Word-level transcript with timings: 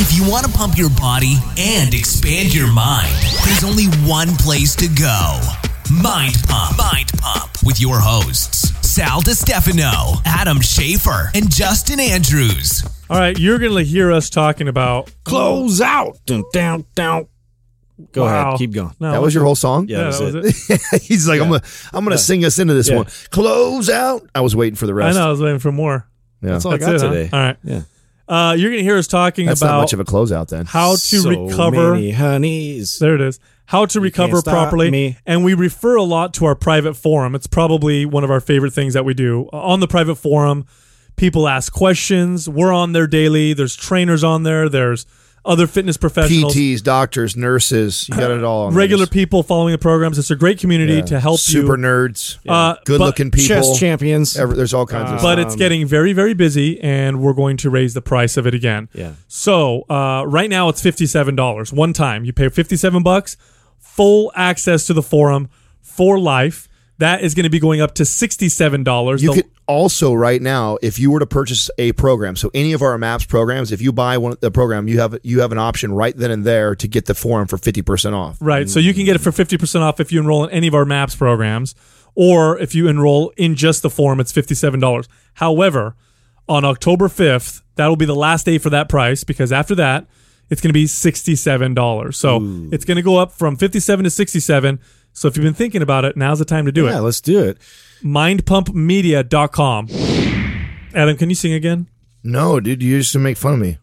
If 0.00 0.16
you 0.16 0.28
want 0.30 0.46
to 0.46 0.52
pump 0.52 0.78
your 0.78 0.90
body 0.90 1.36
and 1.58 1.92
expand 1.92 2.54
your 2.54 2.72
mind, 2.72 3.12
there's 3.44 3.64
only 3.64 3.86
one 4.08 4.28
place 4.36 4.74
to 4.76 4.88
go. 4.88 5.40
Mind 6.02 6.34
Pump. 6.48 6.78
Mind 6.78 7.10
Pump 7.18 7.50
with 7.64 7.80
your 7.80 7.98
hosts, 7.98 8.70
Sal 8.88 9.20
DiStefano, 9.22 10.20
Adam 10.24 10.60
Schaefer, 10.60 11.30
and 11.34 11.50
Justin 11.50 11.98
Andrews. 12.00 12.84
All 13.10 13.18
right, 13.18 13.36
you're 13.38 13.58
going 13.58 13.72
to 13.74 13.82
hear 13.82 14.12
us 14.12 14.30
talking 14.30 14.68
about 14.68 15.10
Close 15.24 15.80
out. 15.80 16.18
Dun, 16.26 16.44
down, 16.52 16.84
down. 16.94 17.26
Go 18.12 18.24
Wow. 18.24 18.48
ahead. 18.50 18.58
Keep 18.58 18.72
going. 18.72 18.94
No, 19.00 19.10
That 19.12 19.22
was 19.22 19.34
your 19.34 19.42
whole 19.44 19.56
song? 19.56 19.88
Yeah, 19.88 19.98
yeah, 19.98 20.10
that 20.10 20.20
was 20.22 20.34
it. 20.34 20.42
was 20.70 20.92
it. 20.92 21.02
He's 21.02 21.26
like, 21.28 21.40
I'm 21.40 21.48
gonna 21.48 21.62
I'm 21.92 22.04
gonna 22.04 22.16
sing 22.18 22.44
us 22.44 22.58
into 22.60 22.74
this 22.74 22.88
Yeah. 22.88 22.96
one. 22.98 23.06
Close 23.30 23.90
out. 23.90 24.28
I 24.34 24.40
was 24.42 24.54
waiting 24.54 24.76
for 24.76 24.86
the 24.86 24.94
rest. 24.94 25.06
I 25.06 25.08
rest. 25.08 25.18
know. 25.18 25.26
I 25.26 25.30
was 25.30 25.40
waiting 25.40 25.58
for 25.58 25.72
more. 25.72 26.06
Yeah. 26.40 26.50
That's 26.52 26.64
all 26.64 26.74
I 26.74 26.76
That's 26.76 26.86
got 26.86 26.94
it, 26.94 27.00
huh? 27.00 27.08
today. 27.14 27.30
All 27.32 27.40
right. 27.40 27.56
Yeah. 27.64 27.80
Uh, 28.28 28.54
you're 28.58 28.70
going 28.70 28.78
to 28.80 28.84
hear 28.84 28.98
us 28.98 29.06
talking 29.06 29.46
That's 29.46 29.60
about 29.62 29.72
not 29.76 29.80
much 29.80 29.92
of 29.94 30.00
a 30.00 30.04
closeout 30.04 30.48
then. 30.48 30.66
how 30.66 30.92
to 30.92 30.98
So 30.98 31.46
recover. 31.46 31.94
many 31.94 32.10
honeys. 32.10 32.98
There 32.98 33.14
it 33.14 33.20
is. 33.20 33.40
How 33.66 33.86
to 33.86 34.00
recover 34.00 34.32
can't 34.32 34.40
stop 34.40 34.52
properly. 34.54 34.90
me. 34.90 35.16
And 35.26 35.44
we 35.44 35.54
refer 35.54 35.96
a 35.96 36.02
lot 36.02 36.34
to 36.34 36.44
our 36.46 36.54
private 36.54 36.94
forum. 36.94 37.34
It's 37.34 37.46
probably 37.46 38.04
one 38.06 38.24
of 38.24 38.30
our 38.30 38.40
favorite 38.40 38.72
things 38.72 38.94
that 38.94 39.04
we 39.04 39.14
do. 39.14 39.48
On 39.52 39.80
the 39.80 39.88
private 39.88 40.16
forum, 40.16 40.66
people 41.16 41.48
ask 41.48 41.72
questions. 41.72 42.48
We're 42.48 42.72
on 42.72 42.92
there 42.92 43.06
daily. 43.06 43.52
There's 43.54 43.76
trainers 43.76 44.22
on 44.24 44.42
there. 44.42 44.68
There's 44.68 45.04
other 45.48 45.66
fitness 45.66 45.96
professionals. 45.96 46.54
PTs, 46.54 46.82
doctors, 46.82 47.36
nurses, 47.36 48.08
you 48.08 48.14
got 48.14 48.30
it 48.30 48.44
all. 48.44 48.66
On 48.66 48.74
regular 48.74 49.06
this. 49.06 49.12
people 49.12 49.42
following 49.42 49.72
the 49.72 49.78
programs. 49.78 50.18
It's 50.18 50.30
a 50.30 50.36
great 50.36 50.58
community 50.58 50.94
Yeah. 50.94 51.02
to 51.02 51.20
help 51.20 51.34
you 51.38 51.52
super 51.62 51.76
you. 51.76 51.82
nerds, 51.82 52.36
Uh, 52.46 52.76
good 52.84 53.00
looking 53.00 53.30
people, 53.30 53.48
Chess 53.48 53.78
champions. 53.80 54.36
Every- 54.36 54.54
there's 54.56 54.74
all 54.74 54.86
kinds 54.86 55.10
of. 55.10 55.22
but 55.22 55.38
it's 55.38 55.56
getting 55.56 55.86
very, 55.86 56.12
very 56.12 56.34
busy, 56.34 56.78
and 56.80 57.20
we're 57.20 57.32
going 57.32 57.56
to 57.56 57.70
raise 57.70 57.94
the 57.94 58.02
price 58.02 58.36
of 58.36 58.46
it 58.46 58.54
again. 58.54 58.88
Yeah. 58.94 59.12
So 59.26 59.82
uh, 59.90 60.24
right 60.26 60.50
now 60.50 60.68
it's 60.68 60.82
fifty-seven 60.82 61.34
dollars 61.34 61.72
one 61.72 61.92
time. 61.92 62.24
You 62.24 62.32
pay 62.32 62.48
fifty-seven 62.50 63.02
bucks, 63.02 63.36
full 63.78 64.30
access 64.36 64.86
to 64.86 64.92
the 64.94 65.02
forum 65.02 65.48
for 65.80 66.18
life. 66.18 66.67
That 66.98 67.22
is 67.22 67.34
going 67.34 67.44
to 67.44 67.50
be 67.50 67.60
going 67.60 67.80
up 67.80 67.94
to 67.94 68.04
sixty-seven 68.04 68.82
dollars. 68.82 69.22
You 69.22 69.32
could 69.32 69.50
also 69.66 70.12
right 70.14 70.42
now, 70.42 70.78
if 70.82 70.98
you 70.98 71.10
were 71.10 71.20
to 71.20 71.26
purchase 71.26 71.70
a 71.78 71.92
program, 71.92 72.34
so 72.34 72.50
any 72.54 72.72
of 72.72 72.82
our 72.82 72.98
Maps 72.98 73.24
programs, 73.24 73.70
if 73.70 73.80
you 73.80 73.92
buy 73.92 74.18
one 74.18 74.36
the 74.40 74.50
program, 74.50 74.88
you 74.88 74.98
have 75.00 75.16
you 75.22 75.40
have 75.40 75.52
an 75.52 75.58
option 75.58 75.92
right 75.92 76.16
then 76.16 76.30
and 76.30 76.44
there 76.44 76.74
to 76.74 76.88
get 76.88 77.06
the 77.06 77.14
forum 77.14 77.46
for 77.46 77.56
fifty 77.56 77.82
percent 77.82 78.14
off. 78.14 78.38
Right. 78.40 78.68
So 78.68 78.80
you 78.80 78.94
can 78.94 79.04
get 79.04 79.16
it 79.16 79.20
for 79.20 79.30
50% 79.30 79.80
off 79.80 80.00
if 80.00 80.12
you 80.12 80.20
enroll 80.20 80.44
in 80.44 80.50
any 80.50 80.66
of 80.66 80.74
our 80.74 80.84
MAPS 80.84 81.16
programs, 81.16 81.74
or 82.14 82.58
if 82.58 82.74
you 82.74 82.88
enroll 82.88 83.32
in 83.36 83.54
just 83.54 83.82
the 83.82 83.90
forum, 83.90 84.20
it's 84.20 84.32
$57. 84.32 85.06
However, 85.34 85.94
on 86.48 86.64
October 86.64 87.08
5th, 87.08 87.62
that'll 87.76 87.96
be 87.96 88.04
the 88.06 88.14
last 88.14 88.46
day 88.46 88.58
for 88.58 88.70
that 88.70 88.88
price 88.88 89.24
because 89.24 89.52
after 89.52 89.74
that, 89.76 90.06
it's 90.50 90.60
going 90.60 90.70
to 90.70 90.74
be 90.74 90.86
$67. 90.86 92.14
So 92.14 92.68
it's 92.72 92.84
going 92.84 92.96
to 92.96 93.02
go 93.02 93.18
up 93.18 93.32
from 93.32 93.56
57 93.56 94.04
to 94.04 94.10
67 94.10 94.80
So 95.18 95.26
if 95.26 95.36
you've 95.36 95.42
been 95.42 95.52
thinking 95.54 95.82
about 95.82 96.04
it, 96.04 96.16
now's 96.16 96.38
the 96.38 96.44
time 96.44 96.64
to 96.66 96.72
do 96.72 96.84
Yeah, 96.84 96.90
it. 96.90 96.92
Yeah, 96.94 97.00
let's 97.00 97.20
do 97.20 97.42
it. 97.42 97.58
Mindpumpmedia.com. 98.04 99.88
Adam, 100.94 101.16
can 101.16 101.28
you 101.28 101.34
sing 101.34 101.52
again? 101.52 101.88
No, 102.22 102.60
dude, 102.60 102.82
you 102.84 102.94
used 102.96 103.12
to 103.14 103.18
make 103.18 103.36
fun 103.36 103.54
of 103.54 103.58
me. 103.58 103.78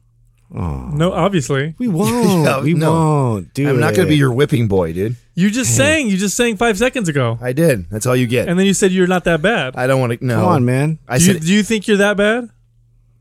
No, 0.49 1.11
obviously. 1.11 1.75
We 1.77 1.87
won't. 1.89 2.45
Yeah, 2.45 2.61
we 2.61 2.73
no. 2.73 2.91
won't. 2.93 3.53
Do 3.53 3.67
I'm 3.67 3.81
not 3.81 3.95
going 3.95 4.07
to 4.07 4.09
be 4.09 4.15
your 4.15 4.31
whipping 4.31 4.69
boy, 4.69 4.93
dude. 4.93 5.17
You 5.33 5.51
just 5.51 5.75
sang. 5.75 6.07
You 6.07 6.15
just 6.15 6.37
sang 6.37 6.55
five 6.55 6.77
seconds 6.77 7.09
ago. 7.09 7.37
I 7.41 7.51
did. 7.51 7.89
That's 7.89 8.05
all 8.05 8.15
you 8.15 8.27
get. 8.27 8.47
And 8.47 8.57
then 8.57 8.65
you 8.65 8.73
said 8.73 8.93
you're 8.93 9.05
not 9.07 9.25
that 9.25 9.41
bad. 9.41 9.75
I 9.75 9.87
don't 9.87 9.99
want 9.99 10.17
to. 10.17 10.25
No, 10.25 10.35
Come 10.35 10.45
on, 10.45 10.63
man. 10.65 10.99
I 11.05 11.17
do, 11.17 11.25
you, 11.25 11.33
said, 11.33 11.41
do 11.41 11.53
you 11.53 11.63
think 11.63 11.87
you're 11.89 11.97
that 11.97 12.15
bad? 12.15 12.49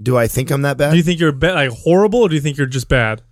do 0.00 0.16
I 0.16 0.28
think 0.28 0.50
I'm 0.52 0.62
that 0.62 0.76
bad? 0.76 0.90
Do 0.92 0.96
you 0.98 1.02
think 1.02 1.18
you're 1.18 1.32
ba- 1.32 1.54
like 1.54 1.70
horrible, 1.70 2.20
or 2.20 2.28
do 2.28 2.36
you 2.36 2.40
think 2.40 2.58
you're 2.58 2.66
just 2.68 2.88
bad 2.88 3.22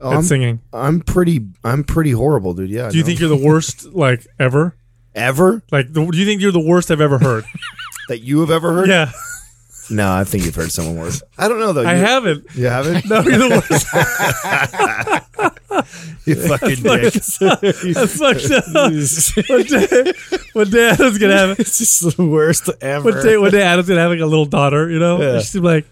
Oh, 0.00 0.12
at 0.12 0.16
I'm, 0.18 0.22
singing? 0.22 0.60
I'm 0.72 1.00
pretty. 1.00 1.46
I'm 1.64 1.82
pretty 1.84 2.12
horrible, 2.12 2.54
dude. 2.54 2.70
Yeah. 2.70 2.88
Do 2.90 2.98
you 2.98 3.04
think 3.04 3.18
you're 3.20 3.28
the 3.28 3.36
worst 3.36 3.84
like 3.92 4.26
ever? 4.38 4.76
ever 5.14 5.62
Like, 5.72 5.92
the, 5.92 6.04
do 6.06 6.16
you 6.18 6.24
think 6.26 6.40
you're 6.40 6.52
the 6.52 6.60
worst 6.60 6.90
I've 6.92 7.00
ever 7.00 7.18
heard? 7.18 7.44
that 8.08 8.20
you 8.20 8.40
have 8.40 8.50
ever 8.50 8.72
heard? 8.72 8.88
yeah, 8.88 9.10
No, 9.90 10.12
I 10.12 10.22
think 10.22 10.44
you've 10.44 10.54
heard 10.54 10.70
someone 10.70 10.96
worse. 10.96 11.22
I 11.36 11.48
don't 11.48 11.58
know 11.58 11.72
though. 11.72 11.82
I 11.84 11.94
You- 11.94 12.00
haven't. 12.04 12.46
You 12.54 12.66
haven't? 12.66 13.04
No, 13.10 13.20
you're 13.22 13.38
the 13.38 13.48
worst. 13.68 13.86
you 16.26 16.34
fucking 16.36 16.82
dick. 16.82 17.12
That's 17.94 18.18
fucked 18.18 18.50
up. 18.52 18.68
One 19.48 19.62
day, 19.64 20.12
one 20.52 20.70
day 20.70 20.88
Adam's 20.90 21.18
gonna 21.18 21.36
have 21.36 21.58
it's 21.60 21.78
just 21.78 22.16
the 22.16 22.24
worst 22.24 22.68
ever. 22.80 23.10
one 23.10 23.22
day, 23.22 23.36
one 23.38 23.50
day 23.50 23.62
Adam's 23.62 23.88
gonna 23.88 24.00
have 24.00 24.10
like 24.10 24.20
a 24.20 24.26
little 24.26 24.44
daughter, 24.46 24.88
you 24.90 24.98
know? 24.98 25.20
Yeah. 25.20 25.38
She's 25.40 25.56
like, 25.56 25.86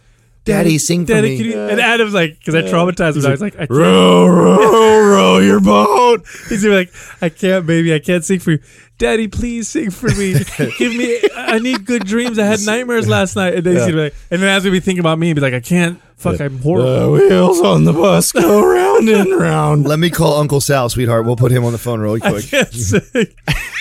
Daddy, 0.47 0.79
sing 0.79 1.05
for 1.07 1.12
Daddy, 1.12 1.39
me. 1.39 1.45
you? 1.45 1.59
And 1.61 1.79
Adam's 1.81 2.15
like, 2.15 2.39
because 2.39 2.55
I 2.55 2.62
traumatized 2.62 3.17
him. 3.17 3.27
I 3.27 3.31
was 3.31 3.41
like, 3.41 3.55
I 3.57 3.67
can't. 3.67 3.71
row, 3.71 4.27
row, 4.27 5.01
row 5.11 5.39
your 5.39 5.61
boat. 5.61 6.25
He's 6.49 6.62
gonna 6.62 6.75
be 6.75 6.77
like, 6.79 6.93
I 7.21 7.29
can't, 7.29 7.67
baby, 7.67 7.93
I 7.93 7.99
can't 7.99 8.25
sing 8.25 8.39
for 8.41 8.53
you. 8.53 8.59
Daddy, 8.99 9.29
please 9.29 9.69
sing 9.69 9.91
for 9.91 10.09
me. 10.09 10.33
Give 10.79 10.95
me, 10.95 11.21
I 11.37 11.59
need 11.59 11.84
good 11.84 12.07
dreams. 12.07 12.39
I 12.39 12.47
had 12.47 12.61
nightmares 12.65 13.07
last 13.09 13.37
night. 13.37 13.55
And 13.55 13.65
then 13.65 13.75
he's 13.75 13.83
gonna 13.83 13.93
be 13.93 14.03
like, 14.05 14.15
and 14.31 14.41
then 14.41 14.49
as 14.49 14.65
we 14.65 14.71
be 14.71 14.81
thinking 14.81 15.01
about 15.01 15.19
me, 15.19 15.27
he'd 15.27 15.34
be 15.34 15.41
like, 15.43 15.53
I 15.55 15.61
can't. 15.61 16.01
Fuck, 16.17 16.41
I'm 16.41 16.59
horrible. 16.61 17.13
The 17.13 17.28
wheels 17.28 17.61
on 17.61 17.84
the 17.84 17.93
bus 17.93 18.33
go 18.33 18.65
round 18.73 19.07
and 19.11 19.34
round. 19.39 19.84
Let 19.87 19.99
me 19.99 20.09
call 20.09 20.41
Uncle 20.41 20.63
Sal, 20.63 20.89
sweetheart. 20.89 21.27
We'll 21.27 21.37
put 21.37 21.53
him 21.53 21.63
on 21.65 21.73
the 21.73 21.78
phone 21.78 22.01
really 22.01 22.23
I 22.23 22.31
quick. 22.31 22.47
can't 22.47 22.73
sing. 22.73 23.03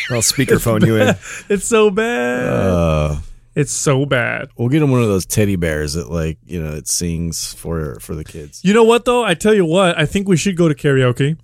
I'll 0.09 0.18
speakerphone 0.22 0.86
you 0.86 0.97
in. 0.97 1.16
It's 1.50 1.66
so 1.66 1.90
bad. 1.92 2.47
Uh, 2.50 3.16
it's 3.56 3.72
so 3.72 4.06
bad. 4.06 4.50
we'll 4.58 4.70
get 4.70 4.82
him 4.82 4.92
one 4.92 5.02
of 5.02 5.08
those 5.08 5.26
teddy 5.26 5.56
bears 5.56 5.94
that, 5.94 6.12
like, 6.12 6.38
you 6.46 6.62
know, 6.62 6.74
it 6.74 6.88
sings 6.88 7.54
for 7.54 8.00
for 8.00 8.14
the 8.14 8.24
kids. 8.24 8.62
You 8.64 8.74
know 8.74 8.84
what 8.84 9.06
though? 9.06 9.24
I 9.24 9.34
tell 9.34 9.54
you 9.54 9.66
what, 9.66 9.98
I 9.98 10.06
think 10.06 10.28
we 10.28 10.38
should 10.38 10.58
go 10.58 10.68
to 10.68 10.76
karaoke. 10.76 11.38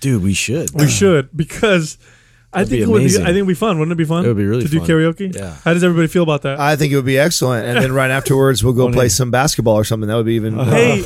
Dude, 0.00 0.22
we 0.22 0.34
should. 0.34 0.70
We 0.74 0.88
should 0.88 1.34
because 1.36 1.98
I 2.56 2.64
That'd 2.64 2.70
think 2.70 2.78
be 2.78 2.82
it 2.82 2.88
would 2.88 2.98
be. 2.98 3.02
amazing. 3.04 3.22
I 3.22 3.26
think 3.26 3.36
it'd 3.36 3.48
be 3.48 3.54
fun. 3.54 3.78
Wouldn't 3.78 3.92
it 3.92 3.98
be 3.98 4.04
fun? 4.06 4.24
It 4.24 4.28
would 4.28 4.36
be 4.38 4.46
really 4.46 4.62
to 4.62 4.68
do 4.68 4.80
karaoke. 4.80 5.34
Yeah. 5.34 5.56
How 5.62 5.74
does 5.74 5.84
everybody 5.84 6.08
feel 6.08 6.22
about 6.22 6.42
that? 6.42 6.58
I 6.58 6.74
think 6.76 6.92
it 6.92 6.96
would 6.96 7.04
be 7.04 7.18
excellent. 7.18 7.66
And 7.66 7.76
then 7.82 7.92
right 7.92 8.10
afterwards, 8.10 8.64
we'll 8.64 8.72
go 8.72 8.90
play 8.90 9.08
some 9.10 9.30
basketball 9.30 9.74
or 9.74 9.84
something. 9.84 10.08
That 10.08 10.16
would 10.16 10.24
be 10.26 10.34
even. 10.34 10.58
Uh-huh. 10.58 10.70
hey, 10.70 10.96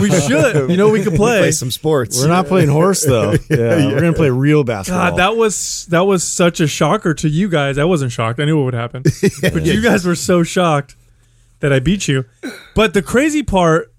we 0.00 0.10
should. 0.10 0.70
You 0.70 0.76
know, 0.76 0.88
we 0.96 1.02
could 1.02 1.14
play. 1.14 1.40
play 1.40 1.50
some 1.52 1.70
sports. 1.70 2.18
We're 2.20 2.28
not 2.28 2.46
playing 2.46 2.68
horse 2.68 3.04
though. 3.04 3.34
Yeah, 3.50 3.86
we're 3.86 4.00
gonna 4.00 4.12
play 4.12 4.30
real 4.30 4.64
basketball. 4.64 5.10
God, 5.10 5.18
that 5.18 5.36
was 5.36 5.86
that 5.90 6.00
was 6.06 6.24
such 6.24 6.60
a 6.60 6.66
shocker 6.66 7.14
to 7.14 7.28
you 7.28 7.48
guys. 7.48 7.78
I 7.78 7.84
wasn't 7.84 8.12
shocked. 8.12 8.40
I 8.40 8.44
knew 8.44 8.56
what 8.56 8.64
would 8.64 8.74
happen, 8.74 9.02
but 9.42 9.62
you 9.64 9.82
guys 9.82 10.04
were 10.04 10.14
so 10.14 10.42
shocked 10.42 10.96
that 11.60 11.72
I 11.72 11.78
beat 11.78 12.08
you. 12.08 12.24
But 12.74 12.94
the 12.94 13.02
crazy 13.02 13.42
part 13.42 13.92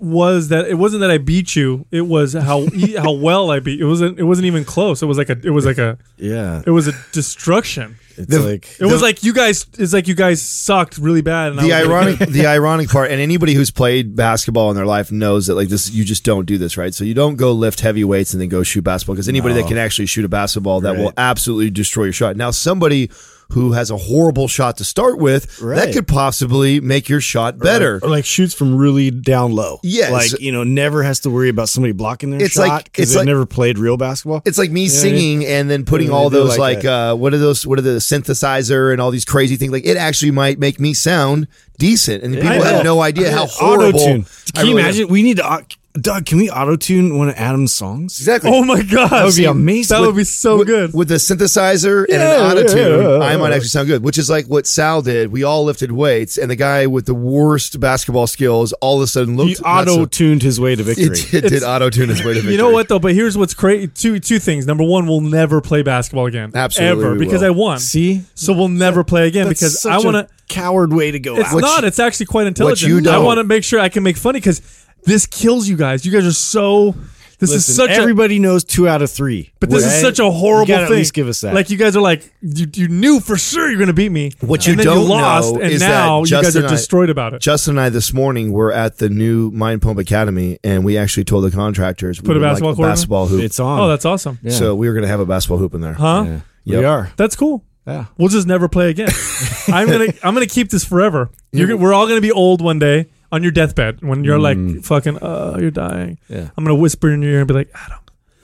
was 0.00 0.48
that 0.48 0.66
it 0.68 0.74
wasn't 0.74 1.00
that 1.00 1.10
I 1.10 1.18
beat 1.18 1.56
you. 1.56 1.86
It 1.90 2.02
was 2.02 2.32
how 2.34 2.60
e- 2.74 2.94
how 2.96 3.12
well 3.12 3.50
I 3.50 3.60
beat. 3.60 3.80
It 3.80 3.84
wasn't. 3.86 4.18
It 4.18 4.24
wasn't 4.24 4.46
even 4.46 4.64
close. 4.64 5.02
It 5.02 5.06
was 5.06 5.18
like 5.18 5.28
a. 5.30 5.38
It 5.42 5.50
was 5.50 5.66
like 5.66 5.78
a. 5.78 5.98
yeah, 6.16 6.62
It 6.66 6.70
was 6.70 6.88
a 6.88 6.92
destruction. 7.12 7.96
it's 8.16 8.26
The- 8.30 8.40
like 8.40 8.68
It 8.80 8.86
was 8.86 9.02
like 9.02 9.22
you 9.22 9.32
guys. 9.32 9.66
It's 9.78 9.92
like 9.92 10.08
you 10.08 10.14
guys 10.14 10.40
sucked 10.42 10.98
really 10.98 11.22
bad. 11.22 11.52
And 11.52 11.58
the 11.60 11.72
I 11.72 11.82
was 11.82 11.88
like- 11.88 12.20
ironic 12.20 12.28
the 12.30 12.46
ironic 12.46 12.88
part 12.88 13.10
and 13.10 13.20
anybody 13.20 13.54
who's 13.54 13.70
played 13.70 14.16
basketball 14.16 14.70
in 14.70 14.76
their 14.76 14.86
life 14.86 15.12
knows 15.12 15.46
that 15.46 15.54
like 15.54 15.68
this 15.68 15.90
you 15.90 16.04
just 16.04 16.24
don't 16.24 16.46
do 16.46 16.58
this 16.58 16.76
right 16.76 16.92
so 16.94 17.04
you 17.04 17.14
don't 17.14 17.36
go 17.36 17.52
lift 17.52 17.80
heavy 17.80 18.04
weights 18.04 18.32
and 18.32 18.40
then 18.40 18.48
go 18.48 18.62
shoot 18.62 18.82
basketball 18.82 19.14
because 19.14 19.28
anybody 19.28 19.54
that 19.54 19.66
can 19.68 19.78
actually 19.78 20.06
shoot 20.06 20.24
a 20.24 20.28
basketball 20.28 20.80
that 20.80 20.96
will 20.96 21.12
absolutely 21.16 21.70
destroy 21.70 22.04
your 22.04 22.12
shot 22.12 22.36
now 22.36 22.50
somebody 22.50 23.10
who 23.52 23.72
has 23.72 23.90
a 23.90 23.96
horrible 23.96 24.46
shot 24.46 24.76
to 24.76 24.84
start 24.84 25.18
with 25.18 25.56
that 25.58 25.92
could 25.94 26.06
possibly 26.06 26.80
make 26.80 27.08
your 27.08 27.20
shot 27.20 27.58
better 27.58 27.98
or 28.02 28.08
like 28.10 28.26
shoots 28.26 28.52
from 28.52 28.76
really 28.76 29.10
down 29.10 29.52
low. 29.54 29.80
Yes. 29.82 30.12
like 30.12 30.40
you 30.40 30.52
know, 30.52 30.64
never 30.64 31.02
has 31.02 31.20
to 31.20 31.30
worry 31.30 31.48
about 31.48 31.70
somebody 31.70 31.92
blocking 31.92 32.30
their 32.30 32.42
It's 32.42 32.54
shot 32.54 32.68
like- 32.68 32.84
because 32.84 33.04
it's 33.04 33.12
they've 33.12 33.20
like- 33.20 33.26
never 33.26 33.46
played 33.46 33.78
real 33.78 33.96
basketball. 33.96 34.42
it's 34.44 34.58
like 34.58 34.70
me 34.70 34.82
Yeah, 34.84 34.88
singing 34.90 35.46
and 35.46 35.70
then 35.70 35.84
putting 35.86 36.10
all 36.10 36.28
those 36.28 36.58
like 36.58 36.78
like, 36.78 36.84
uh, 36.84 37.14
what 37.16 37.32
are 37.32 37.38
those 37.38 37.66
what 37.66 37.78
are 37.78 37.82
the 37.82 37.98
synthesizer 38.00 38.92
and 38.92 39.00
all 39.00 39.10
these 39.10 39.24
crazy 39.24 39.56
things 39.56 39.72
like 39.72 39.86
it 39.86 39.96
actually 39.96 40.30
might 40.30 40.58
make 40.58 40.78
me 40.78 40.92
sound 40.92 41.48
decent 41.78 42.22
and 42.24 42.34
people 42.34 42.62
have 42.62 42.84
no 42.84 43.00
idea 43.00 43.30
how 43.30 43.46
horrible 43.46 43.98
Auto-tune. 44.00 44.26
Can 44.54 44.66
you 44.66 44.72
really 44.72 44.82
am. 44.82 44.88
imagine? 44.88 45.08
We 45.08 45.22
need 45.22 45.36
to. 45.38 45.60
Au- 45.96 46.00
Doug, 46.00 46.26
can 46.26 46.38
we 46.38 46.48
auto 46.50 46.76
tune 46.76 47.18
one 47.18 47.28
of 47.28 47.34
Adam's 47.36 47.72
songs? 47.72 48.18
exactly 48.18 48.50
Oh 48.52 48.62
my 48.64 48.82
god, 48.82 49.10
that 49.10 49.24
would 49.24 49.34
be 49.36 49.46
amazing. 49.46 49.96
That 50.00 50.06
would 50.06 50.14
be 50.16 50.24
so 50.24 50.58
with, 50.58 50.66
good. 50.68 50.94
with 50.94 51.08
the 51.08 51.16
synthesizer 51.16 52.04
and 52.04 52.12
Yeah, 52.12 52.50
an 52.52 52.56
autotune. 52.56 53.02
yeah, 53.02 53.18
yeah. 53.18 53.24
I 53.24 53.36
might 53.36 53.52
actually 53.52 53.68
sound 53.68 53.88
good, 53.88 54.02
which 54.04 54.16
is 54.18 54.30
like 54.30 54.46
what 54.46 54.66
Sal 54.66 55.02
did. 55.02 55.32
We 55.32 55.42
all 55.44 55.64
lifted 55.64 55.90
weights, 55.92 56.36
and 56.38 56.50
the 56.50 56.56
guy 56.56 56.86
with 56.86 57.06
the 57.06 57.14
worst 57.14 57.80
basketball 57.80 58.26
skills 58.26 58.72
all 58.74 58.96
of 58.98 59.02
a 59.02 59.06
sudden 59.06 59.36
looked 59.36 59.58
He 59.58 59.64
auto 59.64 60.06
tuned 60.06 60.42
his 60.42 60.60
way 60.60 60.76
to 60.76 60.82
victory. 60.82 61.06
It, 61.06 61.34
it 61.34 61.48
did 61.48 61.62
auto 61.64 61.90
tune 61.90 62.10
his 62.10 62.18
way 62.24 62.34
to 62.34 62.40
victory. 62.40 62.52
You 62.52 62.58
know 62.58 62.70
what 62.70 62.88
though? 62.88 62.98
But 62.98 63.14
here's 63.14 63.36
what's 63.36 63.54
crazy. 63.54 63.88
Two 63.88 64.20
two 64.20 64.38
things. 64.38 64.66
Number 64.66 64.84
one, 64.84 65.06
we'll 65.06 65.20
never 65.20 65.60
play 65.60 65.82
basketball 65.82 66.26
again. 66.26 66.52
Absolutely 66.54 67.04
ever 67.04 67.14
because. 67.18 67.42
I 67.42 67.50
won. 67.50 67.78
See, 67.78 68.22
So 68.34 68.52
we'll 68.52 68.68
never 68.68 69.04
play 69.04 69.26
again 69.28 69.46
That's 69.48 69.60
because 69.60 69.80
such 69.82 69.92
I 69.92 69.96
a 69.96 70.02
want 70.02 70.28
to. 70.28 70.34
coward 70.48 70.92
way 70.92 71.10
to 71.12 71.18
go. 71.20 71.36
It's 71.36 71.52
out. 71.52 71.60
not. 71.60 71.84
It's 71.84 71.98
actually 71.98 72.26
quite 72.26 72.46
intelligent. 72.46 72.90
you 72.90 72.98
I 72.98 73.00
don't- 73.02 73.24
want 73.24 73.38
to 73.38 73.44
make 73.44 73.62
sure 73.64 73.78
I 73.80 73.88
can 73.88 74.02
make 74.02 74.16
funny 74.16 74.38
because 74.40 74.60
this 75.08 75.26
kills 75.26 75.68
you 75.68 75.76
guys. 75.76 76.04
You 76.06 76.12
guys 76.12 76.26
are 76.26 76.32
so 76.32 76.94
This 77.38 77.50
Listen, 77.50 77.56
is 77.56 77.76
such 77.76 77.90
a 77.90 77.94
everybody 77.94 78.38
knows 78.40 78.64
two 78.64 78.88
out 78.88 79.00
of 79.00 79.10
three. 79.10 79.52
but 79.60 79.70
this 79.70 79.84
is 79.84 80.00
such 80.00 80.18
a 80.18 80.28
horrible 80.28 80.68
You 80.68 80.74
thing. 80.76 80.84
At 80.86 80.90
least 80.90 81.14
give 81.14 81.28
us 81.28 81.40
that. 81.42 81.54
Like 81.54 81.70
you 81.70 81.76
guys 81.76 81.94
are 81.96 82.00
like 82.00 82.28
you, 82.42 82.66
you 82.74 82.88
knew 82.88 83.20
for 83.20 83.36
sure 83.36 83.68
you're 83.68 83.78
going 83.78 83.86
to 83.86 83.92
beat 83.92 84.10
me. 84.10 84.32
What 84.40 84.66
you 84.66 84.72
and 84.72 84.82
don't 84.82 85.02
you 85.02 85.08
lost, 85.08 85.54
know 85.54 85.60
and 85.60 85.70
is 85.72 85.80
now 85.80 86.22
that 86.22 86.30
you 86.30 86.42
guys 86.42 86.56
are 86.56 86.66
I- 86.66 86.68
destroyed 86.68 87.10
about 87.10 87.34
it. 87.34 87.40
Justin 87.40 87.72
and 87.78 87.80
I 87.80 87.90
this 87.90 88.12
morning 88.12 88.50
were 88.52 88.72
at 88.72 88.98
the 88.98 89.08
new 89.08 89.50
Mind 89.52 89.82
Pump 89.82 89.98
Academy, 90.00 90.58
and 90.64 90.84
we 90.84 90.98
actually 90.98 91.24
told 91.24 91.44
the 91.44 91.50
contractors 91.52 92.20
we 92.20 92.26
Put 92.26 92.36
a 92.36 92.40
would 92.40 92.42
like 92.44 92.52
basketball 92.54 92.74
court 92.74 92.86
in? 92.88 92.90
basketball 92.92 93.26
hoop. 93.28 93.42
it's 93.44 93.60
on. 93.60 93.80
Oh, 93.80 93.88
that's 93.88 94.04
awesome. 94.04 94.38
Yeah. 94.42 94.50
So 94.52 94.74
we 94.74 94.88
were 94.88 94.94
going 94.94 95.02
to 95.04 95.08
have 95.08 95.20
a 95.20 95.26
basketball 95.26 95.58
hoop 95.58 95.74
in 95.74 95.80
there. 95.80 95.94
Huh? 95.94 96.24
Yeah. 96.26 96.40
Yep. 96.64 96.78
We 96.80 96.84
are. 96.84 97.12
That's 97.16 97.36
cool. 97.36 97.64
Yeah. 97.86 98.06
We'll 98.18 98.28
just 98.28 98.46
never 98.48 98.68
play 98.68 98.90
again. 98.90 99.08
I'm 99.68 99.88
gonna 99.88 100.12
I'm 100.22 100.34
gonna 100.34 100.44
keep 100.46 100.68
this 100.70 100.84
forever. 100.84 101.30
You're, 101.52 101.74
we're 101.78 101.94
all 101.94 102.06
gonna 102.06 102.20
be 102.20 102.32
old 102.32 102.60
one 102.60 102.78
day 102.78 103.06
on 103.30 103.42
your 103.42 103.52
deathbed 103.52 104.02
when 104.02 104.24
you're 104.24 104.38
like 104.38 104.58
mm. 104.58 104.84
fucking 104.84 105.18
oh, 105.22 105.58
you're 105.58 105.70
dying. 105.70 106.18
Yeah. 106.28 106.50
I'm 106.56 106.64
gonna 106.64 106.74
whisper 106.74 107.10
in 107.10 107.22
your 107.22 107.32
ear 107.32 107.38
and 107.40 107.48
be 107.48 107.54
like, 107.54 107.70
Adam, 107.74 107.98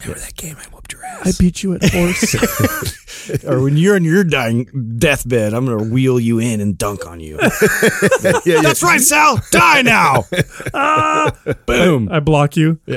Remember 0.04 0.20
that 0.20 0.36
game 0.36 0.56
I 0.58 0.64
whooped 0.66 0.92
your 0.92 1.04
ass? 1.04 1.26
I 1.26 1.32
beat 1.42 1.62
you 1.62 1.75
at 1.75 1.84
horse. 1.90 3.00
Or 3.46 3.62
when 3.62 3.78
you're 3.78 3.94
on 3.94 4.04
your 4.04 4.22
dying 4.22 4.64
deathbed, 4.98 5.54
I'm 5.54 5.64
gonna 5.64 5.84
wheel 5.84 6.20
you 6.20 6.38
in 6.40 6.60
and 6.60 6.76
dunk 6.76 7.06
on 7.06 7.20
you. 7.20 7.38
yeah, 8.22 8.32
yeah. 8.44 8.60
That's 8.60 8.82
right, 8.82 9.00
Sal. 9.00 9.40
Die 9.50 9.82
now. 9.82 10.25
Ah. 10.75 11.34
Boom. 11.66 12.08
I 12.10 12.20
block 12.20 12.56
you. 12.56 12.78
Ah. 12.90 12.96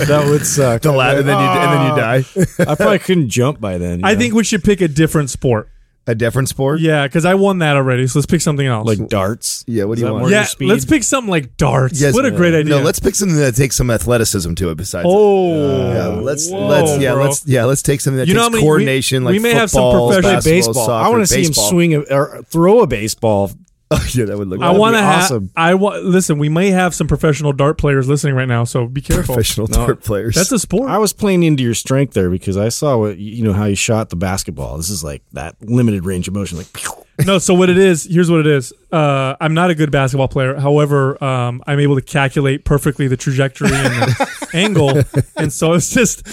that 0.00 0.24
would 0.28 0.44
suck. 0.44 0.82
The 0.82 0.90
la- 0.90 1.10
and 1.10 1.28
then 1.28 1.38
you 1.38 1.46
and 1.46 1.72
then 1.72 1.86
you 1.86 1.92
ah. 1.92 1.96
die. 1.96 2.24
I 2.58 2.74
probably 2.74 2.98
couldn't 2.98 3.28
jump 3.28 3.60
by 3.60 3.78
then. 3.78 4.00
you 4.00 4.06
I 4.06 4.14
know? 4.14 4.18
think 4.18 4.34
we 4.34 4.42
should 4.42 4.64
pick 4.64 4.80
a 4.80 4.88
different 4.88 5.30
sport. 5.30 5.68
A 6.06 6.14
different 6.14 6.50
sport? 6.50 6.80
Yeah, 6.80 7.06
because 7.06 7.24
I 7.24 7.32
won 7.34 7.60
that 7.60 7.76
already. 7.76 8.06
So 8.06 8.18
let's 8.18 8.26
pick 8.26 8.42
something 8.42 8.66
else. 8.66 8.86
like 8.86 9.08
darts. 9.08 9.64
Yeah, 9.66 9.84
what 9.84 9.94
do 9.94 9.98
Is 9.98 10.00
you 10.00 10.06
that 10.08 10.12
want? 10.12 10.22
more 10.24 10.30
yeah, 10.30 10.44
speed? 10.44 10.68
let's 10.68 10.84
pick 10.84 11.02
something 11.02 11.30
like 11.30 11.56
darts. 11.56 11.98
Yes, 11.98 12.12
what 12.12 12.26
a 12.26 12.28
uh, 12.28 12.36
great 12.36 12.52
idea. 12.54 12.76
No, 12.76 12.82
let's 12.82 12.98
pick 13.00 13.14
something 13.14 13.38
that 13.38 13.54
takes 13.54 13.74
some 13.76 13.90
athleticism 13.90 14.52
to 14.52 14.68
it. 14.70 14.74
Besides, 14.76 15.06
Oh, 15.08 15.92
yeah, 15.94 16.06
let's 16.20 16.50
Whoa, 16.50 16.66
let's 16.66 16.98
yeah 17.00 17.14
bro. 17.14 17.24
let's 17.24 17.46
yeah 17.46 17.64
let's 17.64 17.80
take 17.80 18.02
something 18.02 18.18
that 18.18 18.28
You 18.28 18.34
know 18.34 18.40
how 18.40 18.48
takes 18.48 18.52
many- 18.56 18.62
we- 18.64 18.66
coordination. 18.68 19.24
like 19.24 19.32
we 19.32 19.38
may 19.38 19.54
have 19.54 19.70
some 19.70 19.80
football, 19.82 20.08
professional- 20.08 20.42
Play 20.42 20.52
basketball, 20.52 20.72
baseball. 20.74 20.86
Soccer, 20.86 21.06
I 21.06 21.08
want 21.08 21.22
to 21.22 21.26
see 21.26 21.40
him 21.42 21.48
baseball. 21.48 21.70
swing 21.70 21.94
a, 21.94 22.00
or 22.00 22.42
throw 22.50 22.80
a 22.80 22.86
baseball. 22.86 23.50
Oh, 23.90 24.06
yeah, 24.14 24.24
that 24.24 24.36
would 24.38 24.48
look. 24.48 24.60
I 24.60 24.70
want 24.72 24.94
to 24.94 24.98
be 25.00 25.04
have. 25.04 25.22
awesome. 25.24 25.50
I 25.54 25.74
want. 25.74 26.04
Listen, 26.04 26.38
we 26.38 26.48
may 26.48 26.70
have 26.70 26.94
some 26.94 27.06
professional 27.06 27.52
dart 27.52 27.78
players 27.78 28.08
listening 28.08 28.34
right 28.34 28.48
now, 28.48 28.64
so 28.64 28.86
be 28.86 29.00
careful. 29.00 29.34
professional 29.34 29.66
No. 29.68 29.76
dart 29.86 30.02
players. 30.02 30.34
That's 30.34 30.50
a 30.50 30.58
sport. 30.58 30.88
I 30.90 30.98
was 30.98 31.12
playing 31.12 31.42
into 31.44 31.62
your 31.62 31.74
strength 31.74 32.14
there 32.14 32.30
because 32.30 32.56
I 32.56 32.70
saw 32.70 32.96
what 32.96 33.18
you 33.18 33.44
know 33.44 33.52
how 33.52 33.66
you 33.66 33.76
shot 33.76 34.08
the 34.10 34.16
basketball. 34.16 34.78
This 34.78 34.90
is 34.90 35.04
like 35.04 35.22
that 35.32 35.56
limited 35.62 36.04
range 36.06 36.26
of 36.28 36.34
motion, 36.34 36.58
like 36.58 36.72
pew. 36.72 36.90
no, 37.26 37.38
so 37.38 37.54
what 37.54 37.70
it 37.70 37.78
is, 37.78 38.04
here's 38.04 38.30
what 38.30 38.40
it 38.40 38.46
is. 38.46 38.72
Uh, 38.90 39.36
I'm 39.40 39.54
not 39.54 39.70
a 39.70 39.74
good 39.74 39.90
basketball 39.90 40.28
player. 40.28 40.54
However, 40.58 41.22
um, 41.22 41.62
I'm 41.66 41.78
able 41.80 41.94
to 41.96 42.02
calculate 42.02 42.64
perfectly 42.64 43.08
the 43.08 43.16
trajectory 43.16 43.68
and 43.72 43.86
the 43.86 44.48
angle, 44.54 45.02
and 45.36 45.52
so 45.52 45.72
it's 45.74 45.90
just, 45.90 46.26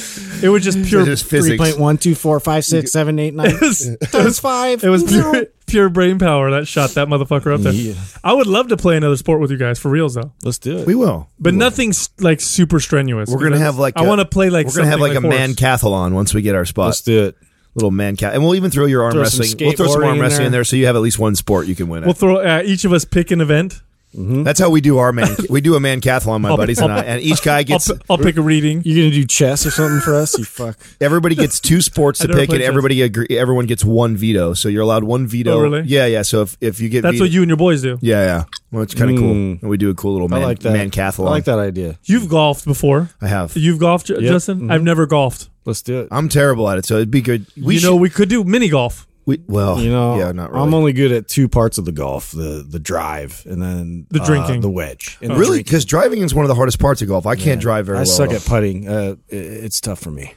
it 0.44 0.50
was 0.50 0.63
just 0.63 0.83
pure. 0.83 1.06
just 1.06 1.25
physics. 1.25 1.62
point 1.62 1.80
one 1.80 1.98
two 1.98 2.16
four 2.16 2.39
five 2.39 2.66
six 2.66 2.92
seven 2.92 3.19
eight 3.19 3.33
nine 3.33 3.51
It 3.51 3.62
was, 3.62 3.98
times 4.12 4.39
five. 4.39 4.83
it 4.83 4.89
was 4.89 5.04
pure, 5.04 5.45
pure 5.68 5.89
brain 5.89 6.18
power 6.19 6.51
that 6.51 6.68
shot 6.68 6.92
that 6.92 7.07
motherfucker 7.07 7.54
up 7.54 7.62
there. 7.62 7.74
Yeah. 7.74 7.94
I 8.24 8.33
would 8.33 8.48
love 8.48 8.68
to 8.69 8.78
play 8.78 8.98
another 8.98 9.18
sport 9.18 9.39
with 9.39 9.51
you 9.51 9.57
guys 9.57 9.80
for 9.80 9.89
reals 9.89 10.16
though, 10.16 10.31
Let's 10.44 10.57
do 10.60 10.78
it. 10.80 10.88
we 10.88 10.95
will. 10.95 11.30
but 11.39 11.54
nothing's 11.54 12.10
like 12.19 12.42
super 12.42 12.80
strenuous. 12.80 13.30
We're 13.30 13.42
gonna 13.44 13.60
have 13.60 13.78
like 13.78 13.98
I 13.98 14.07
want 14.07 14.19
to 14.19 14.25
play 14.25 14.50
like 14.50 14.68
we're 14.68 14.74
gonna 14.78 14.88
have 14.89 15.00
like, 15.00 15.13
something 15.13 15.31
a 15.31 15.36
man 15.36 15.50
horse. 15.50 15.56
cathlon 15.60 16.13
once 16.13 16.33
we 16.33 16.42
get 16.42 16.56
our 16.56 16.66
spot. 16.66 16.88
Let's 16.88 17.01
do 17.01 17.25
it. 17.25 17.38
Little 17.73 17.91
man 17.91 18.15
cat, 18.18 18.33
and 18.33 18.44
we'll 18.44 18.56
even 18.56 18.69
throw 18.69 18.85
your 18.85 19.03
arm 19.03 19.13
Throw 19.13 19.21
wrestling. 19.21 19.50
We'll 19.59 19.71
throw 19.73 19.88
some 19.88 20.03
arm 20.03 20.15
in 20.15 20.21
wrestling 20.21 20.47
in 20.47 20.51
there. 20.51 20.59
there, 20.59 20.63
so 20.65 20.75
you 20.75 20.88
have 20.88 20.95
at 20.97 21.01
least 21.01 21.19
one 21.19 21.35
sport 21.35 21.68
you 21.68 21.75
can 21.75 21.88
win. 21.88 22.03
We'll 22.03 22.13
throw 22.13 22.38
uh, 22.38 22.62
each 22.65 22.83
of 22.83 22.91
us 22.91 23.06
pick 23.06 23.31
an 23.31 23.39
event. 23.39 23.81
That's 24.13 24.59
how 24.59 24.69
we 24.69 24.81
do 24.81 24.97
our 24.97 25.13
man. 25.13 25.33
we 25.50 25.62
do 25.62 25.75
a 25.75 25.79
man 25.79 26.01
cathlon, 26.01 26.41
my 26.41 26.50
I'll- 26.50 26.57
buddies 26.57 26.79
and 26.79 26.91
I, 26.91 26.97
I'll- 26.97 27.03
and 27.06 27.21
each 27.21 27.41
guy 27.41 27.59
I'll, 27.59 27.63
gets. 27.63 27.89
p- 27.89 27.97
I'll 28.09 28.18
pick 28.18 28.35
a 28.35 28.41
reading. 28.41 28.81
You 28.83 29.03
gonna 29.03 29.15
do 29.15 29.25
chess 29.25 29.65
or 29.65 29.71
something 29.71 30.01
for 30.01 30.13
us? 30.15 30.38
You 30.38 30.44
fuck. 30.44 30.77
Everybody 31.00 31.33
gets 31.35 31.62
two 31.62 31.79
sports 31.79 32.19
to 32.19 32.27
pick, 32.27 32.50
and 32.50 32.59
chess. 32.59 32.68
everybody 32.68 33.01
agree, 33.03 33.27
everyone 33.29 33.68
gets 33.68 33.85
one 33.85 34.18
veto. 34.18 34.53
So 34.53 34.68
you're 34.68 34.81
allowed 34.81 35.06
one 35.06 35.27
veto. 35.27 35.53
Oh, 35.53 35.62
really? 35.62 35.83
Yeah, 35.83 36.07
yeah. 36.07 36.23
So 36.23 36.41
if, 36.41 36.57
if 36.59 36.81
you 36.81 36.89
get 36.89 37.03
That's 37.03 37.13
veto- 37.13 37.23
what 37.23 37.31
you 37.31 37.41
and 37.41 37.50
your 37.50 37.56
boys 37.56 37.81
do. 37.81 38.00
yeah, 38.01 38.25
yeah. 38.25 38.44
Well, 38.69 38.83
it's 38.83 38.94
kind 38.94 39.12
of 39.12 39.18
cool. 39.18 39.33
Mm. 39.33 39.62
And 39.62 39.69
we 39.69 39.77
do 39.77 39.89
a 39.89 39.95
cool 39.95 40.12
little 40.12 40.27
man, 40.27 40.41
I 40.41 40.45
like 40.45 40.59
that. 40.59 40.73
man 40.73 40.91
cathlon. 40.91 41.27
I 41.27 41.29
like 41.29 41.45
that 41.45 41.59
idea. 41.59 41.97
You've 42.03 42.27
golfed 42.27 42.65
before. 42.65 43.12
I 43.21 43.27
have. 43.29 43.56
You've 43.56 43.79
golfed, 43.79 44.09
Yep. 44.09 44.19
Justin. 44.19 44.59
Mhm. 44.63 44.73
I've 44.73 44.83
never 44.83 45.06
golfed. 45.06 45.47
Let's 45.66 45.81
do 45.81 46.00
it. 46.02 46.08
I'm 46.12 46.28
terrible 46.30 46.68
at 46.69 46.78
it, 46.78 46.86
so 46.86 46.96
it'd 46.96 47.12
be 47.12 47.22
good. 47.22 47.46
We 47.56 47.75
you 47.75 47.80
should, 47.80 47.88
know, 47.88 47.96
we 47.96 48.10
could 48.10 48.30
do 48.30 48.44
mini 48.44 48.68
golf. 48.69 49.08
we, 49.25 49.42
well, 49.48 49.80
You 49.80 49.92
know, 49.92 50.18
yeah, 50.18 50.31
not 50.31 50.52
really. 50.52 50.63
I'm 50.63 50.74
only 50.74 50.92
good 50.94 51.12
at 51.12 51.28
two 51.28 51.48
parts 51.48 51.78
of 51.78 51.86
the 51.86 51.92
golf: 51.92 52.31
the 52.31 52.66
the 52.68 52.80
drive 52.80 53.44
and 53.46 53.62
then 53.62 54.08
The 54.10 54.22
uh, 54.22 54.25
drinking. 54.25 54.62
the 54.62 54.69
wedge. 54.72 55.18
And 55.22 55.31
the 55.31 55.36
really 55.36 55.60
because 55.60 55.86
driving 55.86 56.22
is 56.24 56.34
one 56.34 56.44
of 56.46 56.50
the 56.50 56.56
hardest 56.56 56.80
parts 56.80 57.02
of 57.04 57.08
golf. 57.08 57.25
I 57.28 57.36
can't 57.36 57.62
drive 57.62 57.86
very 57.86 58.00
I 58.00 58.02
well. 58.02 58.06
suck 58.08 58.30
at 58.31 58.38
at 58.38 58.46
putting. 58.46 58.88
Uh, 58.90 59.16
i- 59.31 59.36
it's 59.36 59.80
tough 59.80 60.00
for 60.00 60.12
me. 60.12 60.34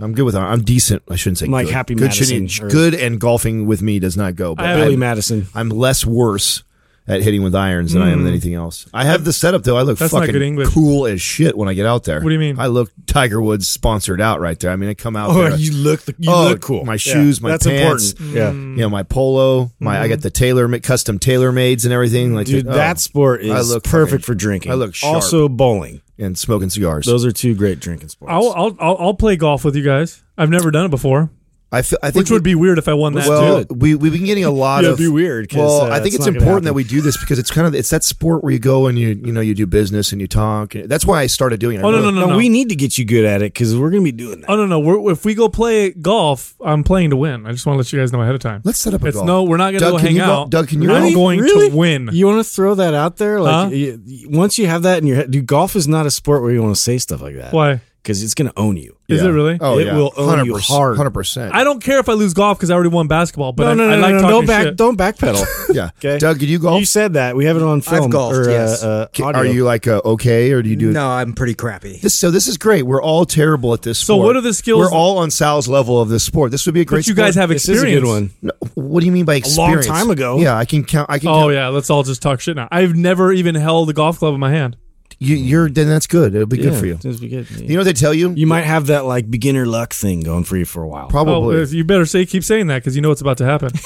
I'm 0.00 0.12
good 0.12 0.22
with. 0.22 0.36
I'm 0.36 0.62
decent. 0.62 1.02
I 1.10 1.16
shouldn't 1.16 1.38
say 1.38 1.46
I'm 1.46 1.50
like 1.50 1.66
good. 1.66 1.74
Happy 1.74 1.94
good. 1.96 2.04
Madison 2.04 2.68
good 2.68 2.94
and 2.94 3.20
golfing 3.20 3.66
with 3.66 3.82
me 3.82 3.98
does 3.98 4.16
not 4.16 4.36
go. 4.36 4.54
But 4.54 4.64
I 4.64 4.68
have- 4.70 4.78
Billy 4.78 4.96
Madison. 4.96 5.48
I'm 5.56 5.70
less 5.70 6.06
worse 6.06 6.62
at 7.08 7.22
hitting 7.22 7.42
with 7.42 7.54
irons 7.54 7.92
than 7.94 8.02
I 8.02 8.10
am 8.10 8.18
with 8.18 8.28
anything 8.28 8.54
else. 8.54 8.86
I 8.92 9.04
have 9.04 9.24
the 9.24 9.32
setup 9.32 9.62
though. 9.64 9.76
I 9.76 9.82
look 9.82 9.98
Hmm. 9.98 10.04
That's 10.04 10.12
not 10.12 10.26
fucking 10.26 10.42
English. 10.42 10.68
cool 10.68 11.06
as 11.06 11.20
shit 11.22 11.56
when 11.56 11.68
I 11.68 11.74
get 11.74 11.86
out 11.86 12.04
there. 12.04 12.20
What 12.20 12.28
do 12.28 12.32
you 12.34 12.38
mean? 12.38 12.58
I 12.58 12.66
look 12.66 12.90
Tiger 13.06 13.40
Woods 13.40 13.66
sponsored 13.66 14.20
out 14.20 14.40
right 14.40 14.58
there. 14.60 14.70
I 14.70 14.76
mean, 14.76 14.90
I 14.90 14.94
come 14.94 15.16
out 15.16 15.30
Oh, 15.30 15.34
there. 15.42 15.56
you 15.56 15.72
look 15.72 16.02
you 16.18 16.30
Oh, 16.30 16.48
look 16.50 16.60
cool. 16.60 16.84
my 16.84 16.96
shoes, 16.96 17.40
my 17.40 17.50
That's 17.52 17.66
pants. 17.66 18.10
important. 18.12 18.36
Yeah. 18.36 18.50
You 18.52 18.76
know, 18.76 18.90
my 18.90 19.02
polo, 19.02 19.70
my 19.80 19.98
I 20.00 20.08
got 20.08 20.20
the 20.20 20.30
tailor 20.30 20.68
custom 20.80 21.18
TaylorMades 21.18 21.84
and 21.84 21.92
everything. 21.92 22.34
Like 22.34 22.46
Dude, 22.46 22.66
oh, 22.68 22.72
that 22.74 23.00
sport 23.00 23.40
I 23.42 23.58
is 23.58 23.70
look 23.72 23.84
perfect 23.84 24.22
fucking- 24.22 24.22
for 24.22 24.34
drinking. 24.34 24.72
I 24.72 24.74
look 24.74 24.94
sharp. 24.94 25.14
Also, 25.14 25.48
bowling. 25.48 26.02
and 26.18 26.36
smoking 26.38 26.68
cigars. 26.68 27.06
Those 27.06 27.24
are 27.24 27.32
two 27.32 27.54
great 27.54 27.80
drinking 27.80 28.08
sports. 28.10 28.32
I'll, 28.32 28.50
I'll 28.52 28.76
I'll 28.80 28.96
I'll 28.98 29.14
play 29.14 29.36
golf 29.36 29.64
with 29.64 29.76
you 29.76 29.84
guys. 29.84 30.22
I've 30.36 30.50
never 30.50 30.70
done 30.70 30.84
it 30.86 30.90
before, 30.90 31.30
I 31.70 31.82
feel. 31.82 31.98
I 32.02 32.10
think 32.10 32.22
which 32.22 32.30
would 32.30 32.42
be 32.42 32.54
weird 32.54 32.78
if 32.78 32.88
I 32.88 32.94
won 32.94 33.12
that 33.12 33.28
well. 33.28 33.64
too. 33.64 33.74
We 33.74 33.94
we've 33.94 34.12
been 34.12 34.24
getting 34.24 34.44
a 34.46 34.50
lot 34.50 34.84
Yeah, 34.84 34.90
of 34.90 34.94
it'd 35.00 35.04
be 35.04 35.12
weird 35.12 35.50
'cause, 35.50 35.58
Well, 35.58 35.80
uh, 35.82 35.90
I 35.90 36.00
think 36.00 36.14
it's 36.14 36.26
it's 36.26 36.34
important 36.34 36.64
that 36.64 36.72
we 36.72 36.82
do 36.82 37.02
this 37.02 37.18
because 37.18 37.38
it's 37.38 37.50
kind 37.50 37.66
of 37.66 37.74
it's 37.74 37.90
that 37.90 38.04
sport 38.04 38.42
where 38.42 38.52
you 38.54 38.58
go 38.58 38.86
and 38.86 38.98
you 38.98 39.20
you 39.22 39.32
know 39.32 39.42
you 39.42 39.54
do 39.54 39.66
business 39.66 40.10
and 40.10 40.18
you 40.20 40.26
talk. 40.26 40.72
That's 40.86 41.04
why 41.04 41.20
I 41.20 41.26
started 41.26 41.60
doing 41.60 41.78
it. 41.78 41.82
Oh 41.84 41.90
no 41.90 41.98
really- 41.98 42.12
no 42.12 42.20
no 42.20 42.26
no, 42.26 42.32
no. 42.32 42.36
we 42.38 42.48
need 42.48 42.70
to 42.70 42.74
get 42.74 42.96
you 42.96 43.04
good 43.04 43.26
at 43.26 43.42
it 43.42 43.52
because 43.52 43.76
we're 43.76 43.90
gonna 43.90 44.02
be 44.02 44.12
doing 44.12 44.40
that. 44.40 44.50
Oh 44.50 44.56
no 44.56 44.64
no. 44.64 44.78
We're, 44.80 45.12
if 45.12 45.26
we 45.26 45.34
go 45.34 45.50
play 45.50 45.90
golf, 45.90 46.54
I'm 46.64 46.84
playing 46.84 47.10
to 47.10 47.16
win. 47.16 47.44
I 47.46 47.52
just 47.52 47.66
want 47.66 47.74
to 47.74 47.78
let 47.80 47.92
you 47.92 47.98
guys 47.98 48.14
know 48.14 48.22
ahead 48.22 48.34
of 48.34 48.40
time. 48.40 48.62
Let's 48.64 48.78
set 48.78 48.94
up 48.94 49.02
a 49.02 49.06
It's 49.08 49.16
golf. 49.16 49.26
no, 49.26 49.42
we're 49.42 49.58
not 49.58 49.72
going 49.72 49.80
to 49.80 49.80
Doug, 49.80 49.92
go 49.92 49.98
can 49.98 50.06
hang 50.06 50.16
you 50.16 50.22
go- 50.22 50.32
out. 50.32 50.50
Doug, 50.50 50.68
can 50.68 50.80
you 50.80 50.90
I'm 50.90 51.08
go? 51.12 51.14
going 51.14 51.40
Really? 51.40 51.68
to 51.68 51.76
win. 51.76 52.08
You 52.12 52.26
want 52.26 52.38
to 52.38 52.50
throw 52.50 52.74
that 52.76 52.94
out 52.94 53.18
there? 53.18 53.40
Like, 53.42 53.68
Huh? 53.68 53.70
you- 53.74 54.00
you- 54.06 54.30
once 54.30 54.58
you 54.58 54.66
have 54.68 54.82
that 54.84 55.02
in 55.02 55.06
your 55.06 55.16
head, 55.16 55.30
dude, 55.30 55.44
golf 55.44 55.76
is 55.76 55.86
not 55.86 56.06
a 56.06 56.10
sport 56.10 56.40
where 56.42 56.50
you 56.50 56.62
want 56.62 56.74
to 56.74 56.80
say 56.80 56.96
stuff 56.96 57.20
like 57.20 57.36
that. 57.36 57.52
Why? 57.52 57.82
Because 58.08 58.22
it's 58.22 58.32
gonna 58.32 58.54
own 58.56 58.78
you. 58.78 58.96
Is 59.06 59.22
it 59.22 59.28
really? 59.28 59.58
Oh 59.60 59.78
It 59.78 59.86
yeah, 59.86 59.94
will 59.96 60.12
own 60.16 60.46
you 60.46 60.56
hard. 60.56 60.96
Hundred 60.96 61.10
percent. 61.10 61.54
I 61.54 61.62
don't 61.62 61.82
care 61.82 61.98
if 61.98 62.08
I 62.08 62.14
lose 62.14 62.32
golf 62.32 62.56
because 62.56 62.70
I 62.70 62.74
already 62.74 62.88
won 62.88 63.06
basketball. 63.06 63.52
But 63.52 63.64
no, 63.64 63.70
I, 63.70 63.74
no, 63.74 63.88
no, 63.88 63.92
I 63.92 63.96
like 63.96 64.10
no, 64.12 64.16
no, 64.16 64.20
talking 64.22 64.30
don't 64.36 64.46
back, 64.46 64.64
shit. 64.64 64.76
don't 64.76 64.96
backpedal. 64.98 65.44
Yeah. 65.74 65.90
Okay. 65.98 66.16
Doug, 66.18 66.38
did 66.38 66.48
you 66.48 66.58
golf? 66.58 66.80
You 66.80 66.86
said 66.86 67.12
that. 67.12 67.36
We 67.36 67.44
have 67.44 67.56
it 67.58 67.62
on 67.62 67.82
film. 67.82 68.10
golfed, 68.10 68.36
or, 68.38 68.48
uh, 68.48 68.52
yes. 68.52 68.82
uh, 68.82 69.08
Ca- 69.14 69.24
audio. 69.24 69.42
Are 69.42 69.44
you 69.44 69.64
like 69.64 69.86
uh, 69.86 70.00
okay, 70.04 70.50
or 70.52 70.62
do 70.62 70.70
you 70.70 70.76
do 70.76 70.90
No, 70.92 71.06
I'm 71.10 71.34
pretty 71.34 71.54
crappy. 71.54 71.98
This, 71.98 72.14
so 72.14 72.30
this 72.30 72.48
is 72.48 72.56
great. 72.56 72.84
We're 72.84 73.02
all 73.02 73.26
terrible 73.26 73.74
at 73.74 73.82
this. 73.82 73.98
So 73.98 74.14
sport. 74.14 74.24
what 74.26 74.36
are 74.36 74.40
the 74.40 74.54
skills- 74.54 74.78
We're 74.80 74.90
all 74.96 75.18
on 75.18 75.30
Sal's 75.30 75.68
level 75.68 76.00
of 76.00 76.08
this 76.08 76.24
sport. 76.24 76.50
This 76.50 76.64
would 76.64 76.74
be 76.74 76.80
a 76.80 76.84
great. 76.86 77.00
But 77.00 77.08
you 77.08 77.14
guys 77.14 77.34
sport. 77.34 77.42
have 77.42 77.48
This 77.50 77.68
experience. 77.68 77.92
is 77.92 77.98
a 77.98 78.00
good 78.00 78.06
one. 78.08 78.30
No, 78.40 78.52
what 78.74 79.00
do 79.00 79.06
you 79.06 79.12
mean 79.12 79.26
by 79.26 79.34
experience? 79.34 79.86
long 79.86 79.96
time 79.98 80.10
ago. 80.10 80.38
Yeah, 80.38 80.56
I 80.56 80.64
can 80.64 80.84
count. 80.84 81.10
I 81.10 81.18
can. 81.18 81.28
Oh 81.28 81.40
count. 81.42 81.52
yeah, 81.52 81.68
let's 81.68 81.90
all 81.90 82.02
just 82.02 82.22
talk 82.22 82.40
shit 82.40 82.56
now. 82.56 82.68
I've 82.70 82.96
never 82.96 83.30
even 83.32 83.54
held 83.54 83.90
a 83.90 83.92
golf 83.92 84.18
club 84.18 84.32
in 84.32 84.40
my 84.40 84.50
hand. 84.50 84.76
You, 85.20 85.36
you're 85.36 85.68
then 85.68 85.88
that's 85.88 86.06
good. 86.06 86.34
It'll 86.34 86.46
be 86.46 86.58
good 86.58 86.78
for 86.78 86.86
you. 86.86 86.94
this 86.94 87.20
would 87.20 87.20
be 87.20 87.28
good. 87.28 87.50
You 87.50 87.70
know 87.70 87.78
what 87.78 87.84
they 87.84 87.92
tell 87.92 88.14
you? 88.14 88.30
You 88.32 88.46
might 88.46 88.62
have 88.62 88.86
that 88.86 89.04
like 89.04 89.28
beginner 89.30 89.66
luck 89.66 89.92
thing 89.92 90.20
going 90.20 90.44
for 90.44 90.56
you 90.56 90.64
for 90.64 90.82
a 90.82 90.88
while. 90.88 91.08
Probably. 91.08 91.56
Oh, 91.56 91.64
you 91.64 91.82
better 91.84 92.06
say 92.06 92.24
keep 92.24 92.44
saying 92.44 92.68
that 92.68 92.78
because 92.78 92.94
you 92.94 93.02
know 93.02 93.08
what's 93.08 93.20
about 93.20 93.38
to 93.38 93.44
happen. 93.44 93.70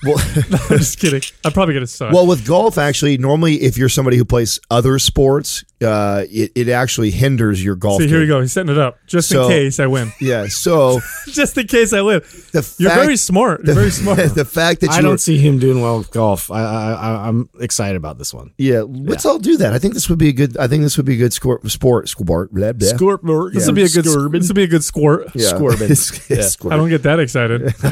well, 0.04 0.18
I'm 0.18 0.78
just 0.78 1.00
kidding. 1.00 1.22
I'm 1.44 1.52
probably 1.52 1.74
gonna 1.74 1.86
suck. 1.86 2.12
well, 2.12 2.26
with 2.26 2.46
golf, 2.46 2.78
actually, 2.78 3.18
normally 3.18 3.54
if 3.62 3.76
you're 3.76 3.88
somebody 3.88 4.16
who 4.16 4.24
plays 4.24 4.60
other 4.70 4.98
sports, 5.00 5.64
uh, 5.82 6.24
it, 6.30 6.52
it 6.54 6.68
actually 6.68 7.10
hinders 7.10 7.62
your 7.64 7.76
golf. 7.76 8.00
See, 8.02 8.08
here 8.08 8.18
game. 8.18 8.20
we 8.22 8.26
go. 8.26 8.40
He's 8.40 8.52
setting 8.52 8.72
it 8.72 8.78
up 8.78 8.98
just 9.06 9.28
So- 9.28 9.44
in 9.44 9.48
case 9.50 9.78
I 9.80 9.86
win. 9.86 10.12
Yeah. 10.20 10.46
So 10.48 11.00
just 11.28 11.56
in 11.56 11.66
case 11.66 11.92
I 11.92 12.00
win. 12.02 12.20
the 12.52 12.74
You're 12.78 12.90
fact, 12.90 13.02
very 13.02 13.16
smart. 13.16 13.64
You're 13.64 13.74
very 13.74 13.90
smart. 13.90 14.18
the 14.34 14.44
fact 14.44 14.80
that 14.80 14.90
I 14.90 15.00
don't 15.00 15.18
see 15.20 15.38
him 15.38 15.58
doing 15.58 15.80
well 15.80 15.98
with 15.98 16.10
golf. 16.10 16.50
I, 16.50 16.60
I, 16.62 16.92
I 16.92 17.28
I'm 17.28 17.48
excited 17.60 17.96
about 17.96 18.18
this 18.18 18.34
one. 18.34 18.52
Yeah, 18.58 18.82
let's 18.86 19.24
all 19.24 19.38
do 19.38 19.56
that. 19.58 19.72
I 19.72 19.78
think 19.78 19.94
this 19.94 20.08
would 20.08 20.18
be 20.18 20.28
a 20.28 20.32
good. 20.32 20.56
I 20.56 20.66
think 20.66 20.82
this 20.82 20.96
would 20.96 21.06
be 21.06 21.14
a 21.14 21.18
good 21.18 21.32
sport. 21.32 21.68
Sport. 21.70 22.08
Sport. 22.08 22.52
Blah, 22.52 22.72
blah. 22.72 22.88
Scorp- 22.88 23.52
This 23.52 23.66
would 23.66 23.74
be 23.76 23.84
a 23.84 23.88
good. 23.88 24.04
This 24.04 24.48
would 24.48 24.56
be 24.56 24.64
a 24.64 24.66
good 24.68 24.84
squirt. 24.84 25.28
Yeah. 25.34 25.52
Scorbin. 25.52 25.82
It's- 25.82 26.30
it's 26.30 26.48
squirt. 26.52 26.72
I 26.72 26.76
don't 26.76 26.88
get 26.88 27.02
that 27.04 27.20
excited. 27.20 27.62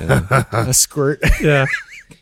a 0.53 0.73
squirt. 0.75 1.21
Yeah. 1.41 1.67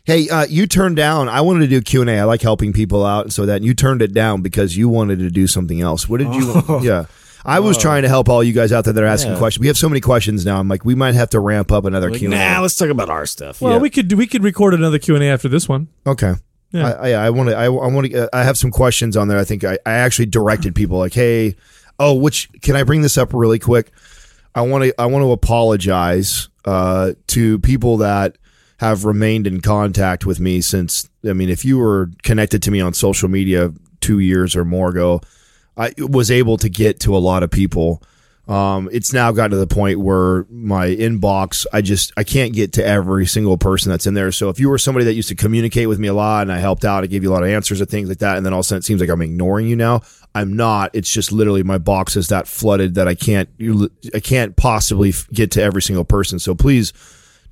Hey, 0.03 0.29
uh, 0.29 0.45
you 0.47 0.67
turned 0.67 0.95
down. 0.95 1.29
I 1.29 1.41
wanted 1.41 1.61
to 1.61 1.67
do 1.67 1.81
Q 1.81 2.01
and 2.01 2.09
A. 2.09 2.19
I 2.19 2.23
like 2.23 2.41
helping 2.41 2.73
people 2.73 3.05
out, 3.05 3.25
and 3.25 3.33
so 3.33 3.45
that 3.45 3.61
you 3.63 3.73
turned 3.73 4.01
it 4.01 4.13
down 4.13 4.41
because 4.41 4.75
you 4.77 4.89
wanted 4.89 5.19
to 5.19 5.29
do 5.29 5.47
something 5.47 5.81
else. 5.81 6.07
What 6.09 6.17
did 6.19 6.33
you? 6.33 6.63
Yeah, 6.81 7.05
I 7.43 7.59
was 7.59 7.77
trying 7.77 8.01
to 8.03 8.07
help 8.09 8.27
all 8.29 8.43
you 8.43 8.53
guys 8.53 8.71
out 8.71 8.85
there 8.85 8.93
that 8.93 9.03
are 9.03 9.07
asking 9.07 9.33
Yeah. 9.33 9.37
questions. 9.39 9.61
We 9.61 9.67
have 9.67 9.77
so 9.77 9.87
many 9.89 10.01
questions 10.01 10.45
now. 10.45 10.59
I'm 10.59 10.67
like, 10.67 10.83
we 10.85 10.95
might 10.95 11.13
have 11.15 11.29
to 11.31 11.39
ramp 11.39 11.71
up 11.71 11.85
another 11.85 12.09
Like, 12.09 12.19
Q 12.19 12.31
and 12.31 12.39
nah, 12.39 12.59
A. 12.59 12.61
let's 12.61 12.75
talk 12.75 12.89
about 12.89 13.09
our 13.09 13.25
stuff. 13.25 13.61
Well, 13.61 13.73
Yeah. 13.73 13.79
we 13.79 13.89
could 13.89 14.11
we 14.13 14.25
could 14.27 14.43
record 14.43 14.73
another 14.73 14.97
Q 14.99 15.15
and 15.15 15.23
A 15.23 15.27
after 15.27 15.47
this 15.47 15.67
one. 15.69 15.87
Okay. 16.07 16.33
Yeah. 16.71 16.87
I, 16.93 17.11
I, 17.11 17.25
I 17.25 17.29
want 17.29 17.49
to. 17.49 17.55
I, 17.55 17.65
I 17.65 17.69
want 17.69 18.11
to. 18.11 18.29
I 18.33 18.43
have 18.43 18.57
some 18.57 18.71
questions 18.71 19.15
on 19.15 19.27
there. 19.27 19.37
I 19.39 19.43
think 19.43 19.63
I, 19.63 19.77
I 19.85 19.93
actually 19.93 20.25
directed 20.25 20.73
people 20.75 20.97
like, 20.97 21.13
hey, 21.13 21.55
oh, 21.99 22.13
which 22.15 22.49
can 22.61 22.75
I 22.75 22.83
bring 22.83 23.01
this 23.01 23.17
up 23.17 23.33
really 23.33 23.59
quick? 23.59 23.91
I 24.55 24.61
want 24.61 24.83
to. 24.83 24.93
I 25.01 25.05
want 25.05 25.23
to 25.23 25.31
apologize 25.31 26.49
uh, 26.65 27.13
to 27.27 27.59
people 27.59 27.97
that 27.97 28.37
have 28.77 29.05
remained 29.05 29.47
in 29.47 29.61
contact 29.61 30.25
with 30.25 30.39
me 30.39 30.61
since. 30.61 31.09
I 31.27 31.33
mean, 31.33 31.49
if 31.49 31.65
you 31.65 31.77
were 31.77 32.11
connected 32.23 32.61
to 32.63 32.71
me 32.71 32.81
on 32.81 32.93
social 32.93 33.29
media 33.29 33.73
two 34.01 34.19
years 34.19 34.55
or 34.55 34.65
more 34.65 34.89
ago, 34.89 35.21
I 35.77 35.93
was 35.97 36.31
able 36.31 36.57
to 36.57 36.69
get 36.69 36.99
to 37.01 37.15
a 37.15 37.19
lot 37.19 37.43
of 37.43 37.51
people. 37.51 38.01
Um, 38.47 38.89
it's 38.91 39.11
now 39.11 39.31
gotten 39.31 39.51
to 39.51 39.57
the 39.57 39.65
point 39.65 39.99
where 39.99 40.45
my 40.51 40.87
inbox, 40.87 41.65
I 41.73 41.81
just 41.81 42.11
I 42.15 42.23
can't 42.23 42.53
get 42.53 42.73
to 42.73 42.85
every 42.85 43.25
single 43.25 43.57
person 43.57 43.89
that's 43.89 44.05
in 44.05 44.13
there. 44.13 44.31
So 44.31 44.49
if 44.49 44.59
you 44.59 44.69
were 44.69 44.77
somebody 44.77 45.05
that 45.05 45.15
used 45.15 45.29
to 45.29 45.35
communicate 45.35 45.89
with 45.89 45.97
me 45.97 46.07
a 46.07 46.13
lot 46.13 46.43
and 46.43 46.51
I 46.51 46.59
helped 46.59 46.85
out, 46.85 47.03
I 47.03 47.07
gave 47.07 47.23
you 47.23 47.31
a 47.31 47.33
lot 47.33 47.41
of 47.41 47.49
answers 47.49 47.81
and 47.81 47.89
things 47.89 48.07
like 48.07 48.19
that, 48.19 48.37
and 48.37 48.45
then 48.45 48.53
all 48.53 48.59
of 48.59 48.65
a 48.65 48.67
sudden 48.67 48.79
it 48.79 48.85
seems 48.85 49.01
like 49.01 49.09
I'm 49.09 49.21
ignoring 49.21 49.67
you 49.67 49.75
now. 49.75 50.01
I'm 50.35 50.55
not. 50.55 50.91
It's 50.93 51.11
just 51.11 51.31
literally 51.31 51.63
my 51.63 51.79
box 51.79 52.15
is 52.15 52.27
that 52.27 52.47
flooded 52.47 52.95
that 52.95 53.07
I 53.07 53.15
can't 53.15 53.49
I 54.13 54.19
can't 54.19 54.55
possibly 54.55 55.13
get 55.33 55.51
to 55.51 55.63
every 55.63 55.81
single 55.81 56.05
person. 56.05 56.37
So 56.37 56.53
please 56.53 56.93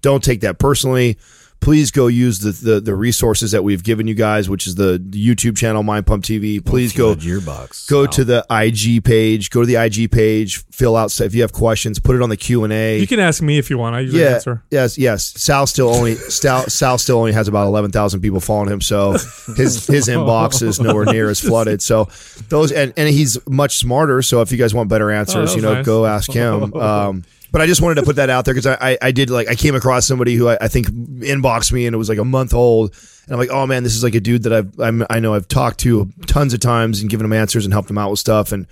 don't 0.04 0.24
take 0.24 0.42
that 0.42 0.60
personally. 0.60 1.18
Please 1.60 1.92
go 1.92 2.08
use 2.08 2.40
the, 2.40 2.52
the, 2.52 2.82
the 2.82 2.94
resources 2.94 3.52
that 3.52 3.64
we've 3.64 3.86
given 3.86 4.06
you 4.06 4.14
guys, 4.14 4.50
which 4.50 4.68
is 4.68 4.76
the, 4.76 5.02
the 5.02 5.26
YouTube 5.26 5.56
channel, 5.56 5.82
Mind 5.82 6.06
Pump 6.06 6.22
TV. 6.26 6.64
Please 6.64 6.92
go 6.92 7.14
Flood 7.14 7.24
your 7.24 7.40
box. 7.40 7.88
go 7.88 8.02
Wow. 8.02 8.08
to 8.08 8.26
the 8.26 8.46
IG 8.52 9.02
page. 9.06 9.50
Go 9.50 9.62
to 9.62 9.66
the 9.66 9.78
IG 9.78 10.12
page. 10.12 10.62
Fill 10.74 10.98
out 10.98 11.18
if 11.22 11.34
you 11.34 11.42
have 11.42 11.54
questions. 11.54 12.00
Put 12.00 12.18
it 12.18 12.22
on 12.22 12.28
the 12.28 12.36
Q 12.36 12.66
and 12.66 12.74
A. 12.74 13.00
You 13.00 13.08
can 13.08 13.22
ask 13.22 13.42
me 13.42 13.60
if 13.60 13.70
you 13.70 13.78
want. 13.78 13.96
I 13.96 14.02
usually 14.02 14.24
Yeah. 14.24 14.32
answer. 14.34 14.62
Yes. 14.72 14.98
Yes. 14.98 15.24
Sal 15.42 15.66
still 15.66 15.88
only 15.88 16.16
Sal, 16.16 16.70
Sal 16.70 16.98
still 16.98 17.20
only 17.20 17.32
has 17.32 17.48
about 17.48 17.66
eleven 17.68 17.92
thousand 17.92 18.20
people 18.20 18.42
following 18.42 18.68
him, 18.70 18.82
so 18.82 19.14
his 19.56 19.88
his 19.88 20.08
inbox 20.10 20.62
is 20.62 20.82
nowhere 20.82 21.06
near 21.06 21.30
as 21.30 21.40
flooded. 21.48 21.82
So 21.82 22.10
those 22.50 22.74
and, 22.74 22.92
and 22.98 23.08
he's 23.08 23.38
much 23.48 23.78
smarter. 23.78 24.22
So 24.22 24.42
if 24.42 24.52
you 24.52 24.58
guys 24.58 24.74
want 24.74 24.90
better 24.90 25.10
answers, 25.12 25.52
that 25.52 25.56
you 25.56 25.62
know, 25.62 25.76
nice. 25.76 25.86
go 25.86 26.06
ask 26.06 26.30
him. 26.30 26.74
Um, 26.84 27.24
but 27.54 27.62
I 27.62 27.68
just 27.68 27.84
wanted 27.84 28.02
to 28.02 28.04
put 28.04 28.16
that 28.16 28.32
out 28.32 28.46
there 28.46 28.54
because 28.56 28.66
I, 28.66 28.78
I 28.82 28.98
I 29.04 29.12
did 29.12 29.30
like 29.30 29.48
I 29.48 29.54
came 29.54 29.76
across 29.76 30.08
somebody 30.08 30.34
who 30.34 30.50
I, 30.50 30.58
I 30.60 30.68
think 30.68 30.88
inboxed 30.88 31.72
me 31.72 31.86
and 31.86 31.94
it 31.94 31.98
was 31.98 32.10
like 32.10 32.18
a 32.18 32.26
month 32.26 32.52
old. 32.52 32.94
And 33.26 33.32
I'm 33.32 33.40
like, 33.40 33.52
oh 33.52 33.68
man, 33.68 33.84
this 33.84 33.96
is 33.96 34.04
like 34.04 34.16
a 34.16 34.20
dude 34.20 34.44
that 34.44 34.52
I've 34.52 34.80
I'm, 34.80 35.06
I 35.08 35.20
know 35.20 35.36
I've 35.36 35.48
talked 35.48 35.80
to 35.82 36.12
tons 36.26 36.56
of 36.56 36.60
times 36.60 37.00
and 37.00 37.12
given 37.12 37.26
him 37.26 37.32
answers 37.32 37.64
and 37.64 37.72
helped 37.72 37.92
him 37.92 37.98
out 38.00 38.10
with 38.10 38.20
stuff 38.20 38.52
and 38.52 38.66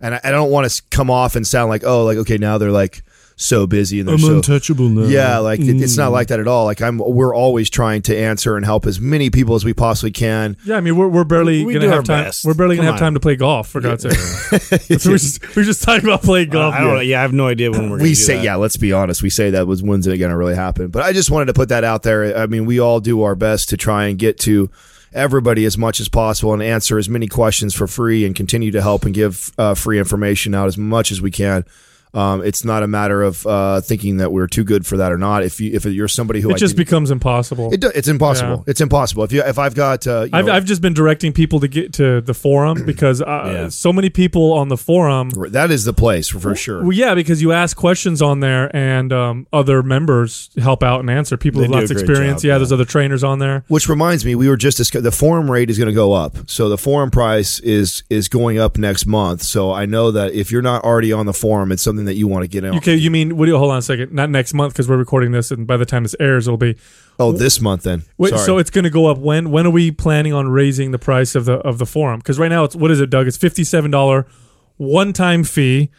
and 0.00 0.16
I, 0.16 0.20
I 0.24 0.30
don't 0.32 0.50
want 0.50 0.68
to 0.68 0.82
come 0.90 1.08
off 1.08 1.36
and 1.36 1.46
sound 1.46 1.70
like 1.70 1.84
oh 1.84 2.04
like 2.04 2.18
okay 2.18 2.36
now 2.36 2.58
they're 2.58 2.72
like 2.72 3.04
so 3.38 3.66
busy 3.66 4.00
and 4.00 4.08
they're 4.08 4.14
I'm 4.14 4.20
so 4.20 4.36
untouchable 4.36 4.88
now. 4.88 5.06
yeah, 5.06 5.36
like 5.38 5.60
it, 5.60 5.80
it's 5.82 5.96
not 5.98 6.10
like 6.10 6.28
that 6.28 6.40
at 6.40 6.48
all. 6.48 6.64
Like 6.64 6.80
I'm, 6.80 6.96
we're 6.96 7.34
always 7.34 7.68
trying 7.68 8.00
to 8.02 8.16
answer 8.16 8.56
and 8.56 8.64
help 8.64 8.86
as 8.86 8.98
many 8.98 9.28
people 9.28 9.54
as 9.54 9.64
we 9.64 9.74
possibly 9.74 10.10
can. 10.10 10.56
Yeah, 10.64 10.76
I 10.76 10.80
mean 10.80 10.96
we're, 10.96 11.08
we're 11.08 11.24
barely 11.24 11.64
We 11.64 11.74
gonna 11.74 11.88
have 11.88 12.04
time. 12.04 12.24
best. 12.24 12.46
We're 12.46 12.54
barely 12.54 12.76
gonna 12.76 12.88
Come 12.88 12.94
have 12.94 13.00
time 13.00 13.14
to 13.14 13.20
play 13.20 13.36
golf 13.36 13.68
for 13.68 13.82
God's 13.82 14.04
sake. 14.04 14.12
so 15.00 15.10
we're 15.10 15.18
just 15.18 15.54
we're 15.54 15.64
just 15.64 15.82
talking 15.82 16.04
about 16.04 16.22
playing 16.22 16.48
golf. 16.48 16.74
I 16.74 16.80
don't 16.80 16.94
know. 16.94 17.00
Yeah, 17.00 17.18
I 17.18 17.22
have 17.22 17.34
no 17.34 17.46
idea 17.46 17.70
when 17.70 17.90
we're. 17.90 17.96
We 17.96 18.00
gonna 18.00 18.08
do 18.08 18.14
say, 18.14 18.36
that. 18.36 18.44
yeah, 18.44 18.54
let's 18.56 18.78
be 18.78 18.92
honest. 18.94 19.22
We 19.22 19.28
say 19.30 19.50
that 19.50 19.66
was 19.66 19.82
when's 19.82 20.06
it 20.06 20.16
going 20.16 20.30
to 20.30 20.36
really 20.36 20.54
happen? 20.54 20.88
But 20.88 21.02
I 21.02 21.12
just 21.12 21.30
wanted 21.30 21.46
to 21.46 21.52
put 21.52 21.68
that 21.68 21.84
out 21.84 22.02
there. 22.04 22.36
I 22.36 22.46
mean, 22.46 22.64
we 22.64 22.80
all 22.80 23.00
do 23.00 23.22
our 23.22 23.34
best 23.34 23.68
to 23.68 23.76
try 23.76 24.06
and 24.06 24.18
get 24.18 24.38
to 24.40 24.70
everybody 25.12 25.64
as 25.64 25.76
much 25.78 26.00
as 26.00 26.08
possible 26.08 26.52
and 26.52 26.62
answer 26.62 26.98
as 26.98 27.08
many 27.08 27.26
questions 27.26 27.74
for 27.74 27.86
free 27.86 28.24
and 28.24 28.34
continue 28.34 28.70
to 28.70 28.82
help 28.82 29.04
and 29.04 29.14
give 29.14 29.50
uh, 29.58 29.74
free 29.74 29.98
information 29.98 30.54
out 30.54 30.66
as 30.66 30.76
much 30.78 31.10
as 31.12 31.20
we 31.20 31.30
can. 31.30 31.64
Um, 32.16 32.42
it's 32.42 32.64
not 32.64 32.82
a 32.82 32.86
matter 32.86 33.22
of 33.22 33.46
uh, 33.46 33.80
thinking 33.82 34.16
that 34.16 34.32
we're 34.32 34.46
too 34.46 34.64
good 34.64 34.86
for 34.86 34.96
that 34.96 35.12
or 35.12 35.18
not. 35.18 35.42
If 35.42 35.60
you 35.60 35.72
if 35.74 35.84
you're 35.84 36.08
somebody 36.08 36.40
who 36.40 36.50
It 36.50 36.54
I 36.54 36.56
just 36.56 36.76
becomes 36.76 37.10
impossible. 37.10 37.72
it, 37.74 37.84
it's 37.84 38.08
impossible. 38.08 38.64
Yeah. 38.66 38.70
It's 38.70 38.80
impossible. 38.80 39.24
If 39.24 39.32
you 39.32 39.42
if 39.42 39.58
I've 39.58 39.74
got 39.74 40.06
uh, 40.06 40.26
I've, 40.32 40.46
know- 40.46 40.52
I've 40.52 40.64
just 40.64 40.80
been 40.80 40.94
directing 40.94 41.32
people 41.32 41.60
to 41.60 41.68
get 41.68 41.92
to 41.94 42.20
the 42.22 42.34
forum 42.34 42.84
because 42.86 43.20
uh, 43.20 43.24
Yeah. 43.26 43.68
so 43.68 43.92
many 43.92 44.08
people 44.10 44.52
on 44.54 44.68
the 44.68 44.76
forum. 44.78 45.30
That 45.50 45.70
is 45.70 45.84
the 45.84 45.92
place 45.92 46.28
for, 46.28 46.40
for 46.40 46.54
sure. 46.54 46.80
Well, 46.82 46.92
yeah, 46.92 47.14
because 47.14 47.42
you 47.42 47.52
ask 47.52 47.76
questions 47.76 48.22
on 48.22 48.40
there, 48.40 48.74
and 48.74 49.12
um, 49.12 49.46
other 49.52 49.82
members 49.82 50.48
help 50.58 50.82
out 50.82 51.00
and 51.00 51.10
answer. 51.10 51.36
People 51.36 51.60
They 51.60 51.68
with 51.68 51.74
lots 51.78 51.90
of 51.90 51.96
experience. 51.98 52.40
job, 52.42 52.46
yeah, 52.46 52.54
yeah. 52.54 52.58
there's 52.58 52.72
other 52.72 52.84
trainers 52.86 53.22
on 53.22 53.38
there. 53.40 53.64
Which 53.68 53.88
reminds 53.88 54.24
me, 54.24 54.34
we 54.34 54.48
were 54.48 54.56
just 54.56 54.78
discuss- 54.78 55.02
the 55.02 55.12
forum 55.12 55.50
rate 55.50 55.68
is 55.70 55.76
going 55.78 55.88
to 55.88 55.94
go 55.94 56.12
up. 56.14 56.36
So 56.48 56.68
the 56.70 56.78
forum 56.78 57.10
price 57.10 57.58
is 57.60 58.02
is 58.08 58.28
going 58.28 58.58
up 58.58 58.78
next 58.78 59.04
month. 59.06 59.42
So 59.42 59.72
I 59.72 59.84
know 59.86 60.10
that 60.12 60.32
if 60.32 60.50
you're 60.50 60.62
not 60.62 60.82
already 60.84 61.12
on 61.12 61.26
the 61.26 61.34
forum, 61.34 61.72
it's 61.72 61.82
something 61.82 62.05
that 62.06 62.14
you 62.14 62.26
want 62.26 62.42
to 62.44 62.48
get 62.48 62.64
in. 62.64 62.74
Okay, 62.76 62.94
you 62.94 63.10
mean? 63.10 63.36
What 63.36 63.46
do 63.46 63.52
you, 63.52 63.58
hold 63.58 63.70
on 63.70 63.78
a 63.78 63.82
second. 63.82 64.12
Not 64.12 64.30
next 64.30 64.54
month 64.54 64.72
because 64.72 64.88
we're 64.88 64.96
recording 64.96 65.32
this, 65.32 65.50
and 65.50 65.66
by 65.66 65.76
the 65.76 65.86
time 65.86 66.02
this 66.02 66.16
airs, 66.18 66.48
it'll 66.48 66.58
be. 66.58 66.76
Oh, 67.18 67.32
this 67.32 67.60
month 67.60 67.82
then. 67.82 68.02
Wait, 68.18 68.30
Sorry. 68.30 68.42
so 68.42 68.58
it's 68.58 68.70
going 68.70 68.84
to 68.84 68.90
go 68.90 69.06
up 69.06 69.18
when? 69.18 69.50
When 69.50 69.66
are 69.66 69.70
we 69.70 69.90
planning 69.90 70.32
on 70.32 70.48
raising 70.48 70.90
the 70.90 70.98
price 70.98 71.34
of 71.34 71.44
the 71.44 71.54
of 71.58 71.78
the 71.78 71.86
forum? 71.86 72.20
Because 72.20 72.38
right 72.38 72.48
now 72.48 72.64
it's 72.64 72.74
what 72.74 72.90
is 72.90 73.00
it, 73.00 73.10
Doug? 73.10 73.26
It's 73.26 73.36
fifty 73.36 73.64
seven 73.64 73.90
dollar 73.90 74.26
one 74.76 75.12
time 75.12 75.44
fee. 75.44 75.90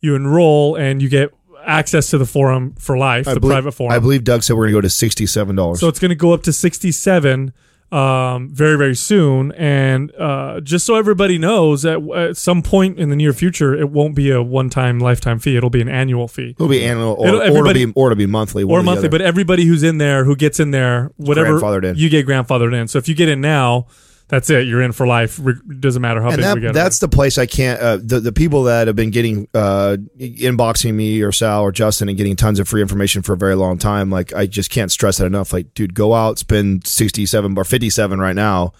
You 0.00 0.14
enroll 0.14 0.76
and 0.76 1.00
you 1.00 1.08
get 1.08 1.30
access 1.64 2.10
to 2.10 2.18
the 2.18 2.26
forum 2.26 2.74
for 2.78 2.96
life, 2.96 3.26
I 3.26 3.34
the 3.34 3.40
believe, 3.40 3.54
private 3.54 3.72
forum. 3.72 3.92
I 3.92 3.98
believe 3.98 4.24
Doug 4.24 4.42
said 4.42 4.54
we're 4.54 4.64
going 4.64 4.74
to 4.74 4.78
go 4.78 4.80
to 4.82 4.90
sixty 4.90 5.26
seven 5.26 5.56
dollars. 5.56 5.80
So 5.80 5.88
it's 5.88 5.98
going 5.98 6.10
to 6.10 6.14
go 6.14 6.32
up 6.32 6.42
to 6.44 6.52
67 6.52 7.52
um, 7.92 8.48
very, 8.52 8.76
very 8.76 8.94
soon. 8.96 9.52
And 9.52 10.12
uh, 10.16 10.60
just 10.60 10.84
so 10.86 10.96
everybody 10.96 11.38
knows, 11.38 11.84
at, 11.84 12.00
at 12.10 12.36
some 12.36 12.62
point 12.62 12.98
in 12.98 13.10
the 13.10 13.16
near 13.16 13.32
future, 13.32 13.74
it 13.74 13.90
won't 13.90 14.14
be 14.14 14.30
a 14.30 14.42
one 14.42 14.70
time 14.70 14.98
lifetime 14.98 15.38
fee. 15.38 15.56
It'll 15.56 15.70
be 15.70 15.80
an 15.80 15.88
annual 15.88 16.28
fee. 16.28 16.50
it'll 16.50 16.68
be 16.68 16.84
annual 16.84 17.14
or, 17.18 17.28
It'll- 17.28 17.40
or, 17.68 17.72
be, 17.72 17.92
or 17.94 18.10
it'll 18.12 18.16
be 18.18 18.26
monthly. 18.26 18.64
Or 18.64 18.82
monthly, 18.82 19.08
but 19.08 19.20
everybody 19.20 19.64
who's 19.64 19.82
in 19.82 19.98
there, 19.98 20.24
who 20.24 20.34
gets 20.36 20.58
in 20.60 20.70
there, 20.72 21.10
whatever 21.16 21.60
Grandfathered 21.60 21.84
in. 21.84 21.96
you 21.96 22.08
get 22.08 22.26
grandfathered 22.26 22.74
in. 22.74 22.88
So 22.88 22.98
if 22.98 23.08
you 23.08 23.14
get 23.14 23.28
in 23.28 23.40
now, 23.40 23.86
that's 24.28 24.50
it. 24.50 24.66
You're 24.66 24.82
in 24.82 24.92
for 24.92 25.06
life. 25.06 25.38
Re- 25.40 25.54
doesn't 25.78 26.02
matter 26.02 26.20
how 26.20 26.28
and 26.28 26.36
big 26.36 26.44
that, 26.44 26.54
we 26.54 26.60
get. 26.60 26.74
that's 26.74 26.98
the 26.98 27.08
place 27.08 27.38
I 27.38 27.46
can't. 27.46 27.80
Uh, 27.80 27.98
the 28.02 28.20
the 28.20 28.32
people 28.32 28.64
that 28.64 28.86
have 28.88 28.96
been 28.96 29.10
getting 29.10 29.48
uh, 29.54 29.96
inboxing 30.18 30.94
me 30.94 31.22
or 31.22 31.30
Sal 31.32 31.62
or 31.62 31.70
Justin 31.70 32.08
and 32.08 32.18
getting 32.18 32.34
tons 32.34 32.58
of 32.58 32.68
free 32.68 32.82
information 32.82 33.22
for 33.22 33.34
a 33.34 33.36
very 33.36 33.54
long 33.54 33.78
time. 33.78 34.10
Like 34.10 34.34
I 34.34 34.46
just 34.46 34.70
can't 34.70 34.90
stress 34.90 35.18
that 35.18 35.26
enough. 35.26 35.52
Like, 35.52 35.74
dude, 35.74 35.94
go 35.94 36.14
out, 36.14 36.38
spend 36.38 36.86
sixty 36.86 37.24
seven 37.26 37.56
or 37.56 37.64
fifty 37.64 37.90
seven 37.90 38.18
right 38.18 38.36
now. 38.36 38.72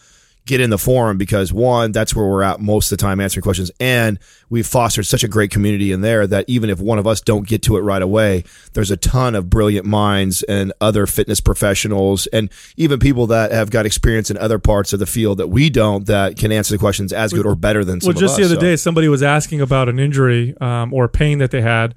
Get 0.47 0.61
in 0.61 0.71
the 0.71 0.79
forum 0.79 1.19
because 1.19 1.53
one, 1.53 1.93
that's 1.93 2.15
where 2.15 2.25
we're 2.25 2.43
at 2.43 2.61
most 2.61 2.91
of 2.91 2.99
the 2.99 3.03
time 3.03 3.21
answering 3.21 3.43
questions, 3.43 3.71
and 3.81 4.19
we've 4.49 4.67
fostered 4.67 5.05
such 5.05 5.25
a 5.25 5.29
great 5.29 5.51
community 5.51 5.91
in 5.91 6.03
there 6.03 6.27
that 6.27 6.45
even 6.49 6.71
if 6.71 6.81
one 6.81 6.99
of 6.99 7.07
us 7.07 7.21
don't 7.21 7.47
get 7.47 7.63
to 7.63 7.77
it 7.77 7.81
right 7.81 8.01
away, 8.01 8.45
there's 8.73 8.93
a 8.93 8.97
ton 8.97 9.35
of 9.35 9.51
brilliant 9.51 9.87
minds 9.87 10.45
and 10.45 10.73
other 10.81 11.05
fitness 11.07 11.41
professionals 11.41 12.29
and 12.29 12.49
even 12.77 13.01
people 13.01 13.27
that 13.27 13.51
have 13.51 13.71
got 13.71 13.87
experience 13.87 14.31
in 14.31 14.39
other 14.39 14.61
parts 14.61 14.93
of 14.93 15.01
the 15.01 15.07
field 15.07 15.39
that 15.39 15.49
we 15.49 15.69
don't 15.69 16.07
that 16.07 16.37
can 16.39 16.53
answer 16.53 16.73
the 16.73 16.79
questions 16.79 17.13
as 17.13 17.33
good 17.33 17.45
or 17.45 17.57
better 17.57 17.85
than 17.85 18.01
some 18.01 18.15
well, 18.15 18.21
just 18.21 18.35
of 18.35 18.39
the 18.39 18.45
other 18.45 18.55
so. 18.55 18.61
day, 18.61 18.77
somebody 18.77 19.09
was 19.09 19.25
asking 19.25 19.61
about 19.61 19.89
an 19.89 19.99
injury 19.99 20.57
um, 20.61 20.95
or 20.95 21.09
pain 21.09 21.39
that 21.39 21.51
they 21.51 21.61
had, 21.61 21.95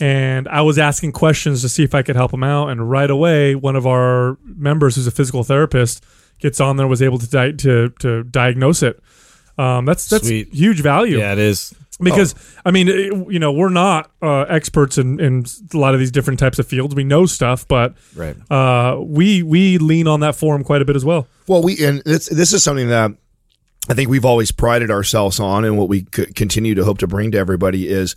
and 0.00 0.48
I 0.48 0.62
was 0.62 0.78
asking 0.78 1.12
questions 1.12 1.62
to 1.62 1.68
see 1.68 1.84
if 1.84 1.94
I 1.94 2.02
could 2.02 2.16
help 2.16 2.32
them 2.32 2.42
out. 2.42 2.68
And 2.70 2.90
right 2.90 3.10
away, 3.10 3.54
one 3.54 3.76
of 3.76 3.86
our 3.86 4.38
members, 4.44 4.96
who's 4.96 5.06
a 5.06 5.12
physical 5.12 5.44
therapist, 5.44 6.04
gets 6.42 6.60
on 6.60 6.76
there, 6.76 6.86
was 6.86 7.00
able 7.00 7.18
to 7.18 7.28
di- 7.30 7.52
to 7.52 7.88
to 8.00 8.24
diagnose 8.24 8.82
it. 8.82 9.00
Um, 9.58 9.84
that's 9.86 10.08
that's 10.08 10.26
Sweet. 10.26 10.52
huge 10.52 10.80
value 10.80 11.18
Yeah, 11.18 11.32
it 11.32 11.38
is. 11.38 11.74
because 12.00 12.34
I 12.64 12.70
mean, 12.70 12.88
it- 12.88 13.12
you 13.32 13.38
know, 13.38 13.52
we're 13.52 13.68
not 13.68 14.10
uh, 14.22 14.42
experts 14.42 14.98
in, 14.98 15.20
in 15.20 15.44
a 15.72 15.76
lot 15.76 15.94
of 15.94 16.00
these 16.00 16.10
different 16.10 16.38
types 16.40 16.58
of 16.58 16.66
fields. 16.66 16.94
We 16.94 17.04
know 17.04 17.26
stuff, 17.26 17.66
but 17.68 17.94
Right. 18.16 18.36
uh, 18.50 18.98
we 19.00 19.42
we 19.42 19.78
lean 19.78 20.06
on 20.08 20.20
that 20.20 20.36
forum 20.36 20.64
quite 20.64 20.82
a 20.82 20.84
bit 20.84 20.96
as 20.96 21.04
well. 21.04 21.26
Well, 21.46 21.62
we 21.62 21.84
and 21.84 22.02
this 22.04 22.26
this 22.28 22.52
is 22.52 22.62
something 22.62 22.88
that 22.88 23.12
I 23.88 23.94
think 23.94 24.08
we've 24.10 24.24
always 24.24 24.50
prided 24.52 24.90
ourselves 24.90 25.38
on, 25.40 25.64
and 25.64 25.76
what 25.76 25.88
we 25.88 26.06
c- 26.14 26.26
continue 26.34 26.74
to 26.76 26.84
hope 26.84 26.98
to 26.98 27.06
bring 27.06 27.32
to 27.32 27.38
everybody 27.38 27.88
is, 27.88 28.14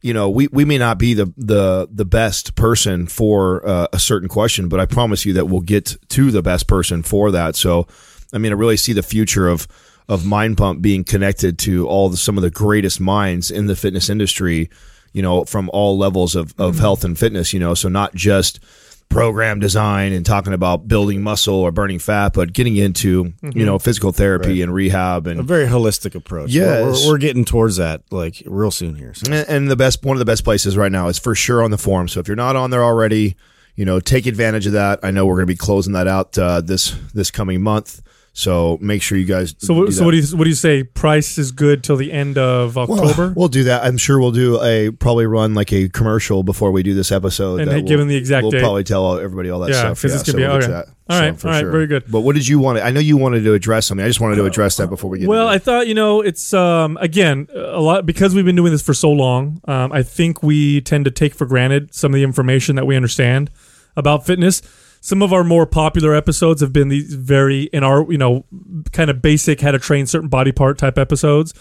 you 0.00 0.14
know, 0.14 0.30
we, 0.30 0.48
we 0.48 0.64
may 0.64 0.78
not 0.78 0.98
be 0.98 1.14
the 1.14 1.32
the 1.36 1.88
the 1.90 2.04
best 2.04 2.54
person 2.54 3.06
for 3.06 3.66
uh, 3.66 3.88
a 3.92 3.98
certain 3.98 4.28
question, 4.28 4.68
but 4.68 4.80
I 4.80 4.86
promise 4.86 5.24
you 5.24 5.32
that 5.34 5.46
we'll 5.46 5.60
get 5.60 5.96
to 6.10 6.30
the 6.30 6.42
best 6.42 6.68
person 6.68 7.02
for 7.02 7.30
that. 7.32 7.56
So, 7.56 7.86
I 8.32 8.38
mean, 8.38 8.52
I 8.52 8.54
really 8.54 8.76
see 8.76 8.92
the 8.92 9.02
future 9.02 9.48
of 9.48 9.66
of 10.08 10.24
Mind 10.24 10.56
Pump 10.56 10.80
being 10.80 11.04
connected 11.04 11.58
to 11.60 11.86
all 11.88 12.08
the, 12.08 12.16
some 12.16 12.38
of 12.38 12.42
the 12.42 12.50
greatest 12.50 13.00
minds 13.00 13.50
in 13.50 13.66
the 13.66 13.76
fitness 13.76 14.08
industry. 14.08 14.70
You 15.12 15.22
know, 15.22 15.44
from 15.44 15.70
all 15.72 15.98
levels 15.98 16.36
of 16.36 16.54
of 16.58 16.78
health 16.78 17.02
and 17.02 17.18
fitness. 17.18 17.52
You 17.52 17.60
know, 17.60 17.74
so 17.74 17.88
not 17.88 18.14
just 18.14 18.60
program 19.08 19.58
design 19.58 20.12
and 20.12 20.24
talking 20.24 20.52
about 20.52 20.86
building 20.86 21.22
muscle 21.22 21.54
or 21.54 21.72
burning 21.72 21.98
fat, 21.98 22.32
but 22.34 22.52
getting 22.52 22.76
into 22.76 23.32
you 23.42 23.64
know 23.64 23.78
physical 23.78 24.12
therapy 24.12 24.62
and 24.62 24.72
rehab 24.72 25.26
and 25.26 25.40
A 25.40 25.42
very 25.42 25.66
holistic 25.66 26.14
approach. 26.14 26.50
Yes. 26.50 26.82
We're, 26.82 26.92
we're, 26.92 27.12
we're 27.14 27.18
getting 27.18 27.44
towards 27.44 27.76
that 27.76 28.02
like 28.10 28.42
real 28.46 28.70
soon 28.70 28.94
here. 28.94 29.14
So. 29.14 29.32
and 29.32 29.48
and 29.48 29.70
the 29.70 29.76
best 29.76 30.04
one 30.04 30.16
of 30.16 30.18
the 30.18 30.24
best 30.24 30.44
places 30.44 30.76
right 30.76 30.92
now 30.92 31.08
is 31.08 31.18
for 31.18 31.34
sure 31.34 31.62
on 31.62 31.70
the 31.70 31.78
forum. 31.78 32.08
So 32.08 32.20
if 32.20 32.28
you're 32.28 32.36
not 32.36 32.56
on 32.56 32.70
there 32.70 32.84
already, 32.84 33.36
you 33.76 33.84
know 33.84 34.00
take 34.00 34.26
advantage 34.26 34.66
of 34.66 34.72
that. 34.72 35.00
I 35.02 35.10
know 35.10 35.26
we're 35.26 35.36
going 35.36 35.46
to 35.46 35.52
be 35.52 35.56
closing 35.56 35.92
that 35.94 36.06
out 36.06 36.36
uh, 36.38 36.60
this 36.60 36.94
this 37.14 37.30
coming 37.30 37.62
month. 37.62 38.02
So 38.38 38.78
make 38.80 39.02
sure 39.02 39.18
you 39.18 39.24
guys. 39.24 39.56
So, 39.58 39.74
what, 39.74 39.86
do 39.86 39.90
so 39.92 40.04
what 40.04 40.12
do 40.12 40.16
you 40.18 40.36
what 40.36 40.44
do 40.44 40.48
you 40.50 40.54
say? 40.54 40.84
Price 40.84 41.38
is 41.38 41.50
good 41.50 41.82
till 41.82 41.96
the 41.96 42.12
end 42.12 42.38
of 42.38 42.78
October, 42.78 43.32
We'll 43.34 43.48
do 43.48 43.64
that. 43.64 43.82
I'm 43.82 43.96
sure 43.96 44.20
we'll 44.20 44.30
do 44.30 44.62
a 44.62 44.92
probably 44.92 45.26
run 45.26 45.54
like 45.54 45.72
a 45.72 45.88
commercial 45.88 46.44
before 46.44 46.70
we 46.70 46.84
do 46.84 46.94
this 46.94 47.10
episode. 47.10 47.62
And 47.62 47.68
hey, 47.68 47.82
we'll- 47.82 48.06
the 48.06 48.14
exact 48.14 48.44
We'll 48.44 48.52
date. 48.52 48.60
probably 48.60 48.84
tell 48.84 49.18
everybody 49.18 49.50
all 49.50 49.58
that 49.60 49.74
stuff. 49.74 49.74
Yeah, 49.74 49.94
stuff. 49.94 50.02
'cause 50.02 50.14
it's 50.14 50.22
gonna 50.22 50.32
so 50.34 50.36
be- 50.36 50.42
we'll 50.44 50.56
okay. 50.64 50.66
that. 50.68 50.86
All 51.10 51.20
right, 51.20 51.36
for 51.40 51.48
all 51.48 51.54
right, 51.54 51.64
very 51.66 51.88
good. 51.88 52.04
But 52.08 52.20
what 52.20 52.36
did 52.36 52.46
you 52.46 52.60
want? 52.60 52.78
To, 52.78 52.84
I 52.84 52.92
know 52.92 53.00
you 53.00 53.16
wanted 53.16 53.42
to 53.42 53.54
address 53.54 53.86
something. 53.86 54.04
I 54.04 54.08
just 54.08 54.20
wanted 54.20 54.36
to 54.36 54.44
address 54.44 54.76
that 54.76 54.88
before 54.88 55.10
we 55.10 55.18
get. 55.18 55.28
Well, 55.28 55.48
I 55.48 55.58
thought 55.58 55.88
you 55.88 55.94
know 55.94 56.20
it's 56.20 56.54
um, 56.54 56.96
again 57.00 57.48
a 57.56 57.80
lot 57.80 58.06
because 58.06 58.36
we've 58.36 58.44
been 58.44 58.54
doing 58.54 58.70
this 58.70 58.82
for 58.82 58.94
so 58.94 59.10
long. 59.10 59.60
Um, 59.66 59.90
I 59.90 60.04
think 60.04 60.44
we 60.44 60.80
tend 60.80 61.06
to 61.06 61.10
take 61.10 61.34
for 61.34 61.44
granted 61.44 61.92
some 61.92 62.12
of 62.12 62.14
the 62.14 62.22
information 62.22 62.76
that 62.76 62.86
we 62.86 62.94
understand 62.94 63.50
about 63.96 64.26
fitness. 64.26 64.62
Some 65.00 65.22
of 65.22 65.32
our 65.32 65.44
more 65.44 65.66
popular 65.66 66.14
episodes 66.14 66.60
have 66.60 66.72
been 66.72 66.88
these 66.88 67.14
very 67.14 67.64
in 67.64 67.84
our 67.84 68.10
you 68.10 68.18
know 68.18 68.44
kind 68.92 69.10
of 69.10 69.22
basic 69.22 69.60
how 69.60 69.70
to 69.70 69.78
train 69.78 70.06
certain 70.06 70.28
body 70.28 70.52
part 70.52 70.78
type 70.78 70.98
episodes. 70.98 71.54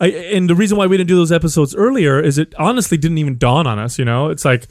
I, 0.00 0.08
and 0.08 0.48
the 0.48 0.54
reason 0.54 0.78
why 0.78 0.86
we 0.86 0.96
didn't 0.96 1.08
do 1.08 1.16
those 1.16 1.32
episodes 1.32 1.74
earlier 1.74 2.18
is 2.20 2.38
it 2.38 2.54
honestly 2.58 2.96
didn't 2.96 3.18
even 3.18 3.36
dawn 3.36 3.66
on 3.66 3.78
us. 3.78 3.98
You 3.98 4.04
know, 4.04 4.30
it's 4.30 4.44
like 4.44 4.66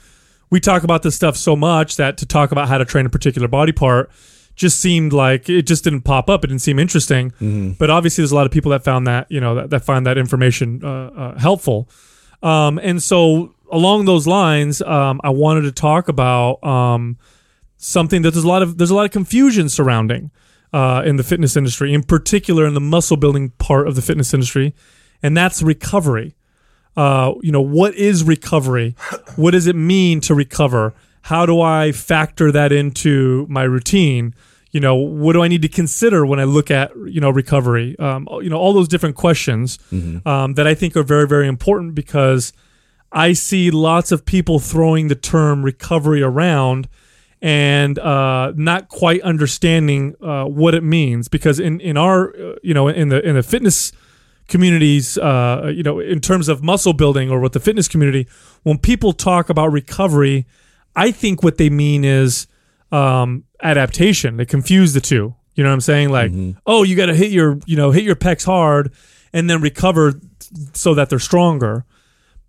we 0.50 0.60
talk 0.60 0.84
about 0.84 1.04
this 1.04 1.16
stuff 1.16 1.38
so 1.38 1.56
much 1.56 1.98
that 1.98 2.18
to 2.18 2.26
talk 2.26 2.52
about 2.52 2.68
how 2.68 2.78
to 2.78 2.86
train 2.86 3.06
a 3.06 3.10
particular 3.10 3.48
body 3.48 3.72
part 3.72 4.12
just 4.56 4.80
seemed 4.80 5.14
like 5.14 5.48
it 5.48 5.62
just 5.62 5.86
didn't 5.86 6.02
pop 6.02 6.30
up. 6.30 6.44
It 6.44 6.48
didn't 6.48 6.62
seem 6.62 6.80
interesting. 6.80 7.32
But 7.78 7.90
obviously, 7.90 8.24
there's 8.24 8.32
a 8.32 8.36
lot 8.36 8.46
of 8.46 8.52
people 8.52 8.72
that 8.72 8.84
found 8.84 9.08
that 9.08 9.32
you 9.32 9.40
know 9.40 9.56
that, 9.56 9.70
that 9.70 9.86
find 9.86 10.06
that 10.06 10.18
information 10.18 10.82
uh, 10.84 10.90
uh, 10.90 11.40
helpful. 11.40 11.90
Um, 12.44 12.78
and 12.80 13.02
so 13.02 13.54
along 13.72 14.06
those 14.06 14.28
lines, 14.28 14.82
um, 14.82 15.22
I 15.24 15.30
wanted 15.30 15.62
to 15.62 15.72
talk 15.72 16.10
about 16.10 16.64
um, 16.64 17.18
something 17.80 18.22
that 18.22 18.32
there's 18.32 18.44
a 18.44 18.48
lot 18.48 18.62
of 18.62 18.78
there's 18.78 18.92
a 18.92 18.96
lot 18.96 19.06
of 19.06 19.12
confusion 19.12 19.70
surrounding 19.70 20.30
uh, 20.72 21.02
in 21.04 21.16
the 21.16 21.24
fitness 21.24 21.58
industry, 21.58 21.94
in 21.94 22.04
particular 22.04 22.68
in 22.68 22.76
the 22.76 22.82
muscle 22.82 23.18
building 23.18 23.50
part 23.58 23.88
of 23.88 23.96
the 23.96 24.02
fitness 24.04 24.34
industry, 24.34 24.76
and 25.24 25.36
that's 25.36 25.64
recovery. 25.64 26.36
Uh, 26.96 27.34
you 27.42 27.52
know, 27.52 27.62
what 27.62 27.96
is 27.96 28.24
recovery? 28.24 28.96
What 29.36 29.52
does 29.52 29.68
it 29.68 29.76
mean 29.76 30.20
to 30.22 30.36
recover? 30.36 30.94
How 31.22 31.46
do 31.46 31.62
I 31.62 31.92
factor 31.92 32.52
that 32.52 32.72
into 32.72 33.48
my 33.50 33.64
routine? 33.64 34.36
You 34.72 34.82
know, 34.82 34.96
what 34.96 35.34
do 35.34 35.42
I 35.42 35.48
need 35.48 35.62
to 35.62 35.70
consider 35.70 36.26
when 36.26 36.40
I 36.40 36.44
look 36.44 36.70
at 36.70 36.92
you 37.08 37.22
know 37.22 37.30
recovery? 37.30 37.98
Um, 37.98 38.28
you 38.42 38.50
know, 38.50 38.58
all 38.58 38.74
those 38.74 38.90
different 38.90 39.16
questions 39.16 39.80
um, 40.26 40.54
that 40.56 40.68
I 40.68 40.76
think 40.76 40.98
are 40.98 41.04
very 41.04 41.28
very 41.28 41.48
important 41.48 41.96
because 41.96 42.52
I 43.12 43.34
see 43.34 43.72
lots 43.72 44.12
of 44.12 44.26
people 44.26 44.60
throwing 44.60 45.08
the 45.08 45.16
term 45.16 45.64
recovery 45.64 46.22
around 46.22 46.88
and 47.42 47.98
uh, 48.00 48.52
not 48.56 48.90
quite 48.90 49.22
understanding 49.22 50.16
uh, 50.22 50.46
what 50.46 50.74
it 50.76 50.84
means. 50.84 51.28
Because 51.28 51.60
in 51.60 51.80
in 51.80 51.98
our 51.98 52.36
uh, 52.36 52.56
you 52.64 52.74
know 52.74 52.88
in 52.88 53.10
the 53.10 53.26
in 53.28 53.36
the 53.36 53.44
fitness 53.44 53.92
communities 54.48 55.18
uh, 55.18 55.72
you 55.74 55.84
know 55.84 56.00
in 56.00 56.20
terms 56.20 56.48
of 56.48 56.64
muscle 56.64 56.94
building 56.94 57.30
or 57.30 57.40
with 57.40 57.54
the 57.54 57.60
fitness 57.60 57.88
community 57.88 58.28
when 58.64 58.80
people 58.80 59.14
talk 59.14 59.50
about 59.50 59.72
recovery 59.72 60.46
I 60.96 61.12
think 61.12 61.44
what 61.44 61.58
they 61.58 61.70
mean 61.70 62.04
is 62.04 62.48
um, 62.92 63.46
adaptation. 63.62 64.38
They 64.38 64.46
confuse 64.46 64.94
the 64.94 65.02
two. 65.02 65.36
You 65.56 65.64
know 65.64 65.70
what 65.70 65.76
I'm 65.76 65.82
saying? 65.82 66.10
Like 66.10 66.32
oh 66.66 66.84
you 66.84 66.96
got 66.96 67.08
to 67.08 67.16
hit 67.16 67.32
your 67.32 67.60
you 67.66 67.76
know 67.76 67.92
hit 67.92 68.04
your 68.04 68.16
pecs 68.16 68.46
hard 68.46 68.92
and 69.34 69.50
then 69.50 69.62
recover 69.62 70.20
so 70.74 70.94
that 70.96 71.10
they're 71.10 71.20
stronger 71.20 71.86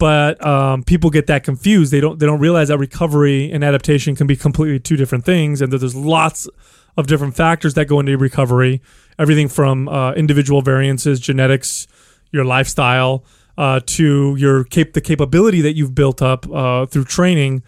but 0.00 0.44
um, 0.44 0.82
people 0.82 1.10
get 1.10 1.26
that 1.28 1.44
confused. 1.44 1.92
They 1.92 2.00
don't 2.00 2.18
they 2.18 2.26
don't 2.26 2.40
realize 2.40 2.68
that 2.68 2.78
recovery 2.78 3.52
and 3.52 3.62
adaptation 3.62 4.16
can 4.16 4.26
be 4.26 4.34
completely 4.34 4.80
two 4.80 4.96
different 4.96 5.24
things, 5.24 5.60
and 5.60 5.70
that 5.72 5.78
there's 5.78 5.94
lots 5.94 6.48
of 6.96 7.06
different 7.06 7.36
factors 7.36 7.74
that 7.74 7.84
go 7.84 8.00
into 8.00 8.16
recovery. 8.18 8.80
Everything 9.18 9.48
from 9.48 9.88
uh, 9.88 10.12
individual 10.14 10.62
variances, 10.62 11.20
genetics, 11.20 11.86
your 12.32 12.46
lifestyle, 12.46 13.24
uh, 13.58 13.80
to 13.86 14.36
your 14.36 14.64
cap- 14.64 14.94
the 14.94 15.02
capability 15.02 15.60
that 15.60 15.76
you've 15.76 15.94
built 15.94 16.22
up 16.22 16.50
uh, 16.50 16.86
through 16.86 17.04
training, 17.04 17.62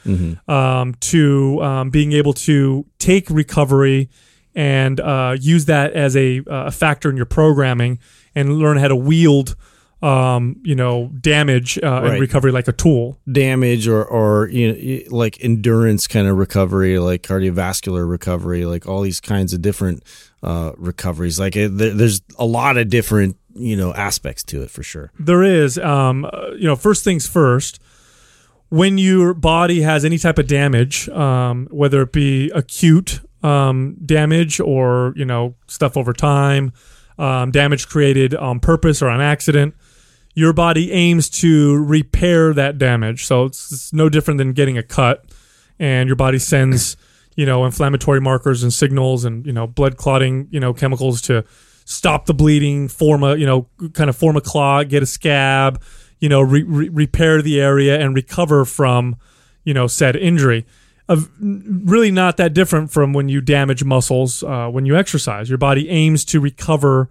um, 0.48 0.94
to 1.00 1.62
um, 1.62 1.90
being 1.90 2.12
able 2.12 2.32
to 2.32 2.86
take 2.98 3.28
recovery 3.28 4.08
and 4.54 5.00
uh, 5.00 5.36
use 5.38 5.66
that 5.66 5.92
as 5.92 6.16
a, 6.16 6.40
a 6.46 6.70
factor 6.70 7.10
in 7.10 7.16
your 7.16 7.26
programming 7.26 7.98
and 8.34 8.56
learn 8.58 8.78
how 8.78 8.88
to 8.88 8.96
wield 8.96 9.54
um, 10.02 10.56
you 10.62 10.74
know, 10.74 11.08
damage 11.20 11.78
uh, 11.82 12.02
and 12.02 12.20
recovery 12.20 12.50
like 12.52 12.68
a 12.68 12.72
tool. 12.72 13.18
damage 13.30 13.86
or 13.86 14.04
or 14.04 14.48
you 14.48 14.72
know 14.72 15.16
like 15.16 15.42
endurance 15.44 16.06
kind 16.06 16.26
of 16.26 16.36
recovery 16.36 16.98
like 16.98 17.22
cardiovascular 17.22 18.08
recovery 18.08 18.64
like 18.64 18.86
all 18.88 19.00
these 19.02 19.20
kinds 19.20 19.52
of 19.52 19.62
different 19.62 20.02
uh 20.42 20.72
recoveries 20.76 21.38
like 21.38 21.54
it, 21.54 21.68
there's 21.78 22.20
a 22.36 22.44
lot 22.44 22.76
of 22.76 22.88
different 22.88 23.36
you 23.54 23.76
know 23.76 23.94
aspects 23.94 24.42
to 24.42 24.62
it 24.62 24.70
for 24.70 24.82
sure 24.82 25.12
There 25.20 25.42
is, 25.44 25.78
um, 25.78 26.24
uh, 26.24 26.50
you 26.56 26.64
know, 26.66 26.74
first 26.76 27.04
things 27.04 27.28
first. 27.28 27.80
When 28.70 28.96
your 28.96 29.34
body 29.34 29.82
has 29.82 30.02
any 30.04 30.16
type 30.16 30.38
of 30.38 30.46
damage, 30.46 31.06
um, 31.10 31.68
whether 31.70 32.00
it 32.02 32.12
be 32.12 32.50
acute 32.54 33.20
um, 33.42 33.96
damage 34.04 34.60
or 34.60 35.12
you 35.14 35.26
know 35.26 35.54
stuff 35.66 35.96
over 35.96 36.12
time, 36.14 36.72
um, 37.18 37.50
damage 37.50 37.86
created 37.88 38.34
on 38.34 38.60
purpose 38.60 39.02
or 39.02 39.10
on 39.10 39.20
accident, 39.20 39.74
your 40.34 40.52
body 40.52 40.92
aims 40.92 41.28
to 41.28 41.76
repair 41.84 42.54
that 42.54 42.78
damage. 42.78 43.26
So 43.26 43.44
it's, 43.44 43.70
it's 43.72 43.92
no 43.92 44.08
different 44.08 44.38
than 44.38 44.52
getting 44.52 44.78
a 44.78 44.82
cut, 44.82 45.24
and 45.78 46.08
your 46.08 46.16
body 46.16 46.38
sends 46.38 46.96
you 47.36 47.46
know 47.46 47.64
inflammatory 47.64 48.20
markers 48.20 48.62
and 48.62 48.72
signals 48.72 49.24
and 49.24 49.46
you 49.46 49.52
know 49.52 49.66
blood 49.66 49.96
clotting 49.96 50.48
you 50.50 50.60
know 50.60 50.72
chemicals 50.72 51.22
to 51.22 51.44
stop 51.84 52.26
the 52.26 52.34
bleeding, 52.34 52.88
form 52.88 53.22
a 53.22 53.36
you 53.36 53.46
know 53.46 53.68
kind 53.92 54.08
of 54.08 54.16
form 54.16 54.36
a 54.36 54.40
clot, 54.40 54.88
get 54.88 55.02
a 55.02 55.06
scab, 55.06 55.82
you 56.18 56.28
know 56.28 56.40
re- 56.40 56.62
re- 56.62 56.88
repair 56.88 57.42
the 57.42 57.60
area 57.60 58.00
and 58.00 58.14
recover 58.14 58.64
from 58.64 59.16
you 59.64 59.74
know 59.74 59.86
said 59.86 60.16
injury. 60.16 60.66
Really 61.40 62.10
not 62.10 62.38
that 62.38 62.54
different 62.54 62.90
from 62.90 63.12
when 63.12 63.28
you 63.28 63.42
damage 63.42 63.84
muscles 63.84 64.42
uh, 64.42 64.68
when 64.68 64.86
you 64.86 64.96
exercise. 64.96 65.50
Your 65.50 65.58
body 65.58 65.90
aims 65.90 66.24
to 66.26 66.40
recover 66.40 67.10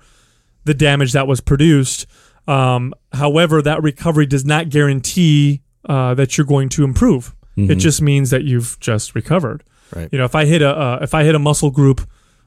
the 0.63 0.73
damage 0.73 1.13
that 1.13 1.27
was 1.27 1.39
produced. 1.39 2.07
Um, 2.51 2.93
however, 3.13 3.61
that 3.61 3.81
recovery 3.81 4.25
does 4.25 4.45
not 4.45 4.69
guarantee 4.69 5.61
uh, 5.87 6.13
that 6.15 6.37
you're 6.37 6.45
going 6.45 6.69
to 6.69 6.83
improve. 6.83 7.33
It 7.57 7.75
just 7.75 8.01
means 8.01 8.29
that 8.31 8.43
you've 8.43 8.79
just 8.79 9.13
recovered. 9.13 9.63
Right. 9.95 10.09
You 10.11 10.17
know, 10.17 10.25
if 10.25 10.35
I 10.35 10.45
hit 10.45 10.61
a 10.61 10.69
uh, 10.69 10.99
if 11.01 11.13
I 11.13 11.23
hit 11.23 11.35
a 11.35 11.39
muscle 11.39 11.69
group 11.69 12.01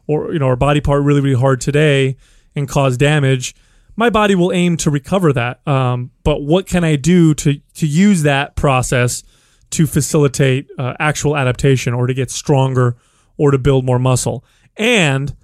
or 0.07 0.33
you 0.33 0.39
know 0.39 0.47
or 0.47 0.57
body 0.57 0.81
part 0.81 1.03
really 1.03 1.21
really 1.21 1.39
hard 1.39 1.61
today 1.61 2.17
and 2.57 2.69
cause 2.69 2.97
damage, 2.97 3.55
my 3.97 4.11
body 4.11 4.35
will 4.35 4.53
aim 4.53 4.77
to 4.79 4.91
recover 4.91 5.33
that. 5.33 5.67
Um, 5.69 6.11
but 6.23 6.43
what 6.43 6.67
can 6.67 6.85
I 6.85 6.97
do 6.97 7.35
to 7.35 7.61
to 7.75 7.87
use 7.87 8.23
that 8.23 8.57
process 8.57 9.23
to 9.71 9.87
facilitate 9.87 10.69
uh, 10.79 10.95
actual 10.99 11.37
adaptation 11.37 11.95
or 11.95 12.07
to 12.07 12.15
get 12.15 12.31
stronger 12.31 12.97
or 13.37 13.51
to 13.51 13.59
build 13.59 13.85
more 13.85 13.99
muscle? 13.99 14.45
And 14.77 15.37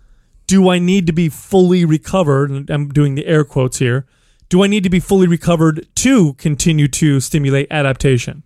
do 0.46 0.68
I 0.68 0.78
need 0.78 1.06
to 1.06 1.12
be 1.12 1.28
fully 1.28 1.84
recovered? 1.84 2.50
And 2.50 2.70
I'm 2.70 2.88
doing 2.88 3.14
the 3.14 3.26
air 3.26 3.44
quotes 3.44 3.78
here. 3.78 4.06
Do 4.50 4.62
I 4.62 4.66
need 4.66 4.84
to 4.84 4.90
be 4.90 5.00
fully 5.00 5.26
recovered 5.26 5.88
to 5.96 6.34
continue 6.34 6.88
to 6.88 7.20
stimulate 7.20 7.68
adaptation? 7.70 8.42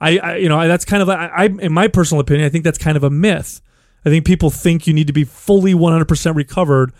I, 0.00 0.18
I 0.18 0.36
you 0.36 0.48
know, 0.48 0.66
that's 0.66 0.86
kind 0.86 1.02
of, 1.02 1.10
I, 1.10 1.26
I, 1.26 1.44
in 1.44 1.72
my 1.72 1.88
personal 1.88 2.20
opinion, 2.20 2.46
I 2.46 2.48
think 2.48 2.64
that's 2.64 2.78
kind 2.78 2.96
of 2.96 3.04
a 3.04 3.10
myth. 3.10 3.60
I 4.06 4.08
think 4.08 4.24
people 4.24 4.50
think 4.50 4.86
you 4.86 4.94
need 4.94 5.08
to 5.08 5.12
be 5.12 5.24
fully 5.24 5.74
100% 5.74 6.34
recovered 6.34 6.92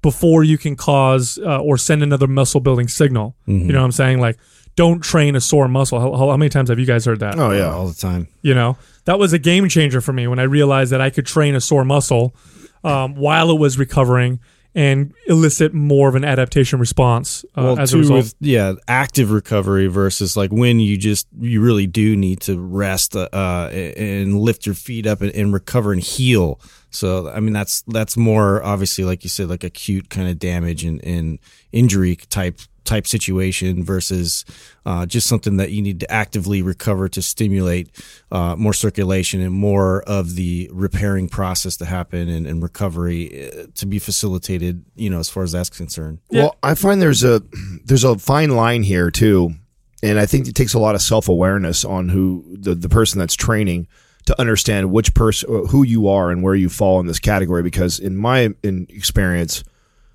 before 0.00 0.44
you 0.44 0.56
can 0.56 0.76
cause 0.76 1.38
uh, 1.44 1.60
or 1.60 1.76
send 1.76 2.02
another 2.02 2.26
muscle 2.26 2.60
building 2.60 2.88
signal. 2.88 3.34
You 3.46 3.72
know 3.72 3.80
what 3.80 3.86
I'm 3.86 3.92
saying? 3.92 4.20
Like, 4.20 4.38
don't 4.76 5.00
train 5.00 5.34
a 5.34 5.40
sore 5.40 5.68
muscle. 5.68 6.00
How, 6.00 6.12
how, 6.12 6.30
how 6.30 6.36
many 6.36 6.48
times 6.48 6.68
have 6.68 6.78
you 6.78 6.86
guys 6.86 7.04
heard 7.04 7.20
that? 7.20 7.38
Oh 7.38 7.52
yeah. 7.52 7.70
all 7.70 7.86
the 7.86 7.94
time 7.94 8.28
You 8.42 8.54
know, 8.54 8.76
that 9.04 9.18
was 9.18 9.32
a 9.32 9.38
game 9.38 9.68
changer 9.68 10.00
for 10.00 10.12
me 10.12 10.26
when 10.26 10.38
I 10.38 10.44
realized 10.44 10.92
that 10.92 11.00
I 11.00 11.10
could 11.10 11.26
train 11.26 11.54
a 11.54 11.60
sore 11.60 11.84
muscle 11.84 12.34
um, 12.82 13.14
while 13.14 13.50
it 13.50 13.58
was 13.58 13.78
recovering 13.78 14.40
and 14.74 15.14
elicit 15.28 15.72
more 15.72 16.08
of 16.08 16.14
an 16.14 16.24
adaptation 16.24 16.78
response 16.80 17.44
uh, 17.56 17.62
well 17.62 17.78
as 17.78 17.94
a 17.94 17.98
result. 17.98 18.18
with 18.18 18.34
yeah 18.40 18.74
active 18.88 19.30
recovery 19.30 19.86
versus 19.86 20.36
like 20.36 20.50
when 20.50 20.80
you 20.80 20.96
just 20.96 21.26
you 21.38 21.60
really 21.60 21.86
do 21.86 22.16
need 22.16 22.40
to 22.40 22.58
rest 22.58 23.14
uh, 23.14 23.28
uh 23.32 23.70
and 23.72 24.38
lift 24.40 24.66
your 24.66 24.74
feet 24.74 25.06
up 25.06 25.20
and, 25.20 25.32
and 25.32 25.52
recover 25.52 25.92
and 25.92 26.02
heal 26.02 26.60
so 26.90 27.28
i 27.30 27.40
mean 27.40 27.52
that's 27.52 27.82
that's 27.88 28.16
more 28.16 28.62
obviously 28.64 29.04
like 29.04 29.22
you 29.22 29.30
said 29.30 29.48
like 29.48 29.64
acute 29.64 30.10
kind 30.10 30.28
of 30.28 30.38
damage 30.38 30.84
and, 30.84 31.02
and 31.04 31.38
injury 31.72 32.16
type 32.16 32.58
type 32.84 33.06
situation 33.06 33.82
versus 33.82 34.44
uh, 34.86 35.06
just 35.06 35.26
something 35.26 35.56
that 35.56 35.70
you 35.72 35.80
need 35.80 36.00
to 36.00 36.10
actively 36.10 36.62
recover 36.62 37.08
to 37.08 37.22
stimulate 37.22 37.90
uh, 38.30 38.54
more 38.56 38.72
circulation 38.72 39.40
and 39.40 39.52
more 39.52 40.02
of 40.02 40.34
the 40.34 40.68
repairing 40.72 41.28
process 41.28 41.76
to 41.76 41.84
happen 41.84 42.28
and, 42.28 42.46
and 42.46 42.62
recovery 42.62 43.50
uh, 43.50 43.66
to 43.74 43.86
be 43.86 43.98
facilitated 43.98 44.84
you 44.94 45.10
know 45.10 45.18
as 45.18 45.28
far 45.28 45.42
as 45.42 45.52
that's 45.52 45.70
concerned 45.70 46.18
Well, 46.30 46.56
I 46.62 46.74
find 46.74 47.00
there's 47.00 47.24
a 47.24 47.42
there's 47.84 48.04
a 48.04 48.18
fine 48.18 48.50
line 48.50 48.82
here 48.82 49.10
too, 49.10 49.54
and 50.02 50.18
I 50.18 50.26
think 50.26 50.48
it 50.48 50.54
takes 50.54 50.74
a 50.74 50.78
lot 50.78 50.94
of 50.94 51.02
self 51.02 51.28
awareness 51.28 51.84
on 51.84 52.08
who 52.08 52.44
the 52.50 52.74
the 52.74 52.88
person 52.88 53.18
that's 53.18 53.34
training 53.34 53.88
to 54.26 54.38
understand 54.40 54.90
which 54.90 55.14
person 55.14 55.66
who 55.68 55.82
you 55.82 56.08
are 56.08 56.30
and 56.30 56.42
where 56.42 56.54
you 56.54 56.68
fall 56.68 57.00
in 57.00 57.06
this 57.06 57.18
category. 57.18 57.62
Because 57.62 57.98
in 57.98 58.16
my 58.16 58.54
in 58.62 58.86
experience, 58.88 59.64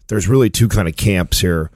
there's 0.08 0.28
really 0.28 0.50
two 0.50 0.68
kind 0.68 0.88
of 0.88 0.96
camps 0.96 1.40
here 1.40 1.72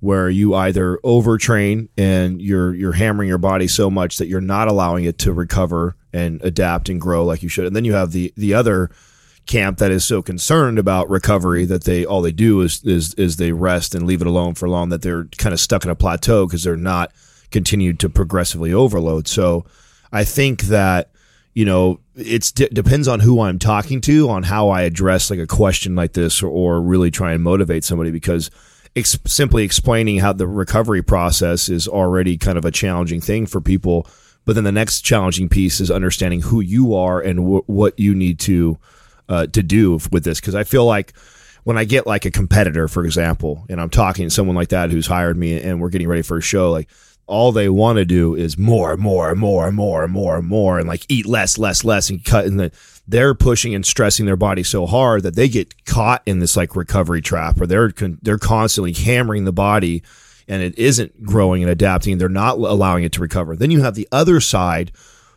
where 0.00 0.30
you 0.30 0.54
either 0.54 0.98
overtrain 1.04 1.88
and 1.96 2.40
you're 2.40 2.74
you're 2.74 2.92
hammering 2.92 3.28
your 3.28 3.38
body 3.38 3.68
so 3.68 3.90
much 3.90 4.16
that 4.16 4.26
you're 4.26 4.40
not 4.40 4.66
allowing 4.66 5.04
it 5.04 5.18
to 5.18 5.32
recover 5.32 5.94
and 6.12 6.42
adapt 6.42 6.88
and 6.88 7.00
grow 7.00 7.24
like 7.24 7.42
you 7.42 7.48
should. 7.48 7.66
And 7.66 7.76
then 7.76 7.84
you 7.84 7.92
have 7.92 8.12
the 8.12 8.32
the 8.36 8.54
other 8.54 8.90
camp 9.46 9.78
that 9.78 9.90
is 9.90 10.04
so 10.04 10.22
concerned 10.22 10.78
about 10.78 11.10
recovery 11.10 11.64
that 11.64 11.84
they 11.84 12.04
all 12.04 12.22
they 12.22 12.32
do 12.32 12.60
is 12.62 12.82
is 12.84 13.14
is 13.14 13.36
they 13.36 13.52
rest 13.52 13.94
and 13.94 14.06
leave 14.06 14.20
it 14.20 14.26
alone 14.26 14.54
for 14.54 14.68
long 14.68 14.88
that 14.88 15.02
they're 15.02 15.24
kind 15.38 15.52
of 15.52 15.60
stuck 15.60 15.84
in 15.84 15.90
a 15.90 15.94
plateau 15.94 16.46
because 16.46 16.64
they're 16.64 16.76
not 16.76 17.12
continued 17.50 17.98
to 18.00 18.08
progressively 18.08 18.72
overload. 18.72 19.28
So 19.28 19.66
I 20.12 20.24
think 20.24 20.62
that 20.62 21.10
you 21.52 21.66
know 21.66 22.00
it 22.16 22.52
d- 22.54 22.68
depends 22.72 23.06
on 23.06 23.20
who 23.20 23.40
I'm 23.42 23.58
talking 23.58 24.00
to 24.02 24.30
on 24.30 24.44
how 24.44 24.70
I 24.70 24.82
address 24.82 25.30
like 25.30 25.40
a 25.40 25.46
question 25.46 25.94
like 25.94 26.14
this 26.14 26.42
or, 26.42 26.48
or 26.48 26.80
really 26.80 27.10
try 27.10 27.32
and 27.32 27.42
motivate 27.42 27.84
somebody 27.84 28.10
because 28.10 28.50
ex- 28.96 29.18
simply 29.26 29.64
explaining 29.64 30.18
how 30.18 30.32
the 30.32 30.46
recovery 30.46 31.02
process 31.02 31.68
is 31.68 31.88
already 31.88 32.36
kind 32.36 32.58
of 32.58 32.64
a 32.64 32.70
challenging 32.70 33.20
thing 33.20 33.46
for 33.46 33.60
people. 33.60 34.06
But 34.44 34.54
then 34.54 34.64
the 34.64 34.72
next 34.72 35.02
challenging 35.02 35.48
piece 35.48 35.80
is 35.80 35.90
understanding 35.90 36.40
who 36.40 36.60
you 36.60 36.94
are 36.94 37.20
and 37.20 37.40
wh- 37.40 37.68
what 37.68 37.98
you 37.98 38.14
need 38.14 38.38
to 38.40 38.78
uh, 39.28 39.46
to 39.48 39.62
do 39.62 40.00
with 40.10 40.24
this. 40.24 40.40
Because 40.40 40.54
I 40.54 40.64
feel 40.64 40.84
like 40.84 41.12
when 41.64 41.78
I 41.78 41.84
get 41.84 42.06
like 42.06 42.24
a 42.24 42.30
competitor, 42.30 42.88
for 42.88 43.04
example, 43.04 43.64
and 43.68 43.80
I'm 43.80 43.90
talking 43.90 44.26
to 44.26 44.34
someone 44.34 44.56
like 44.56 44.70
that 44.70 44.90
who's 44.90 45.06
hired 45.06 45.36
me 45.36 45.60
and 45.60 45.80
we're 45.80 45.90
getting 45.90 46.08
ready 46.08 46.22
for 46.22 46.38
a 46.38 46.42
show, 46.42 46.70
like 46.70 46.88
all 47.26 47.52
they 47.52 47.68
want 47.68 47.98
to 47.98 48.04
do 48.04 48.34
is 48.34 48.58
more, 48.58 48.96
more, 48.96 49.34
more, 49.36 49.70
more, 49.70 50.08
more, 50.08 50.42
more, 50.42 50.78
and 50.78 50.88
like 50.88 51.04
eat 51.08 51.26
less, 51.26 51.58
less, 51.58 51.84
less, 51.84 52.10
and 52.10 52.24
cut. 52.24 52.46
And 52.46 52.58
the, 52.58 52.72
they're 53.10 53.34
pushing 53.34 53.74
and 53.74 53.84
stressing 53.84 54.26
their 54.26 54.36
body 54.36 54.62
so 54.62 54.86
hard 54.86 55.24
that 55.24 55.34
they 55.34 55.48
get 55.48 55.84
caught 55.84 56.22
in 56.26 56.38
this 56.38 56.56
like 56.56 56.76
recovery 56.76 57.20
trap, 57.20 57.60
or 57.60 57.66
they're 57.66 57.92
they're 58.22 58.38
constantly 58.38 58.92
hammering 58.92 59.44
the 59.44 59.52
body, 59.52 60.02
and 60.46 60.62
it 60.62 60.78
isn't 60.78 61.24
growing 61.24 61.62
and 61.62 61.70
adapting. 61.70 62.18
They're 62.18 62.28
not 62.28 62.58
allowing 62.58 63.04
it 63.04 63.12
to 63.12 63.20
recover. 63.20 63.56
Then 63.56 63.70
you 63.70 63.82
have 63.82 63.94
the 63.94 64.08
other 64.12 64.40
side. 64.40 64.92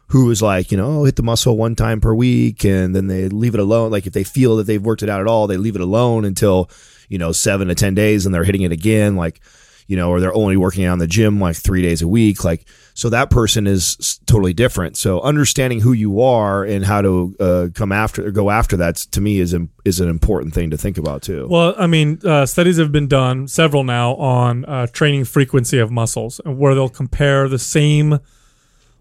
Who 0.07 0.29
is 0.29 0.43
like, 0.43 0.69
you 0.69 0.77
know, 0.77 0.99
oh, 0.99 1.03
hit 1.05 1.15
the 1.15 1.23
muscle 1.23 1.57
one 1.57 1.75
time 1.75 1.99
per 1.99 2.13
week 2.13 2.63
and 2.65 2.95
then 2.95 3.07
they 3.07 3.29
leave 3.29 3.55
it 3.55 3.59
alone. 3.59 3.89
Like 3.89 4.05
if 4.05 4.13
they 4.13 4.23
feel 4.23 4.57
that 4.57 4.67
they've 4.67 4.83
worked 4.83 5.01
it 5.01 5.09
out 5.09 5.21
at 5.21 5.27
all, 5.27 5.47
they 5.47 5.57
leave 5.57 5.75
it 5.75 5.81
alone 5.81 6.23
until, 6.23 6.69
you 7.09 7.17
know, 7.17 7.31
seven 7.31 7.69
to 7.69 7.73
10 7.73 7.95
days 7.95 8.25
and 8.25 8.35
they're 8.35 8.43
hitting 8.43 8.61
it 8.61 8.71
again. 8.71 9.15
Like, 9.15 9.41
you 9.87 9.97
know, 9.97 10.09
or 10.09 10.19
they're 10.19 10.33
only 10.33 10.57
working 10.57 10.83
in 10.83 10.99
the 10.99 11.07
gym 11.07 11.39
like 11.39 11.55
three 11.55 11.81
days 11.81 12.01
a 12.01 12.07
week. 12.07 12.43
Like, 12.43 12.67
so 12.93 13.09
that 13.09 13.29
person 13.29 13.67
is 13.67 14.19
totally 14.25 14.53
different. 14.53 14.97
So 14.97 15.21
understanding 15.21 15.79
who 15.79 15.93
you 15.93 16.21
are 16.21 16.63
and 16.63 16.85
how 16.85 17.01
to 17.01 17.35
uh, 17.39 17.67
come 17.73 17.91
after, 17.91 18.27
or 18.27 18.31
go 18.31 18.49
after 18.49 18.77
that 18.77 18.97
to 18.97 19.21
me 19.21 19.39
is 19.39 19.55
is 19.85 19.99
an 19.99 20.09
important 20.09 20.53
thing 20.53 20.69
to 20.69 20.77
think 20.77 20.97
about 20.97 21.21
too. 21.21 21.47
Well, 21.49 21.75
I 21.77 21.87
mean, 21.87 22.19
uh, 22.23 22.45
studies 22.45 22.77
have 22.77 22.91
been 22.91 23.07
done, 23.07 23.47
several 23.47 23.83
now, 23.83 24.15
on 24.15 24.65
uh, 24.65 24.87
training 24.87 25.25
frequency 25.25 25.79
of 25.79 25.91
muscles, 25.91 26.39
where 26.45 26.75
they'll 26.75 26.89
compare 26.89 27.47
the 27.49 27.59
same 27.59 28.19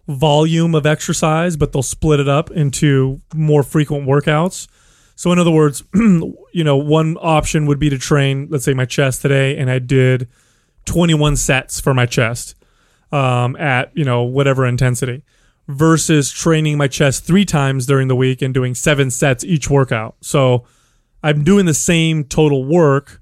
volume 0.09 0.75
of 0.75 0.87
exercise, 0.87 1.57
but 1.57 1.73
they'll 1.73 1.83
split 1.83 2.21
it 2.21 2.29
up 2.29 2.51
into 2.51 3.21
more 3.35 3.63
frequent 3.63 4.07
workouts. 4.07 4.69
So, 5.15 5.31
in 5.33 5.39
other 5.39 5.51
words, 5.51 5.85
you 5.95 6.65
know, 6.65 6.77
one 6.77 7.17
option 7.21 7.67
would 7.67 7.79
be 7.79 7.91
to 7.91 7.99
train, 7.99 8.49
let's 8.51 8.65
say, 8.65 8.75
my 8.75 8.87
chest 8.87 9.23
today, 9.23 9.57
and 9.57 9.71
I 9.71 9.79
did 9.79 10.29
21 10.85 11.37
sets 11.37 11.81
for 11.81 11.95
my 11.95 12.07
chest 12.07 12.55
um, 13.13 13.57
at 13.57 13.91
you 13.97 14.05
know 14.05 14.23
whatever 14.23 14.67
intensity, 14.67 15.23
versus 15.69 16.31
training 16.31 16.79
my 16.79 16.89
chest 16.89 17.25
three 17.25 17.45
times 17.45 17.87
during 17.87 18.09
the 18.09 18.17
week 18.17 18.43
and 18.43 18.53
doing 18.53 18.75
seven 18.75 19.11
sets 19.11 19.45
each 19.45 19.71
workout. 19.71 20.17
So 20.21 20.65
I'm 21.23 21.45
doing 21.45 21.67
the 21.67 21.75
same 21.75 22.25
total 22.25 22.65
work, 22.65 23.21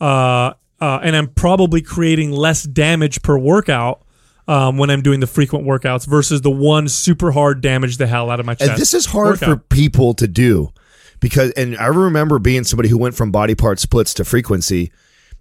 uh, 0.00 0.54
uh, 0.80 1.00
and 1.02 1.16
I'm 1.16 1.28
probably 1.28 1.82
creating 1.82 2.32
less 2.32 2.62
damage 2.62 3.22
per 3.22 3.36
workout 3.36 4.02
um, 4.48 4.78
when 4.78 4.90
I'm 4.90 5.02
doing 5.02 5.20
the 5.20 5.26
frequent 5.26 5.66
workouts 5.66 6.06
versus 6.06 6.40
the 6.40 6.50
one 6.50 6.88
super 6.88 7.32
hard 7.32 7.60
damage 7.60 7.96
the 7.96 8.06
hell 8.06 8.30
out 8.30 8.40
of 8.40 8.46
my 8.46 8.54
chest. 8.54 8.70
And 8.70 8.80
this 8.80 8.94
is 8.94 9.06
hard 9.06 9.38
for 9.38 9.56
people 9.56 10.14
to 10.14 10.28
do 10.28 10.72
because, 11.20 11.50
and 11.52 11.76
I 11.76 11.86
remember 11.86 12.38
being 12.38 12.64
somebody 12.64 12.88
who 12.88 12.98
went 12.98 13.14
from 13.14 13.30
body 13.30 13.54
part 13.54 13.78
splits 13.78 14.14
to 14.14 14.24
frequency. 14.24 14.92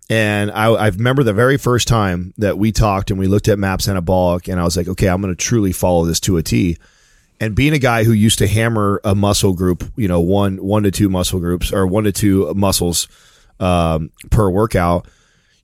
And 0.10 0.52
I, 0.52 0.65
I 0.68 0.88
remember 0.89 1.24
the 1.24 1.34
very 1.34 1.58
first 1.58 1.88
time 1.88 2.34
that 2.38 2.58
we 2.58 2.72
talked 2.72 3.10
and 3.10 3.20
we 3.20 3.28
looked 3.28 3.48
at 3.48 3.58
maps 3.58 3.88
anabolic, 3.88 4.52
and 4.52 4.60
I 4.60 4.63
was 4.63 4.78
like, 4.78 4.88
okay, 4.88 5.08
I'm 5.08 5.22
going 5.22 5.36
to 5.36 5.44
truly 5.44 5.72
follow 5.72 6.06
this 6.06 6.20
to 6.22 6.38
a 6.38 6.44
T. 6.44 6.78
And 7.39 7.56
being 7.56 7.74
a 7.74 7.80
guy 7.80 8.04
who 8.04 8.13
used 8.13 8.38
to 8.39 8.48
hammer 8.48 9.02
a 9.04 9.13
muscle 9.15 9.54
group, 9.54 9.84
you 9.96 10.08
know, 10.08 10.22
one 10.22 10.58
one 10.58 10.84
to 10.84 10.91
two 10.91 11.10
muscle 11.10 11.39
groups 11.39 11.74
or 11.74 11.86
one 11.86 12.06
to 12.06 12.12
two 12.12 12.54
muscles 12.54 13.08
um, 13.60 14.12
per 14.30 14.50
workout, 14.50 15.08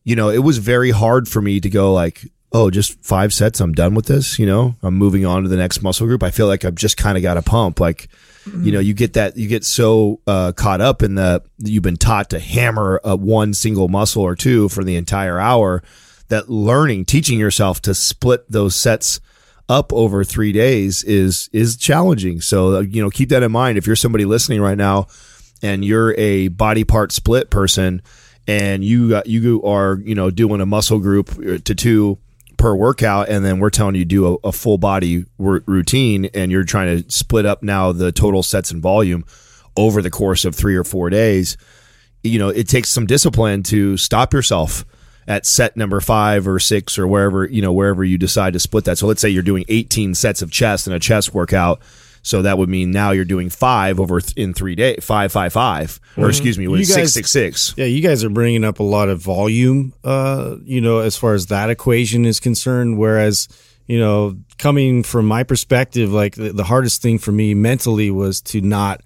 you 0.04 0.16
know, 0.16 0.30
it 0.30 0.40
was 0.40 0.58
very 0.58 0.92
hard 0.92 1.30
for 1.30 1.42
me 1.42 1.60
to 1.60 1.70
go 1.70 1.94
like, 1.94 2.26
oh, 2.52 2.70
just 2.70 3.00
five 3.06 3.32
sets, 3.32 3.62
I'm 3.62 3.74
done 3.74 3.96
with 3.96 4.08
this. 4.08 4.38
You 4.38 4.48
know, 4.48 4.76
I'm 4.82 4.96
moving 4.96 5.26
on 5.26 5.44
to 5.44 5.50
the 5.50 5.56
next 5.56 5.82
muscle 5.82 6.08
group. 6.08 6.24
I 6.24 6.32
feel 6.32 6.48
like 6.48 6.66
I've 6.66 6.76
just 6.76 6.98
kind 6.98 7.18
of 7.18 7.24
got 7.24 7.38
a 7.38 7.42
pump. 7.42 7.80
Like, 7.80 8.10
you 8.46 8.72
know, 8.72 8.80
you 8.80 8.94
get 8.94 9.14
that, 9.14 9.38
you 9.38 9.48
get 9.48 9.64
so 9.64 10.20
uh, 10.26 10.52
caught 10.54 10.82
up 10.82 11.04
in 11.04 11.16
the, 11.16 11.44
you've 11.60 11.84
been 11.84 11.98
taught 11.98 12.30
to 12.32 12.40
hammer 12.40 13.00
a 13.04 13.16
one 13.16 13.54
single 13.54 13.88
muscle 13.88 14.24
or 14.24 14.36
two 14.36 14.68
for 14.70 14.84
the 14.84 14.96
entire 14.96 15.40
hour 15.40 15.84
that 16.30 16.50
learning, 16.50 17.06
teaching 17.06 17.38
yourself 17.38 17.82
to 17.84 17.94
split 17.94 18.50
those 18.50 18.76
sets 18.76 19.20
up 19.70 19.94
over 19.94 20.24
three 20.24 20.52
days 20.52 21.04
is 21.04 21.50
is 21.54 21.78
challenging. 21.78 22.42
So 22.42 22.78
uh, 22.78 22.80
you 22.82 23.02
know, 23.02 23.10
keep 23.10 23.30
that 23.30 23.44
in 23.44 23.52
mind. 23.52 23.78
If 23.78 23.88
you're 23.88 23.96
somebody 23.96 24.26
listening 24.26 24.62
right 24.62 24.78
now, 24.78 25.08
and 25.62 25.86
you're 25.86 26.14
a 26.18 26.50
body 26.50 26.84
part 26.84 27.12
split 27.12 27.50
person, 27.50 28.02
and 28.48 28.84
you 28.84 29.10
got, 29.10 29.28
you 29.28 29.64
are 29.64 30.00
you 30.04 30.16
know 30.16 30.32
doing 30.32 30.62
a 30.62 30.66
muscle 30.66 31.00
group 31.00 31.32
uh, 31.38 31.60
to 31.64 31.76
two 31.76 32.18
per 32.62 32.76
workout, 32.76 33.28
and 33.28 33.44
then 33.44 33.60
we're 33.60 33.72
telling 33.72 33.96
you 33.96 34.06
do 34.06 34.36
a, 34.36 34.48
a 34.50 34.52
full 34.52 34.78
body 34.78 35.26
r- 35.44 35.64
routine, 35.66 36.26
and 36.34 36.52
you're 36.52 36.64
trying 36.64 37.04
to 37.04 37.12
split 37.12 37.46
up 37.46 37.64
now 37.64 37.92
the 37.92 38.12
total 38.12 38.44
sets 38.44 38.70
and 38.70 38.82
volume 38.82 39.26
over 39.76 40.02
the 40.02 40.12
course 40.12 40.46
of 40.46 40.54
three 40.54 40.76
or 40.76 40.84
four 40.84 41.10
days. 41.10 41.58
You 42.24 42.38
know, 42.38 42.50
it 42.50 42.68
takes 42.68 42.90
some 42.90 43.08
discipline 43.08 43.64
to 43.64 43.98
stop 43.98 44.32
yourself 44.32 44.86
at 45.28 45.48
set 45.48 45.76
number 45.76 46.00
five 46.02 46.48
or 46.48 46.60
six 46.60 47.00
or 47.00 47.08
wherever 47.08 47.46
you 47.46 47.62
know 47.62 47.74
wherever 47.74 48.04
you 48.04 48.18
decide 48.18 48.54
to 48.54 48.60
split 48.60 48.86
that. 48.86 49.00
So 49.00 49.08
let's 49.08 49.22
say 49.22 49.30
you're 49.30 49.44
doing 49.44 49.66
18 49.68 50.14
sets 50.14 50.44
of 50.44 50.52
chest 50.52 50.86
in 50.86 50.94
a 50.94 51.00
chest 51.00 51.34
workout. 51.34 51.82
So 52.24 52.44
that 52.44 52.58
would 52.58 52.70
mean 52.70 52.92
now 52.92 53.12
you're 53.12 53.26
doing 53.26 53.50
five 53.50 54.00
over 54.00 54.22
th- 54.22 54.38
in 54.38 54.54
three 54.54 54.76
days, 54.76 55.04
five, 55.04 55.32
five, 55.32 55.54
five, 55.54 56.00
or 56.18 56.30
excuse 56.30 56.58
me, 56.58 56.68
with 56.68 56.86
six, 56.86 57.14
six, 57.14 57.32
six. 57.32 57.74
Yeah, 57.78 57.86
you 57.86 58.02
guys 58.02 58.24
are 58.24 58.30
bringing 58.30 58.64
up 58.64 58.80
a 58.80 58.84
lot 58.84 59.10
of 59.10 59.20
volume, 59.20 59.94
uh, 60.04 60.58
you 60.64 60.82
know, 60.82 61.00
as 61.00 61.18
far 61.18 61.34
as 61.34 61.48
that 61.48 61.70
equation 61.70 62.26
is 62.26 62.40
concerned. 62.40 62.98
Whereas, 62.98 63.48
you 63.88 64.00
know, 64.00 64.38
coming 64.60 65.02
from 65.04 65.26
my 65.26 65.44
perspective, 65.44 66.14
like 66.14 66.36
the, 66.36 66.54
the 66.54 66.64
hardest 66.64 67.02
thing 67.02 67.18
for 67.18 67.32
me 67.32 67.56
mentally 67.56 68.12
was 68.12 68.40
to 68.42 68.62
not 68.62 69.02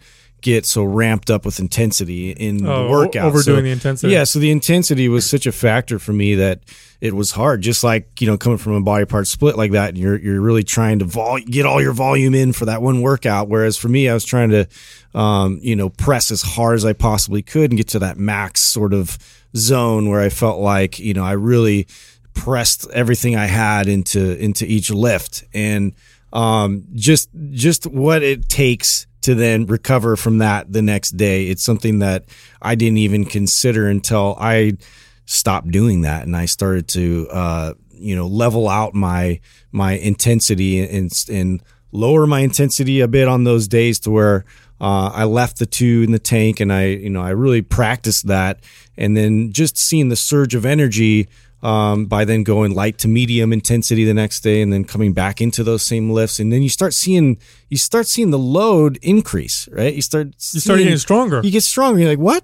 get 0.46 0.64
so 0.64 0.84
ramped 0.84 1.32
up 1.32 1.44
with 1.44 1.60
intensity 1.60 2.30
in 2.30 2.64
Oh, 2.66 2.84
the 2.84 2.90
workout. 2.92 3.26
overdoing 3.26 3.58
So- 3.58 3.62
the 3.64 3.70
intensity. 3.72 4.14
Yeah, 4.14 4.26
so 4.26 4.38
the 4.38 4.52
intensity 4.52 5.10
was 5.10 5.28
such 5.28 5.48
a 5.48 5.52
factor 5.52 5.98
for 5.98 6.14
me 6.14 6.36
that 6.36 6.60
it 7.02 7.16
was 7.16 7.32
hard. 7.32 7.62
Just 7.64 7.84
like 7.84 8.22
you 8.22 8.28
know, 8.28 8.38
coming 8.38 8.60
from 8.60 8.74
a 8.74 8.82
body 8.82 9.06
part 9.06 9.26
split 9.28 9.58
like 9.58 9.72
that, 9.72 9.90
and 9.90 9.98
you're 9.98 10.20
you're 10.20 10.40
really 10.40 10.64
trying 10.64 11.00
to 11.00 11.06
vol- 11.06 11.40
get 11.40 11.66
all 11.66 11.82
your 11.82 11.94
volume 11.94 12.36
in 12.36 12.54
for 12.54 12.66
that 12.66 12.82
one 12.84 13.02
workout. 13.02 13.50
Whereas 13.50 13.76
for 13.76 13.90
me, 13.90 14.08
I 14.08 14.14
was 14.14 14.24
trying 14.24 14.52
to, 14.52 14.68
um, 15.16 15.60
you 15.64 15.76
know, 15.76 15.90
press 15.90 16.30
as 16.30 16.44
hard 16.44 16.76
as 16.76 16.86
I 16.86 16.94
possibly 16.94 17.42
could 17.42 17.72
and 17.72 17.78
get 17.78 17.88
to 17.90 18.00
that 18.00 18.18
max 18.18 18.62
sort 18.62 18.94
of 18.94 19.18
zone 19.58 20.10
where 20.10 20.22
I 20.22 20.30
felt 20.30 20.60
like 20.60 21.00
you 21.00 21.14
know 21.16 21.24
I 21.24 21.32
really 21.34 21.88
pressed 22.36 22.88
everything 22.92 23.36
I 23.36 23.46
had 23.48 23.88
into 23.88 24.38
into 24.38 24.66
each 24.66 24.92
lift 24.92 25.44
and 25.54 25.94
um, 26.34 26.84
just 26.94 27.30
just 27.52 27.88
what 27.88 28.22
it 28.22 28.50
takes 28.50 29.08
to 29.26 29.34
then 29.34 29.66
recover 29.66 30.16
from 30.16 30.38
that 30.38 30.72
the 30.72 30.84
next 30.84 31.18
day. 31.18 31.48
It's 31.48 31.64
something 31.64 31.98
that 32.00 32.26
I 32.62 32.76
didn't 32.76 33.00
even 33.00 33.26
consider 33.26 33.88
until 33.88 34.38
I 34.40 34.78
stopped 35.26 35.72
doing 35.72 36.02
that 36.02 36.28
and 36.28 36.38
I 36.38 36.46
started 36.46 36.88
to 36.90 37.28
uh, 37.32 37.74
you 37.90 38.16
know 38.16 38.28
level 38.28 38.70
out 38.70 38.94
my 38.94 39.40
my 39.72 39.94
intensity 39.94 40.80
and 40.80 41.12
and 41.28 41.64
lower 41.92 42.28
my 42.28 42.42
intensity 42.42 43.00
a 43.00 43.08
bit 43.08 43.28
on 43.28 43.46
those 43.46 43.68
days 43.68 44.00
to 44.02 44.12
where 44.12 44.46
uh, 44.80 45.10
I 45.12 45.24
left 45.24 45.58
the 45.58 45.66
two 45.66 46.04
in 46.04 46.12
the 46.12 46.20
tank 46.20 46.60
and 46.60 46.72
I 46.72 46.86
you 46.86 47.10
know 47.10 47.24
I 47.24 47.32
really 47.32 47.64
practiced 47.64 48.28
that 48.28 48.60
and 48.96 49.18
then 49.18 49.52
just 49.52 49.76
seeing 49.76 50.10
the 50.10 50.16
surge 50.16 50.54
of 50.54 50.68
energy 50.68 51.28
um, 51.66 52.06
by 52.06 52.26
then 52.26 52.44
going 52.44 52.76
light 52.76 53.00
to 53.00 53.08
medium 53.08 53.52
intensity 53.52 54.06
the 54.06 54.14
next 54.14 54.42
day 54.42 54.62
and 54.62 54.72
then 54.72 54.84
coming 54.84 55.14
back 55.14 55.42
into 55.42 55.64
those 55.64 55.82
same 55.82 56.12
lifts. 56.12 56.40
And 56.40 56.54
then 56.54 56.62
you 56.62 56.70
start 56.70 56.94
seeing 56.94 57.40
you 57.70 57.78
start 57.78 58.06
seeing 58.08 58.30
the 58.30 58.38
load 58.38 59.00
increase 59.02 59.68
right? 59.72 59.94
You 59.94 60.04
start 60.04 60.28
You 60.54 60.60
start 60.60 60.80
getting 60.80 60.98
stronger. 60.98 61.42
you 61.44 61.52
get 61.52 61.64
stronger. 61.64 62.00
You're 62.00 62.10
like 62.10 62.20
what? 62.20 62.44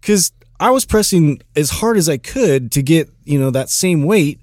Because 0.00 0.32
i 0.60 0.70
was 0.70 0.84
pressing 0.84 1.40
as 1.56 1.70
hard 1.70 1.96
as 1.96 2.08
i 2.08 2.16
could 2.16 2.70
to 2.70 2.82
get 2.82 3.10
you 3.24 3.38
know 3.40 3.50
that 3.50 3.68
same 3.68 4.04
weight 4.04 4.38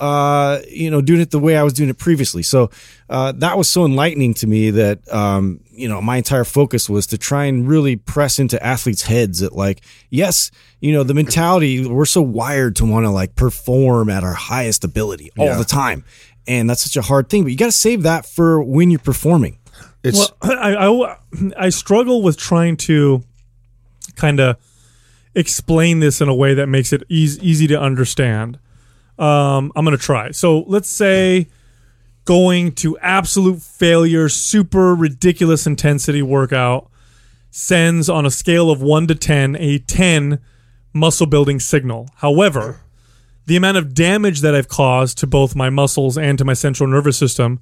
uh, 0.00 0.58
you 0.68 0.90
know, 0.90 1.00
doing 1.00 1.20
it 1.20 1.30
the 1.30 1.38
way 1.38 1.56
I 1.56 1.62
was 1.62 1.72
doing 1.72 1.88
it 1.88 1.98
previously. 1.98 2.42
So 2.42 2.70
uh, 3.08 3.32
that 3.36 3.56
was 3.56 3.68
so 3.68 3.84
enlightening 3.84 4.34
to 4.34 4.46
me 4.46 4.70
that 4.70 5.12
um, 5.12 5.60
you 5.70 5.88
know 5.88 6.00
my 6.02 6.16
entire 6.16 6.44
focus 6.44 6.88
was 6.90 7.06
to 7.08 7.18
try 7.18 7.44
and 7.44 7.68
really 7.68 7.96
press 7.96 8.38
into 8.38 8.60
athletes' 8.64 9.02
heads 9.02 9.40
that 9.40 9.54
like, 9.54 9.82
yes, 10.10 10.50
you 10.80 10.92
know, 10.92 11.02
the 11.04 11.14
mentality 11.14 11.86
we're 11.86 12.04
so 12.04 12.22
wired 12.22 12.76
to 12.76 12.84
want 12.84 13.04
to 13.04 13.10
like 13.10 13.34
perform 13.36 14.10
at 14.10 14.24
our 14.24 14.34
highest 14.34 14.82
ability 14.84 15.30
all 15.38 15.46
Yeah. 15.46 15.56
the 15.58 15.64
time, 15.64 16.04
and 16.48 16.68
that's 16.68 16.82
such 16.82 16.96
a 16.96 17.02
hard 17.02 17.28
thing. 17.28 17.44
But 17.44 17.52
you 17.52 17.58
got 17.58 17.66
to 17.66 17.72
save 17.72 18.02
that 18.02 18.26
for 18.26 18.62
when 18.62 18.90
you're 18.90 18.98
performing. 19.00 19.58
It's 20.02 20.18
Well, 20.18 20.36
I, 20.58 20.74
I, 20.74 21.16
I 21.66 21.68
struggle 21.68 22.22
with 22.22 22.36
trying 22.36 22.76
to 22.78 23.22
kind 24.16 24.40
of 24.40 24.56
explain 25.34 26.00
this 26.00 26.20
in 26.20 26.28
a 26.28 26.34
way 26.34 26.54
that 26.54 26.66
makes 26.68 26.92
it 26.92 27.02
easy, 27.08 27.40
easy 27.48 27.66
to 27.68 27.80
understand. 27.80 28.58
Um, 29.18 29.72
I'm 29.76 29.84
to 29.84 29.96
try. 29.96 30.30
So 30.30 30.60
let's 30.60 30.88
say 30.88 31.48
going 32.24 32.72
to 32.72 32.98
absolute 32.98 33.60
failure, 33.60 34.28
super 34.28 34.94
ridiculous 34.94 35.66
intensity 35.66 36.22
workout 36.22 36.90
sends 37.50 38.08
on 38.08 38.24
a 38.24 38.30
scale 38.30 38.70
of 38.70 38.80
1 38.80 39.06
to 39.08 39.14
10 39.14 39.56
a 39.56 39.78
10 39.78 40.40
muscle 40.92 41.26
building 41.26 41.60
signal. 41.60 42.08
However, 42.16 42.80
the 43.46 43.56
amount 43.56 43.76
of 43.76 43.94
damage 43.94 44.40
that 44.40 44.54
I've 44.54 44.68
caused 44.68 45.18
to 45.18 45.26
both 45.26 45.56
my 45.56 45.68
muscles 45.68 46.16
and 46.16 46.38
to 46.38 46.44
my 46.44 46.54
central 46.54 46.88
nervous 46.88 47.18
system 47.18 47.60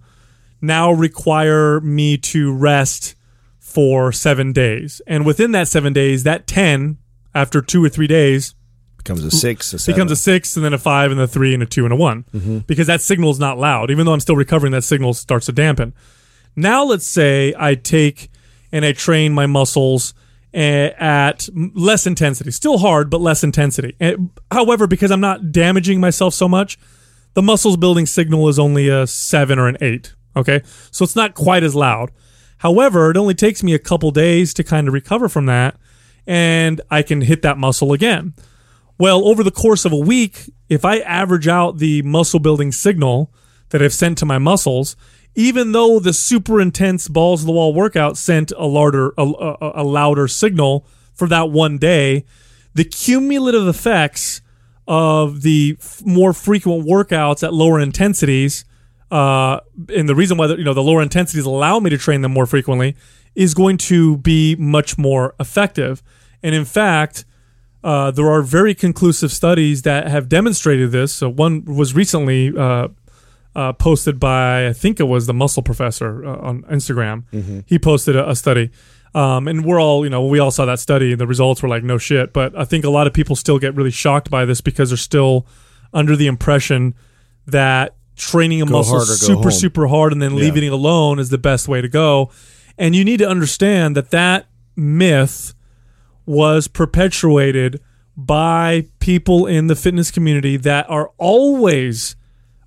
now 0.60 0.92
require 0.92 1.80
me 1.80 2.16
to 2.18 2.52
rest 2.52 3.14
for 3.58 4.12
seven 4.12 4.52
days. 4.52 5.00
And 5.06 5.24
within 5.24 5.52
that 5.52 5.68
seven 5.68 5.92
days, 5.92 6.24
that 6.24 6.46
10, 6.46 6.98
after 7.34 7.62
two 7.62 7.84
or 7.84 7.88
three 7.88 8.06
days, 8.06 8.54
becomes 9.02 9.24
a 9.24 9.30
six, 9.30 9.72
a 9.72 9.78
seven. 9.78 9.96
becomes 9.96 10.12
a 10.12 10.16
six, 10.16 10.56
and 10.56 10.64
then 10.64 10.72
a 10.72 10.78
five, 10.78 11.10
and 11.10 11.20
a 11.20 11.26
three, 11.26 11.54
and 11.54 11.62
a 11.62 11.66
two, 11.66 11.84
and 11.84 11.92
a 11.92 11.96
one. 11.96 12.24
Because 12.66 12.86
that 12.86 13.00
signal 13.00 13.30
is 13.30 13.38
not 13.38 13.58
loud. 13.58 13.90
Even 13.90 14.06
though 14.06 14.12
I'm 14.12 14.20
still 14.20 14.36
recovering, 14.36 14.72
that 14.72 14.84
signal 14.84 15.14
starts 15.14 15.46
to 15.46 15.52
dampen. 15.52 15.92
Now, 16.56 16.84
let's 16.84 17.06
say 17.06 17.54
I 17.58 17.74
take 17.74 18.30
and 18.72 18.84
I 18.84 18.92
train 18.92 19.32
my 19.32 19.46
muscles 19.46 20.14
eh, 20.52 20.90
at 20.98 21.48
less 21.74 22.06
intensity, 22.06 22.50
still 22.50 22.78
hard, 22.78 23.08
but 23.10 23.20
less 23.20 23.42
intensity. 23.44 23.94
Eh, 24.00 24.16
However, 24.50 24.86
because 24.86 25.10
I'm 25.10 25.20
not 25.20 25.52
damaging 25.52 26.00
myself 26.00 26.34
so 26.34 26.48
much, 26.48 26.78
the 27.34 27.42
muscles 27.42 27.76
building 27.76 28.06
signal 28.06 28.48
is 28.48 28.58
only 28.58 28.88
a 28.88 29.06
seven 29.06 29.58
or 29.58 29.68
an 29.68 29.76
eight. 29.80 30.14
Okay. 30.36 30.62
So 30.90 31.04
it's 31.04 31.16
not 31.16 31.34
quite 31.34 31.62
as 31.62 31.74
loud. 31.74 32.10
However, 32.58 33.10
it 33.10 33.16
only 33.16 33.34
takes 33.34 33.62
me 33.62 33.72
a 33.74 33.78
couple 33.78 34.10
days 34.10 34.52
to 34.54 34.62
kind 34.64 34.86
of 34.86 34.92
recover 34.94 35.28
from 35.28 35.46
that, 35.46 35.76
and 36.26 36.80
I 36.90 37.02
can 37.02 37.22
hit 37.22 37.42
that 37.42 37.56
muscle 37.56 37.92
again. 37.92 38.34
Well, 39.00 39.26
over 39.26 39.42
the 39.42 39.50
course 39.50 39.86
of 39.86 39.92
a 39.94 39.96
week, 39.96 40.50
if 40.68 40.84
I 40.84 40.98
average 40.98 41.48
out 41.48 41.78
the 41.78 42.02
muscle 42.02 42.38
building 42.38 42.70
signal 42.70 43.32
that 43.70 43.82
I've 43.82 43.94
sent 43.94 44.18
to 44.18 44.26
my 44.26 44.36
muscles, 44.36 44.94
even 45.34 45.72
though 45.72 46.00
the 46.00 46.12
super 46.12 46.60
intense 46.60 47.08
balls 47.08 47.40
to 47.40 47.46
the 47.46 47.52
wall 47.52 47.72
workout 47.72 48.18
sent 48.18 48.52
a 48.58 48.66
louder 48.66 49.14
a, 49.16 49.22
a, 49.22 49.72
a 49.76 49.84
louder 49.84 50.28
signal 50.28 50.86
for 51.14 51.26
that 51.28 51.50
one 51.50 51.78
day, 51.78 52.26
the 52.74 52.84
cumulative 52.84 53.66
effects 53.66 54.42
of 54.86 55.40
the 55.40 55.78
f- 55.80 56.02
more 56.04 56.34
frequent 56.34 56.86
workouts 56.86 57.42
at 57.42 57.54
lower 57.54 57.80
intensities, 57.80 58.66
uh, 59.10 59.60
and 59.96 60.10
the 60.10 60.14
reason 60.14 60.36
why 60.36 60.46
the, 60.46 60.58
you 60.58 60.64
know 60.64 60.74
the 60.74 60.82
lower 60.82 61.00
intensities 61.00 61.46
allow 61.46 61.80
me 61.80 61.88
to 61.88 61.96
train 61.96 62.20
them 62.20 62.32
more 62.32 62.44
frequently 62.44 62.94
is 63.34 63.54
going 63.54 63.78
to 63.78 64.18
be 64.18 64.56
much 64.56 64.98
more 64.98 65.34
effective. 65.40 66.02
And 66.42 66.54
in 66.54 66.66
fact, 66.66 67.24
uh, 67.82 68.10
there 68.10 68.28
are 68.30 68.42
very 68.42 68.74
conclusive 68.74 69.32
studies 69.32 69.82
that 69.82 70.06
have 70.08 70.28
demonstrated 70.28 70.92
this. 70.92 71.12
So 71.12 71.28
one 71.28 71.64
was 71.64 71.94
recently 71.94 72.56
uh, 72.56 72.88
uh, 73.54 73.72
posted 73.74 74.20
by 74.20 74.68
I 74.68 74.72
think 74.72 75.00
it 75.00 75.04
was 75.04 75.26
the 75.26 75.34
Muscle 75.34 75.62
Professor 75.62 76.24
uh, 76.24 76.36
on 76.38 76.62
Instagram. 76.64 77.24
He 77.66 77.78
posted 77.78 78.16
a, 78.16 78.30
a 78.30 78.36
study, 78.36 78.70
um, 79.14 79.48
and 79.48 79.64
we're 79.64 79.80
all 79.80 80.04
you 80.04 80.10
know 80.10 80.24
we 80.26 80.38
all 80.38 80.50
saw 80.50 80.66
that 80.66 80.78
study. 80.78 81.12
And 81.12 81.20
the 81.20 81.26
results 81.26 81.62
were 81.62 81.68
like 81.68 81.82
no 81.82 81.98
shit. 81.98 82.32
But 82.32 82.56
I 82.56 82.64
think 82.64 82.84
a 82.84 82.90
lot 82.90 83.06
of 83.06 83.12
people 83.12 83.34
still 83.34 83.58
get 83.58 83.74
really 83.74 83.90
shocked 83.90 84.30
by 84.30 84.44
this 84.44 84.60
because 84.60 84.90
they're 84.90 84.96
still 84.98 85.46
under 85.92 86.16
the 86.16 86.26
impression 86.26 86.94
that 87.46 87.96
training 88.14 88.60
a 88.60 88.66
muscle 88.66 88.96
hard 88.96 89.08
super 89.08 89.42
home. 89.42 89.50
super 89.50 89.86
hard 89.88 90.12
and 90.12 90.20
then 90.20 90.36
leaving 90.36 90.62
it 90.62 90.72
alone 90.72 91.18
is 91.18 91.30
the 91.30 91.38
best 91.38 91.66
way 91.66 91.80
to 91.80 91.88
go. 91.88 92.30
And 92.76 92.94
you 92.94 93.04
need 93.04 93.16
to 93.18 93.28
understand 93.28 93.96
that 93.96 94.10
that 94.10 94.46
myth 94.76 95.54
was 96.30 96.68
perpetuated 96.68 97.80
by 98.16 98.86
people 99.00 99.46
in 99.46 99.66
the 99.66 99.74
fitness 99.74 100.10
community 100.10 100.56
that 100.56 100.88
are 100.88 101.10
always 101.18 102.14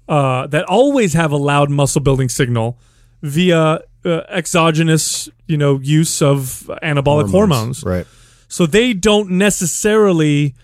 uh, 0.10 0.46
that 0.48 0.66
always 0.66 1.14
have 1.14 1.32
a 1.32 1.38
loud 1.38 1.70
muscle 1.70 2.02
building 2.02 2.28
signal 2.30 2.78
via 3.22 3.80
uh, 4.04 4.10
exogenous 4.30 5.30
you 5.48 5.56
know 5.58 5.80
use 5.82 6.22
of 6.22 6.70
anabolic 6.84 7.30
hormones. 7.32 7.84
right? 7.84 8.06
So 8.50 8.66
they 8.66 8.94
don't 8.94 9.30
necessarily 9.32 10.56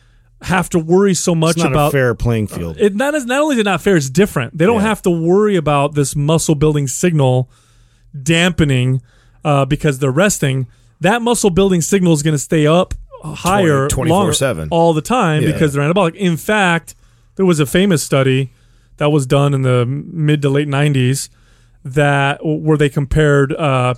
have 0.42 0.70
to 0.70 0.80
worry 0.80 1.14
so 1.14 1.34
much 1.36 1.56
It's 1.58 1.64
not 1.64 1.72
about 1.72 1.88
a 1.90 1.92
fair 1.92 2.16
playing 2.16 2.48
field. 2.48 2.78
it 2.80 2.96
not 2.96 3.16
as 3.16 3.26
not 3.26 3.42
only 3.42 3.56
is 3.56 3.60
it 3.60 3.66
not 3.66 3.82
fair, 3.82 3.96
it's 3.96 4.10
different. 4.10 4.58
They 4.58 4.66
don't 4.66 4.82
Yeah. 4.82 4.88
have 4.90 5.02
to 5.04 5.10
worry 5.10 5.56
about 5.56 5.96
this 5.96 6.16
muscle 6.16 6.56
building 6.56 6.88
signal 6.88 7.50
dampening 8.22 9.02
uh, 9.46 9.66
because 9.66 10.00
they're 10.00 10.12
resting. 10.12 10.68
That 11.02 11.22
muscle 11.22 11.50
building 11.50 11.82
signal 11.82 12.14
is 12.14 12.24
going 12.24 12.34
to 12.36 12.40
stay 12.40 12.68
up 12.68 12.94
higher 13.24 13.88
24/7. 13.90 14.58
longer- 14.58 14.68
all 14.72 14.94
the 14.94 15.02
time 15.02 15.44
Yeah. 15.44 15.52
because 15.52 15.74
they're 15.74 15.84
anabolic. 15.84 16.16
In 16.16 16.38
fact, 16.38 16.96
there 17.36 17.46
was 17.46 17.60
a 17.60 17.66
famous 17.66 18.02
study 18.04 18.52
that 18.98 19.12
was 19.12 19.26
done 19.26 19.54
in 19.54 19.62
the 19.62 19.86
mid 19.86 20.42
to 20.42 20.50
late 20.50 20.68
'90s 20.68 21.30
that 21.86 22.40
where 22.44 22.78
they 22.78 22.90
compared 22.90 23.54
uh, 23.54 23.94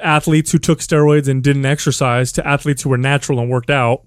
athletes 0.00 0.52
who 0.52 0.58
took 0.58 0.80
steroids 0.80 1.28
and 1.28 1.42
didn't 1.42 1.64
exercise 1.64 2.30
to 2.32 2.46
athletes 2.46 2.82
who 2.82 2.90
were 2.90 2.98
natural 2.98 3.40
and 3.40 3.48
worked 3.50 3.70
out, 3.70 4.02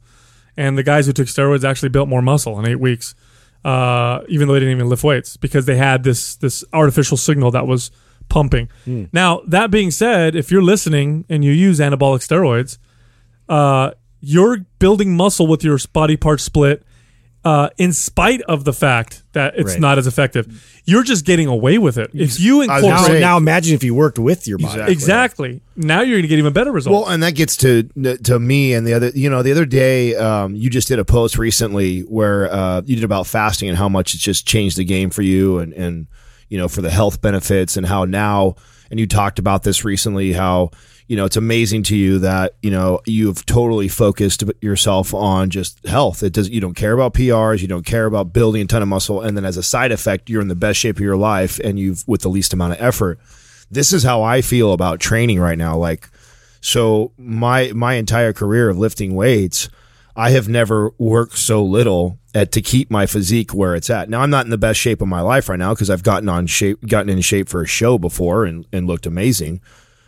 and 0.55 0.77
the 0.77 0.84
guys 0.84 1.08
who 1.08 1.13
took 1.13 1.27
steroids 1.27 1.63
actually 1.63 1.89
built 1.89 2.08
more 2.08 2.21
muscle 2.21 2.60
in 2.60 2.67
eight 2.67 2.79
weeks, 2.79 3.15
uh, 3.63 4.19
even 4.29 4.47
though 4.47 4.53
they 4.53 4.60
didn't 4.60 4.75
even 4.75 4.88
lift 4.89 5.03
weights 5.03 5.38
because 5.38 5.65
they 5.65 5.75
had 5.77 6.03
this 6.03 6.36
this 6.36 6.63
artificial 6.73 7.17
signal 7.17 7.49
that 7.51 7.65
was 7.65 7.89
pumping. 8.29 8.69
Now 9.13 9.41
that 9.47 9.71
being 9.71 9.91
said, 9.91 10.35
if 10.35 10.51
you're 10.51 10.63
listening 10.63 11.25
and 11.29 11.43
you 11.43 11.51
use 11.51 11.79
anabolic 11.79 12.21
steroids, 12.27 12.77
uh, 13.49 13.91
you're 14.21 14.65
building 14.79 15.15
muscle 15.15 15.47
with 15.47 15.63
your 15.63 15.77
body 15.93 16.17
part 16.17 16.39
split. 16.41 16.83
Uh, 17.43 17.69
in 17.77 17.93
spite 17.93 18.41
of 18.47 18.63
the 18.63 18.73
fact 18.73 19.21
that 19.33 19.53
it's 19.55 19.73
Right. 19.73 19.79
not 19.79 19.99
as 19.99 20.07
effective, 20.07 20.81
you're 20.85 21.03
just 21.03 21.25
getting 21.25 21.45
away 21.47 21.77
with 21.77 21.95
it. 21.95 22.09
If 22.11 22.39
you 22.39 22.57
was 22.57 22.67
incorporate 22.69 23.19
Now, 23.21 23.33
now 23.33 23.38
imagine 23.38 23.75
if 23.75 23.83
you 23.83 23.93
worked 23.93 24.17
with 24.17 24.47
your 24.47 24.57
body. 24.57 24.91
Exactly. 24.91 24.91
exactly, 25.51 25.61
now 25.75 26.01
you're 26.01 26.15
going 26.15 26.23
to 26.23 26.27
get 26.27 26.39
even 26.39 26.53
better 26.53 26.71
results. 26.71 26.91
Well, 26.91 27.07
and 27.13 27.21
that 27.21 27.35
gets 27.35 27.55
to 27.57 27.83
to 28.23 28.39
me 28.39 28.73
and 28.73 28.88
the 28.88 28.93
other. 28.95 29.09
You 29.13 29.29
know, 29.29 29.43
the 29.43 29.51
other 29.51 29.67
day, 29.67 30.15
um, 30.15 30.55
you 30.55 30.71
just 30.71 30.88
did 30.88 30.97
a 30.97 31.05
post 31.05 31.38
recently 31.38 31.99
where 32.01 32.51
uh, 32.51 32.81
you 32.83 32.95
did 32.95 33.03
about 33.03 33.27
fasting 33.27 33.69
and 33.69 33.77
how 33.77 33.89
much 33.89 34.15
it's 34.15 34.23
just 34.23 34.47
changed 34.47 34.75
the 34.77 34.83
game 34.83 35.11
for 35.11 35.21
you, 35.21 35.59
and 35.59 35.71
and 35.73 36.07
you 36.49 36.58
know 36.58 36.67
for 36.67 36.81
the 36.81 36.89
health 36.89 37.21
benefits 37.21 37.77
and 37.77 37.86
how 37.86 38.05
now. 38.05 38.55
And 38.91 38.99
you 38.99 39.08
talked 39.08 39.39
about 39.39 39.63
this 39.63 39.84
recently, 39.84 40.34
how 40.34 40.69
you 41.08 41.17
know 41.17 41.25
it's 41.25 41.38
amazing 41.38 41.84
to 41.84 41.95
you 41.95 42.19
that 42.19 42.55
you 42.62 42.69
know 42.69 43.01
you've 43.05 43.45
totally 43.45 43.88
focused 43.88 44.43
yourself 44.62 45.13
on 45.13 45.49
just 45.49 45.86
health. 45.88 46.21
It 46.21 46.34
does. 46.34 46.49
You 46.49 46.62
don't 46.62 46.75
care 46.75 46.93
about 46.93 47.13
PRs. 47.13 47.62
You 47.62 47.67
don't 47.67 47.86
care 47.86 48.05
about 48.05 48.31
building 48.31 48.62
a 48.62 48.65
ton 48.65 48.81
of 48.81 48.88
muscle, 48.88 49.21
and 49.21 49.36
then 49.36 49.45
as 49.45 49.58
a 49.58 49.63
side 49.63 49.91
effect, 49.91 50.29
you're 50.29 50.41
in 50.41 50.47
the 50.47 50.55
best 50.55 50.79
shape 50.79 50.97
of 50.97 51.01
your 51.01 51.17
life, 51.17 51.60
and 51.63 51.79
you've 51.79 52.08
with 52.08 52.21
the 52.21 52.29
least 52.29 52.53
amount 52.53 52.73
of 52.73 52.81
effort. 52.81 53.19
This 53.71 53.91
is 53.91 54.03
how 54.03 54.21
I 54.21 54.41
feel 54.41 54.71
about 54.71 54.99
training 54.99 55.39
right 55.39 55.58
now. 55.58 55.75
Like 55.77 56.10
so 56.65 57.12
my 57.19 57.71
my 57.75 57.93
entire 57.93 58.34
career 58.34 58.69
of 58.69 58.77
lifting 58.79 59.13
weights, 59.13 59.69
I 60.15 60.30
have 60.32 60.47
never 60.47 60.91
worked 60.97 61.38
so 61.38 61.63
little 61.63 62.19
at 62.34 62.51
to 62.54 62.62
keep 62.62 62.89
my 62.89 63.06
physique 63.06 63.54
where 63.54 63.75
it's 63.75 63.89
at. 63.89 64.10
Now 64.10 64.21
I'm 64.21 64.30
not 64.30 64.45
in 64.45 64.51
the 64.51 64.58
best 64.58 64.80
shape 64.80 65.01
of 65.01 65.08
my 65.08 65.21
life 65.21 65.49
right 65.49 65.60
now 65.60 65.73
because 65.73 65.89
I've 65.89 66.04
gotten 66.04 66.30
on 66.30 66.47
shape 66.47 66.86
gotten 66.88 67.10
in 67.10 67.21
shape 67.21 67.49
for 67.49 67.62
a 67.62 67.67
show 67.67 67.97
before 67.97 68.45
and, 68.45 68.65
and 68.71 68.88
looked 68.88 69.06
amazing. 69.06 69.62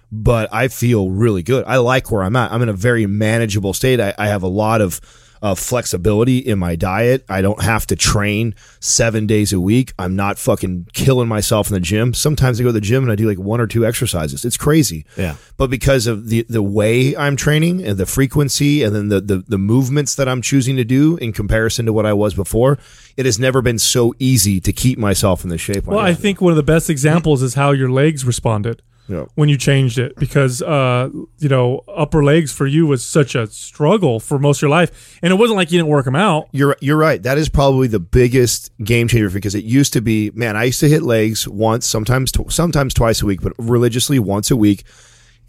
But 0.09 0.53
I 0.53 0.69
feel 0.69 1.09
really 1.09 1.43
good. 1.43 1.65
I 1.67 1.77
like 1.77 2.09
where 2.11 2.23
I'm 2.23 2.35
at. 2.37 2.51
I'm 2.53 2.61
in 2.61 2.69
a 2.69 2.73
very 2.73 3.05
manageable 3.05 3.73
state. 3.73 3.99
I, 3.99 4.13
I 4.17 4.27
have 4.27 4.43
a 4.43 4.47
lot 4.47 4.79
of 4.79 5.01
uh, 5.41 5.55
flexibility 5.55 6.39
in 6.39 6.59
my 6.59 6.75
diet. 6.75 7.23
I 7.29 7.41
don't 7.41 7.61
have 7.61 7.85
to 7.87 7.95
train 7.95 8.55
seven 8.79 9.27
days 9.27 9.53
a 9.53 9.59
week. 9.59 9.93
I'm 9.99 10.15
not 10.15 10.37
fucking 10.39 10.87
killing 10.93 11.27
myself 11.27 11.69
in 11.69 11.73
the 11.73 11.79
gym. 11.79 12.13
Sometimes 12.13 12.59
I 12.59 12.63
go 12.63 12.69
to 12.69 12.73
the 12.73 12.81
gym 12.81 13.03
and 13.03 13.11
I 13.11 13.15
do 13.15 13.27
like 13.27 13.37
one 13.39 13.61
or 13.61 13.67
two 13.67 13.85
exercises. 13.85 14.43
It's 14.45 14.57
crazy 14.57 15.05
Yeah. 15.17 15.35
but 15.57 15.69
because 15.69 16.07
of 16.07 16.29
the 16.29 16.45
the 16.49 16.63
way 16.63 17.15
I'm 17.15 17.35
training 17.35 17.83
and 17.85 17.97
the 17.97 18.05
frequency 18.05 18.83
and 18.83 18.95
then 18.95 19.09
the, 19.09 19.21
the 19.21 19.37
the 19.47 19.57
movements 19.57 20.15
that 20.15 20.27
I'm 20.27 20.41
choosing 20.41 20.75
to 20.77 20.83
do 20.83 21.17
in 21.17 21.31
comparison 21.33 21.85
to 21.85 21.93
what 21.93 22.05
I 22.05 22.13
was 22.13 22.33
before, 22.33 22.77
it 23.15 23.25
has 23.25 23.37
never 23.39 23.61
been 23.61 23.79
so 23.79 24.13
easy 24.19 24.59
to 24.61 24.73
keep 24.73 24.97
myself 24.97 25.43
in 25.43 25.49
the 25.49 25.57
shape. 25.57 25.85
Well, 25.85 25.99
I'm 25.99 26.05
I 26.07 26.13
think 26.13 26.41
one 26.41 26.51
of 26.51 26.57
the 26.57 26.63
best 26.63 26.89
examples 26.89 27.41
is 27.41 27.53
how 27.55 27.71
your 27.71 27.89
legs 27.89 28.25
responded. 28.25 28.81
Yeah. 29.09 29.25
when 29.35 29.47
you 29.47 29.57
changed 29.57 29.99
it 29.99 30.15
because 30.17 30.61
uh, 30.61 31.09
you 31.37 31.49
know 31.49 31.83
upper 31.87 32.23
legs 32.23 32.51
for 32.51 32.67
you 32.67 32.85
was 32.87 33.05
such 33.05 33.35
a 33.35 33.47
struggle 33.47 34.19
for 34.19 34.37
most 34.37 34.57
of 34.57 34.63
your 34.63 34.71
life, 34.71 35.17
and 35.21 35.31
it 35.31 35.37
wasn't 35.37 35.57
like 35.57 35.71
you 35.71 35.79
didn't 35.79 35.89
work 35.89 36.05
them 36.05 36.15
out. 36.15 36.49
You're 36.51 36.75
you're 36.81 36.97
right. 36.97 37.21
That 37.23 37.37
is 37.37 37.47
probably 37.47 37.87
the 37.87 37.99
biggest 37.99 38.71
game 38.83 39.07
changer 39.07 39.29
because 39.29 39.55
it 39.55 39.63
used 39.63 39.93
to 39.93 40.01
be, 40.01 40.31
man. 40.31 40.57
I 40.57 40.65
used 40.65 40.81
to 40.81 40.89
hit 40.89 41.03
legs 41.03 41.47
once, 41.47 41.85
sometimes 41.85 42.31
tw- 42.31 42.51
sometimes 42.51 42.93
twice 42.93 43.21
a 43.21 43.25
week, 43.25 43.41
but 43.41 43.53
religiously 43.57 44.19
once 44.19 44.51
a 44.51 44.55
week. 44.55 44.83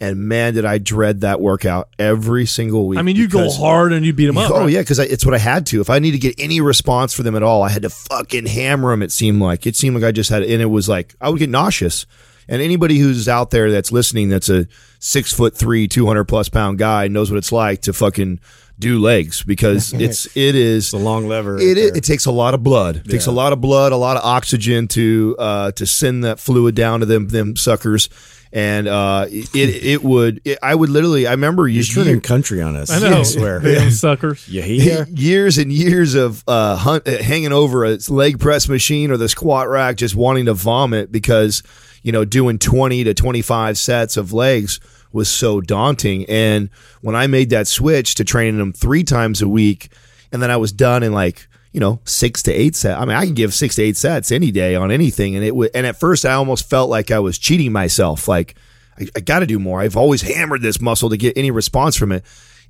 And 0.01 0.29
man, 0.29 0.53
did 0.53 0.63
I 0.63 0.77
dread 0.77 1.21
that 1.21 1.41
workout 1.41 1.89
every 1.99 2.45
single 2.45 2.87
week. 2.87 2.99
I 2.99 3.01
mean, 3.01 3.17
you 3.17 3.27
go 3.27 3.51
hard 3.51 3.91
and 3.91 4.05
you 4.05 4.13
beat 4.13 4.27
them 4.27 4.37
up. 4.37 4.49
Oh 4.49 4.61
right? 4.61 4.69
yeah, 4.69 4.79
because 4.79 4.97
it's 4.99 5.25
what 5.25 5.35
I 5.35 5.39
had 5.39 5.65
to. 5.67 5.81
If 5.81 5.89
I 5.89 5.99
need 5.99 6.11
to 6.11 6.17
get 6.17 6.35
any 6.39 6.61
response 6.61 7.13
for 7.13 7.23
them 7.23 7.35
at 7.35 7.43
all, 7.43 7.63
I 7.63 7.69
had 7.69 7.81
to 7.81 7.89
fucking 7.89 8.45
hammer 8.45 8.91
them. 8.91 9.03
It 9.03 9.11
seemed 9.11 9.41
like 9.41 9.67
it 9.67 9.75
seemed 9.75 9.95
like 9.95 10.05
I 10.05 10.13
just 10.13 10.29
had, 10.29 10.43
and 10.43 10.61
it 10.61 10.67
was 10.67 10.87
like 10.87 11.15
I 11.19 11.27
would 11.27 11.39
get 11.39 11.49
nauseous. 11.49 12.05
And 12.49 12.61
anybody 12.61 12.97
who's 12.97 13.29
out 13.29 13.51
there 13.51 13.71
that's 13.71 13.91
listening, 13.91 14.29
that's 14.29 14.49
a 14.49 14.67
six 14.99 15.31
foot 15.31 15.55
three, 15.55 15.87
two 15.87 16.07
hundred 16.07 16.25
plus 16.25 16.49
pound 16.49 16.79
guy, 16.79 17.07
knows 17.07 17.31
what 17.31 17.37
it's 17.37 17.51
like 17.51 17.83
to 17.83 17.93
fucking 17.93 18.39
do 18.79 18.99
legs 18.99 19.43
because 19.43 19.93
it's 20.05 20.25
it 20.35 20.55
is 20.55 20.85
It's 20.85 20.93
a 20.93 20.97
long 20.97 21.27
lever. 21.27 21.57
it, 21.59 21.67
right 21.67 21.77
is, 21.77 21.91
it 21.97 22.03
takes 22.03 22.25
a 22.25 22.31
lot 22.31 22.53
of 22.53 22.63
blood. 22.63 22.97
It 22.97 23.09
takes 23.09 23.27
a 23.27 23.31
lot 23.31 23.53
of 23.53 23.61
blood, 23.61 23.91
a 23.91 23.97
lot 23.97 24.17
of 24.17 24.23
oxygen 24.23 24.87
to 24.89 25.35
uh, 25.37 25.71
to 25.73 25.85
send 25.85 26.23
that 26.23 26.39
fluid 26.39 26.75
down 26.75 27.01
to 27.01 27.05
them 27.05 27.27
them 27.27 27.55
suckers. 27.55 28.09
And 28.51 28.87
uh, 28.87 29.27
it 29.29 29.55
it 29.55 30.03
would 30.03 30.41
it, 30.43 30.57
I 30.63 30.73
would 30.73 30.89
literally 30.89 31.27
I 31.27 31.31
remember 31.31 31.67
you 31.67 31.75
He's 31.75 31.93
turning 31.93 32.19
country 32.19 32.63
on 32.63 32.75
us. 32.75 32.89
I 32.89 32.97
know. 32.97 33.19
I 33.19 33.23
swear. 33.23 33.59
Damn 33.59 33.91
suckers. 33.91 34.49
You 34.49 34.63
hear? 34.63 35.05
years 35.07 35.59
and 35.59 35.71
years 35.71 36.15
of 36.15 36.43
uh, 36.47 36.75
hunt, 36.77 37.07
uh, 37.07 37.21
hanging 37.21 37.51
over 37.53 37.85
a 37.85 37.99
leg 38.09 38.39
press 38.39 38.67
machine 38.67 39.11
or 39.11 39.17
the 39.17 39.29
squat 39.29 39.69
rack, 39.69 39.97
just 39.97 40.15
wanting 40.15 40.45
to 40.45 40.55
vomit 40.55 41.11
because 41.11 41.61
you 42.03 42.11
know 42.11 42.25
doing 42.25 42.59
twenty 42.59 43.03
to 43.03 43.13
twenty 43.13 43.41
five 43.41 43.77
sets 43.77 44.17
of 44.17 44.33
legs 44.33 44.79
was 45.11 45.29
so 45.29 45.59
daunting. 45.61 46.25
And 46.29 46.69
when 47.01 47.15
I 47.15 47.27
made 47.27 47.49
that 47.49 47.67
switch 47.67 48.15
to 48.15 48.23
training 48.23 48.57
them 48.57 48.73
three 48.73 49.03
times 49.03 49.41
a 49.41 49.47
week, 49.47 49.91
and 50.31 50.41
then 50.41 50.51
I 50.51 50.57
was 50.57 50.71
done 50.71 51.03
in 51.03 51.13
like 51.13 51.47
you 51.71 51.79
know 51.79 51.99
six 52.05 52.43
to 52.43 52.53
eight 52.53 52.75
sets. 52.75 52.99
I 52.99 53.05
mean, 53.05 53.15
I 53.15 53.25
can 53.25 53.33
give 53.33 53.53
six 53.53 53.75
to 53.75 53.83
eight 53.83 53.97
sets 53.97 54.31
any 54.31 54.51
day 54.51 54.75
on 54.75 54.91
anything, 54.91 55.35
and 55.35 55.43
it 55.43 55.55
would. 55.55 55.71
And 55.73 55.85
at 55.85 55.99
first, 55.99 56.25
I 56.25 56.33
almost 56.33 56.69
felt 56.69 56.89
like 56.89 57.11
I 57.11 57.19
was 57.19 57.37
cheating 57.37 57.71
myself, 57.71 58.27
like. 58.27 58.55
I, 58.99 59.07
I 59.15 59.19
got 59.21 59.39
to 59.39 59.45
do 59.45 59.59
more. 59.59 59.79
I've 59.79 59.95
always 59.95 60.21
hammered 60.21 60.61
this 60.61 60.81
muscle 60.81 61.09
to 61.11 61.15
get 61.15 61.37
any 61.37 61.51
response 61.51 61.95
from 61.95 62.11
it. 62.11 62.25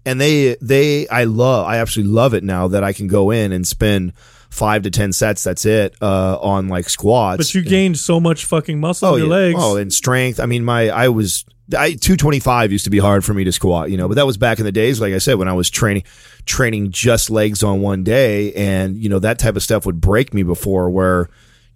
And 0.06 0.22
they, 0.22 0.56
they, 0.62 1.08
I 1.08 1.24
love, 1.24 1.65
I 1.65 1.78
absolutely 1.78 2.13
love 2.13 2.36
it 2.36 2.44
now 2.44 2.68
that 2.68 2.84
I 2.84 2.94
can 2.94 3.08
go 3.08 3.32
in 3.32 3.52
and 3.52 3.68
spend 3.68 4.13
five 4.49 4.83
to 4.83 4.91
10 4.91 5.13
sets. 5.13 5.43
That's 5.43 5.65
it, 5.65 5.95
uh, 6.01 6.38
on 6.39 6.67
like 6.67 6.89
squats. 6.89 7.38
But 7.38 7.53
you 7.53 7.62
gained 7.62 7.97
so 7.97 8.19
much 8.19 8.45
fucking 8.45 8.79
muscle 8.79 9.09
oh, 9.09 9.15
in 9.15 9.19
your 9.19 9.27
yeah. 9.27 9.47
legs. 9.47 9.59
Oh, 9.59 9.77
and 9.77 9.93
strength. 9.93 10.39
I 10.39 10.45
mean, 10.45 10.63
my, 10.63 10.89
I 10.89 11.09
was, 11.09 11.45
I, 11.71 11.89
225 11.91 12.71
used 12.71 12.85
to 12.85 12.89
be 12.89 12.99
hard 12.99 13.23
for 13.23 13.33
me 13.33 13.43
to 13.43 13.51
squat, 13.51 13.91
you 13.91 13.97
know, 13.97 14.07
but 14.07 14.15
that 14.15 14.25
was 14.25 14.38
back 14.38 14.59
in 14.59 14.65
the 14.65 14.71
days, 14.71 14.99
like 14.99 15.13
I 15.13 15.19
said, 15.19 15.35
when 15.35 15.47
I 15.47 15.53
was 15.53 15.69
training, 15.69 16.03
training 16.45 16.91
just 16.91 17.29
legs 17.29 17.63
on 17.63 17.81
one 17.81 18.03
day. 18.03 18.53
And, 18.53 18.97
you 18.97 19.09
know, 19.09 19.19
that 19.19 19.39
type 19.39 19.55
of 19.55 19.63
stuff 19.63 19.85
would 19.85 20.01
break 20.01 20.33
me 20.33 20.43
before 20.43 20.89
where, 20.89 21.29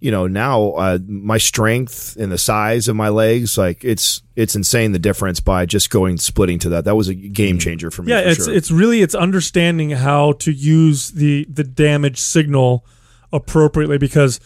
you 0.04 0.10
know, 0.10 0.26
now 0.26 0.72
uh, 0.72 0.98
my 1.08 1.38
strength 1.38 2.14
and 2.20 2.30
the 2.30 2.36
size 2.36 2.88
of 2.88 2.94
my 2.94 3.08
legs, 3.08 3.56
like 3.56 3.82
it's 3.82 4.20
it's 4.36 4.54
insane 4.54 4.92
the 4.92 4.98
difference 4.98 5.40
by 5.40 5.64
just 5.64 5.88
going 5.88 6.18
splitting 6.18 6.58
to 6.58 6.68
that. 6.68 6.84
That 6.84 6.94
was 6.94 7.08
a 7.08 7.14
game 7.14 7.58
changer 7.58 7.90
for 7.90 8.02
me. 8.02 8.10
yeah, 8.10 8.20
for 8.20 8.28
it's 8.28 8.44
sure. 8.44 8.54
it's 8.54 8.70
really 8.70 9.00
it's 9.00 9.14
understanding 9.14 9.92
how 9.92 10.32
to 10.32 10.52
use 10.52 11.12
the 11.12 11.46
the 11.48 11.64
damage 11.64 12.20
signal 12.20 12.84
appropriately 13.32 13.96
because 13.96 14.40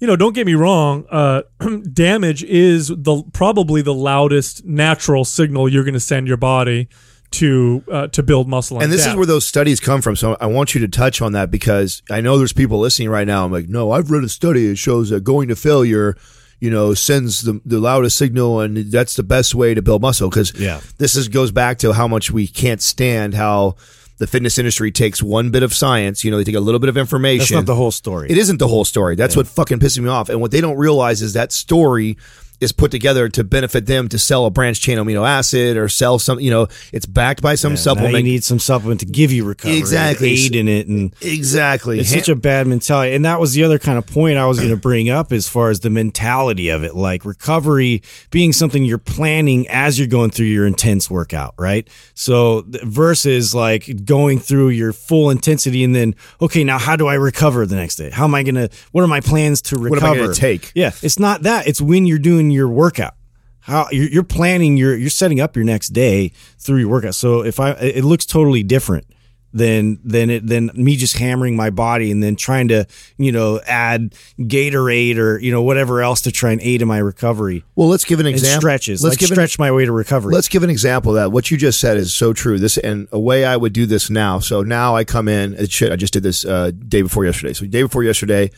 you 0.00 0.08
know 0.08 0.16
don't 0.16 0.34
get 0.34 0.46
me 0.46 0.54
wrong 0.54 1.06
uh, 1.12 1.42
damage 1.92 2.42
is 2.42 2.88
the 2.88 3.22
probably 3.32 3.82
the 3.82 3.94
loudest 3.94 4.64
natural 4.64 5.24
signal 5.24 5.68
you're 5.68 5.84
going 5.84 5.94
to 5.94 6.00
send 6.00 6.26
your 6.26 6.36
body 6.36 6.88
to 7.34 7.82
uh, 7.90 8.06
to 8.08 8.22
build 8.22 8.48
muscle 8.48 8.80
and 8.80 8.92
this 8.92 9.06
is 9.06 9.14
where 9.16 9.26
those 9.26 9.46
studies 9.46 9.80
come 9.80 10.00
from. 10.02 10.16
So 10.16 10.36
I 10.40 10.46
want 10.46 10.74
you 10.74 10.80
to 10.82 10.88
touch 10.88 11.20
on 11.22 11.32
that 11.32 11.50
because 11.50 12.02
I 12.10 12.20
know 12.20 12.38
there's 12.38 12.52
people 12.52 12.78
listening 12.78 13.08
right 13.10 13.26
now. 13.26 13.44
I'm 13.44 13.52
like, 13.52 13.68
no, 13.68 13.90
I've 13.92 14.10
read 14.10 14.24
a 14.24 14.28
study. 14.28 14.66
It 14.66 14.78
shows 14.78 15.10
that 15.10 15.24
going 15.24 15.48
to 15.48 15.56
failure, 15.56 16.16
you 16.60 16.70
know, 16.70 16.94
sends 16.94 17.42
the, 17.42 17.60
the 17.64 17.78
loudest 17.80 18.16
signal, 18.16 18.60
and 18.60 18.76
that's 18.90 19.14
the 19.14 19.22
best 19.22 19.54
way 19.54 19.74
to 19.74 19.82
build 19.82 20.02
muscle. 20.02 20.28
Because 20.30 20.52
Yeah. 20.58 20.80
this 20.98 21.16
is 21.16 21.28
goes 21.28 21.50
back 21.52 21.78
to 21.78 21.92
how 21.92 22.08
much 22.08 22.30
we 22.30 22.46
can't 22.46 22.80
stand 22.82 23.34
how 23.34 23.76
the 24.18 24.26
fitness 24.28 24.58
industry 24.58 24.92
takes 24.92 25.20
one 25.20 25.50
bit 25.50 25.64
of 25.64 25.74
science. 25.74 26.22
You 26.24 26.30
know, 26.30 26.36
they 26.36 26.44
take 26.44 26.54
a 26.54 26.60
little 26.60 26.78
bit 26.78 26.88
of 26.88 26.96
information. 26.96 27.38
That's 27.40 27.50
not 27.50 27.66
the 27.66 27.74
whole 27.74 27.90
story. 27.90 28.30
It 28.30 28.38
isn't 28.38 28.58
the 28.58 28.68
whole 28.68 28.84
story. 28.84 29.16
That's 29.16 29.36
what 29.36 29.48
fucking 29.48 29.80
pisses 29.80 29.98
me 29.98 30.08
off. 30.08 30.28
And 30.28 30.40
what 30.40 30.52
they 30.52 30.60
don't 30.60 30.76
realize 30.78 31.20
is 31.20 31.32
that 31.32 31.50
story 31.50 32.16
is 32.60 32.72
put 32.72 32.90
together 32.90 33.28
to 33.28 33.44
benefit 33.44 33.86
them 33.86 34.08
to 34.08 34.18
sell 34.18 34.46
a 34.46 34.50
branched 34.50 34.82
chain 34.82 34.98
amino 34.98 35.26
acid 35.28 35.76
or 35.76 35.88
sell 35.88 36.18
some. 36.18 36.40
You 36.40 36.50
know, 36.50 36.68
it's 36.92 37.06
backed 37.06 37.42
by 37.42 37.54
some 37.54 37.72
Now 37.72 37.76
supplement. 37.76 38.16
you 38.18 38.22
need 38.22 38.44
some 38.44 38.58
supplement 38.58 39.00
to 39.00 39.06
give 39.06 39.32
you 39.32 39.44
recovery, 39.44 39.78
Exactly. 39.78 40.30
aid 40.32 40.54
in 40.56 40.68
it, 40.68 40.86
and 40.88 41.14
exactly. 41.20 41.98
it's 42.00 42.10
Ha- 42.12 42.18
such 42.20 42.28
a 42.28 42.36
bad 42.36 42.66
mentality. 42.66 43.14
And 43.14 43.24
that 43.24 43.40
was 43.40 43.52
the 43.54 43.64
other 43.64 43.78
kind 43.78 43.98
of 43.98 44.06
point 44.06 44.38
I 44.38 44.46
was 44.46 44.58
going 44.58 44.70
to 44.70 44.76
bring 44.76 45.08
up 45.10 45.32
as 45.32 45.48
far 45.48 45.70
as 45.70 45.80
the 45.80 45.90
mentality 45.90 46.68
of 46.68 46.84
it, 46.84 46.94
like 46.94 47.24
recovery 47.24 48.02
being 48.30 48.52
something 48.52 48.84
you're 48.84 48.98
planning 48.98 49.66
as 49.68 49.98
you're 49.98 50.08
going 50.08 50.30
through 50.30 50.46
your 50.46 50.66
intense 50.66 51.10
workout, 51.10 51.54
right? 51.58 51.88
So 52.14 52.64
versus 52.66 53.54
like 53.54 54.04
going 54.04 54.38
through 54.38 54.68
your 54.70 54.92
full 54.92 55.30
intensity 55.30 55.84
and 55.84 55.94
then, 55.94 56.14
okay, 56.40 56.64
now 56.64 56.78
how 56.78 56.96
do 56.96 57.06
I 57.06 57.14
recover 57.14 57.66
the 57.66 57.76
next 57.76 57.96
day? 57.96 58.10
How 58.10 58.24
am 58.24 58.34
I 58.34 58.42
going 58.42 58.54
to, 58.54 58.68
what 58.92 59.02
are 59.02 59.08
my 59.08 59.20
plans 59.20 59.62
to 59.62 59.76
recover? 59.76 60.06
am 60.06 60.12
I 60.12 60.16
gonna 60.16 60.34
take? 60.34 60.70
Yeah. 60.74 60.92
It's 61.02 61.18
not 61.18 61.42
that. 61.42 61.66
It's 61.66 61.80
when 61.80 62.06
you're 62.06 62.18
doing 62.18 62.43
your 62.50 62.68
workout. 62.68 63.14
How 63.60 63.88
you're, 63.90 64.22
planning, 64.22 64.76
you're, 64.76 64.94
you're 64.94 65.08
setting 65.08 65.40
up 65.40 65.56
your 65.56 65.64
next 65.64 65.88
day 65.88 66.32
through 66.58 66.80
your 66.80 66.88
workout. 66.88 67.14
So 67.14 67.42
if 67.42 67.58
I, 67.58 67.70
it 67.70 68.04
looks 68.04 68.26
totally 68.26 68.62
different 68.62 69.06
than 69.54 70.00
than 70.04 70.30
it 70.30 70.46
than 70.46 70.68
me 70.74 70.96
just 70.96 71.16
hammering 71.16 71.54
my 71.54 71.70
body 71.70 72.10
and 72.10 72.20
then 72.20 72.34
trying 72.34 72.66
to 72.68 72.84
you 73.16 73.30
know 73.30 73.60
add 73.66 74.12
Gatorade 74.38 75.16
or 75.16 75.38
you 75.38 75.52
know 75.52 75.62
whatever 75.62 76.02
else 76.02 76.22
to 76.22 76.32
try 76.32 76.50
and 76.50 76.60
aid 76.60 76.82
in 76.82 76.88
my 76.88 76.98
recovery. 76.98 77.64
well, 77.76 77.88
let's 77.88 78.04
give 78.04 78.18
an 78.18 78.26
example. 78.26 78.60
stretches, 78.60 79.02
Let's 79.02 79.12
like 79.14 79.20
give 79.20 79.30
an- 79.30 79.36
stretch 79.36 79.58
my 79.58 79.70
way 79.70 79.84
to 79.84 79.92
recovery. 79.92 80.34
Let's 80.34 80.48
give 80.48 80.64
an 80.64 80.70
example 80.70 81.12
of 81.12 81.16
that. 81.22 81.30
What 81.30 81.50
you 81.52 81.56
just 81.56 81.80
said 81.80 81.96
is 81.96 82.12
so 82.12 82.32
true. 82.32 82.58
This 82.58 82.76
and 82.78 83.06
a 83.12 83.20
way 83.20 83.44
I 83.44 83.56
would 83.56 83.72
do 83.72 83.86
this 83.86 84.10
now. 84.10 84.40
So 84.40 84.62
now 84.62 84.96
I 84.96 85.04
come 85.04 85.28
in. 85.28 85.54
It 85.54 85.70
shit, 85.70 85.92
I 85.92 85.96
just 85.96 86.12
did 86.12 86.24
this 86.24 86.44
uh, 86.44 86.72
day 86.72 87.02
before 87.02 87.24
yesterday. 87.24 87.52
So 87.52 87.64
day 87.66 87.82
before 87.82 88.02
yesterday, 88.02 88.50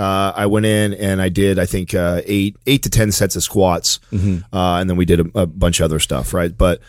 uh, 0.00 0.32
I 0.34 0.46
went 0.46 0.66
in 0.66 0.94
and 0.94 1.20
I 1.20 1.28
did 1.28 1.58
I 1.58 1.66
think 1.66 1.94
uh, 1.94 2.22
eight 2.24 2.56
eight 2.66 2.82
to 2.84 2.90
ten 2.90 3.12
sets 3.12 3.36
of 3.36 3.42
squats, 3.42 4.00
Mm-hmm. 4.12 4.54
uh, 4.56 4.80
and 4.80 4.88
then 4.88 4.96
we 4.96 5.04
did 5.04 5.20
a, 5.20 5.40
a 5.42 5.46
bunch 5.46 5.80
of 5.80 5.84
other 5.84 5.98
stuff. 6.00 6.32
Right, 6.34 6.56
but 6.56 6.80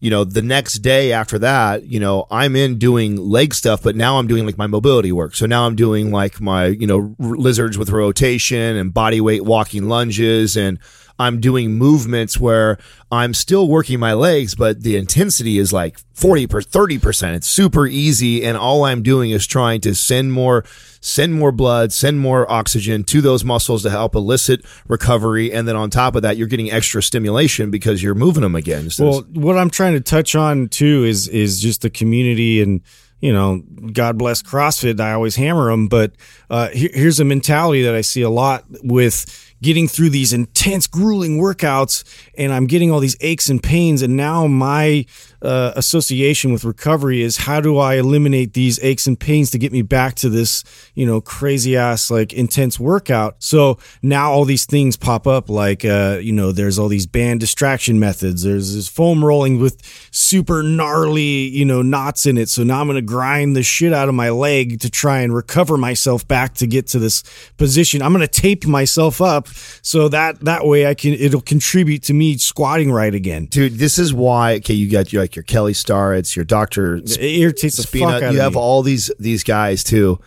you 0.00 0.10
know 0.10 0.24
the 0.24 0.42
next 0.42 0.74
day 0.78 1.12
after 1.12 1.38
that, 1.40 1.84
you 1.84 2.00
know 2.00 2.26
I'm 2.30 2.54
in 2.56 2.78
doing 2.78 3.16
leg 3.16 3.54
stuff, 3.54 3.82
but 3.82 3.94
now 3.96 4.18
I'm 4.18 4.26
doing 4.26 4.46
like 4.46 4.58
my 4.58 4.66
mobility 4.66 5.12
work. 5.12 5.34
So 5.34 5.46
now 5.46 5.66
I'm 5.66 5.76
doing 5.76 6.10
like 6.10 6.40
my 6.40 6.66
you 6.66 6.86
know 6.86 7.14
r- 7.20 7.36
lizards 7.36 7.76
with 7.78 7.90
rotation 7.90 8.76
and 8.76 8.92
body 8.94 9.20
weight 9.20 9.44
walking 9.44 9.88
lunges 9.88 10.56
and. 10.56 10.78
I'm 11.18 11.40
doing 11.40 11.74
movements 11.74 12.38
where 12.38 12.78
I'm 13.10 13.34
still 13.34 13.68
working 13.68 14.00
my 14.00 14.14
legs, 14.14 14.54
but 14.54 14.82
the 14.82 14.96
intensity 14.96 15.58
is 15.58 15.72
like 15.72 15.98
40 16.14 16.46
per 16.46 16.60
30%. 16.60 17.34
It's 17.34 17.46
super 17.46 17.86
easy. 17.86 18.44
And 18.44 18.56
all 18.56 18.84
I'm 18.84 19.02
doing 19.02 19.30
is 19.30 19.46
trying 19.46 19.80
to 19.82 19.94
send 19.94 20.32
more, 20.32 20.64
send 21.00 21.34
more 21.34 21.52
blood, 21.52 21.92
send 21.92 22.20
more 22.20 22.50
oxygen 22.50 23.04
to 23.04 23.20
those 23.20 23.44
muscles 23.44 23.82
to 23.82 23.90
help 23.90 24.14
elicit 24.14 24.64
recovery. 24.88 25.52
And 25.52 25.68
then 25.68 25.76
on 25.76 25.90
top 25.90 26.16
of 26.16 26.22
that, 26.22 26.36
you're 26.36 26.48
getting 26.48 26.70
extra 26.70 27.02
stimulation 27.02 27.70
because 27.70 28.02
you're 28.02 28.14
moving 28.14 28.42
them 28.42 28.54
again. 28.54 28.88
Well, 28.98 29.22
what 29.32 29.58
I'm 29.58 29.70
trying 29.70 29.94
to 29.94 30.00
touch 30.00 30.34
on 30.34 30.68
too 30.68 31.04
is 31.04 31.28
is 31.28 31.60
just 31.60 31.82
the 31.82 31.90
community 31.90 32.62
and 32.62 32.80
you 33.22 33.32
know, 33.32 33.62
God 33.92 34.18
bless 34.18 34.42
CrossFit. 34.42 35.00
I 35.00 35.12
always 35.12 35.36
hammer 35.36 35.70
them, 35.70 35.86
but 35.86 36.12
uh, 36.50 36.68
here, 36.70 36.90
here's 36.92 37.20
a 37.20 37.24
mentality 37.24 37.82
that 37.82 37.94
I 37.94 38.00
see 38.00 38.22
a 38.22 38.28
lot 38.28 38.64
with 38.82 39.51
getting 39.62 39.88
through 39.88 40.10
these 40.10 40.32
intense, 40.32 40.86
grueling 40.86 41.38
workouts, 41.38 42.04
and 42.36 42.52
I'm 42.52 42.66
getting 42.66 42.90
all 42.90 43.00
these 43.00 43.16
aches 43.20 43.48
and 43.48 43.62
pains. 43.62 44.02
And 44.02 44.16
now 44.16 44.46
my 44.46 45.06
uh, 45.42 45.72
association 45.76 46.52
with 46.52 46.64
recovery 46.64 47.22
is 47.22 47.36
how 47.36 47.60
do 47.60 47.78
I 47.78 47.94
eliminate 47.94 48.54
these 48.54 48.78
aches 48.82 49.06
and 49.06 49.18
pains 49.18 49.50
to 49.50 49.58
get 49.58 49.72
me 49.72 49.82
back 49.82 50.14
to 50.16 50.28
this, 50.28 50.64
you 50.94 51.04
know, 51.04 51.20
crazy 51.20 51.76
ass 51.76 52.10
like 52.10 52.32
intense 52.32 52.78
workout. 52.78 53.36
So 53.40 53.78
now 54.02 54.30
all 54.30 54.44
these 54.44 54.64
things 54.64 54.96
pop 54.96 55.26
up, 55.26 55.48
like 55.48 55.84
uh, 55.84 56.18
you 56.22 56.32
know, 56.32 56.52
there's 56.52 56.78
all 56.78 56.88
these 56.88 57.06
band 57.06 57.40
distraction 57.40 57.98
methods. 57.98 58.42
There's 58.42 58.74
this 58.74 58.88
foam 58.88 59.24
rolling 59.24 59.58
with 59.58 59.82
super 60.12 60.62
gnarly, 60.62 61.48
you 61.48 61.64
know, 61.64 61.82
knots 61.82 62.26
in 62.26 62.38
it. 62.38 62.48
So 62.48 62.62
now 62.62 62.80
I'm 62.80 62.86
gonna 62.86 63.02
grind 63.02 63.56
the 63.56 63.62
shit 63.62 63.92
out 63.92 64.08
of 64.08 64.14
my 64.14 64.30
leg 64.30 64.80
to 64.80 64.90
try 64.90 65.20
and 65.20 65.34
recover 65.34 65.76
myself 65.76 66.26
back 66.26 66.54
to 66.54 66.66
get 66.66 66.86
to 66.88 66.98
this 66.98 67.22
position. 67.56 68.00
I'm 68.00 68.12
gonna 68.12 68.28
tape 68.28 68.64
myself 68.66 69.20
up 69.20 69.48
so 69.82 70.08
that 70.08 70.40
that 70.40 70.66
way 70.66 70.86
I 70.86 70.94
can 70.94 71.14
it'll 71.14 71.40
contribute 71.40 72.04
to 72.04 72.14
me 72.14 72.36
squatting 72.38 72.92
right 72.92 73.14
again. 73.14 73.46
dude, 73.46 73.74
this 73.74 73.98
is 73.98 74.14
why, 74.14 74.54
okay, 74.54 74.74
you 74.74 74.90
got 74.90 75.12
your, 75.12 75.22
like 75.22 75.31
your 75.36 75.42
Kelly 75.44 75.74
Starrett, 75.74 76.20
it's 76.20 76.36
your 76.36 76.44
Doctor 76.44 76.96
It 76.96 77.20
irritates 77.20 77.76
the 77.76 77.82
Spina. 77.82 78.12
fuck 78.12 78.22
out 78.22 78.32
you 78.34 78.40
have 78.40 78.52
me. 78.54 78.58
all 78.60 78.82
these 78.82 79.10
these 79.18 79.44
guys 79.44 79.82
too, 79.84 80.18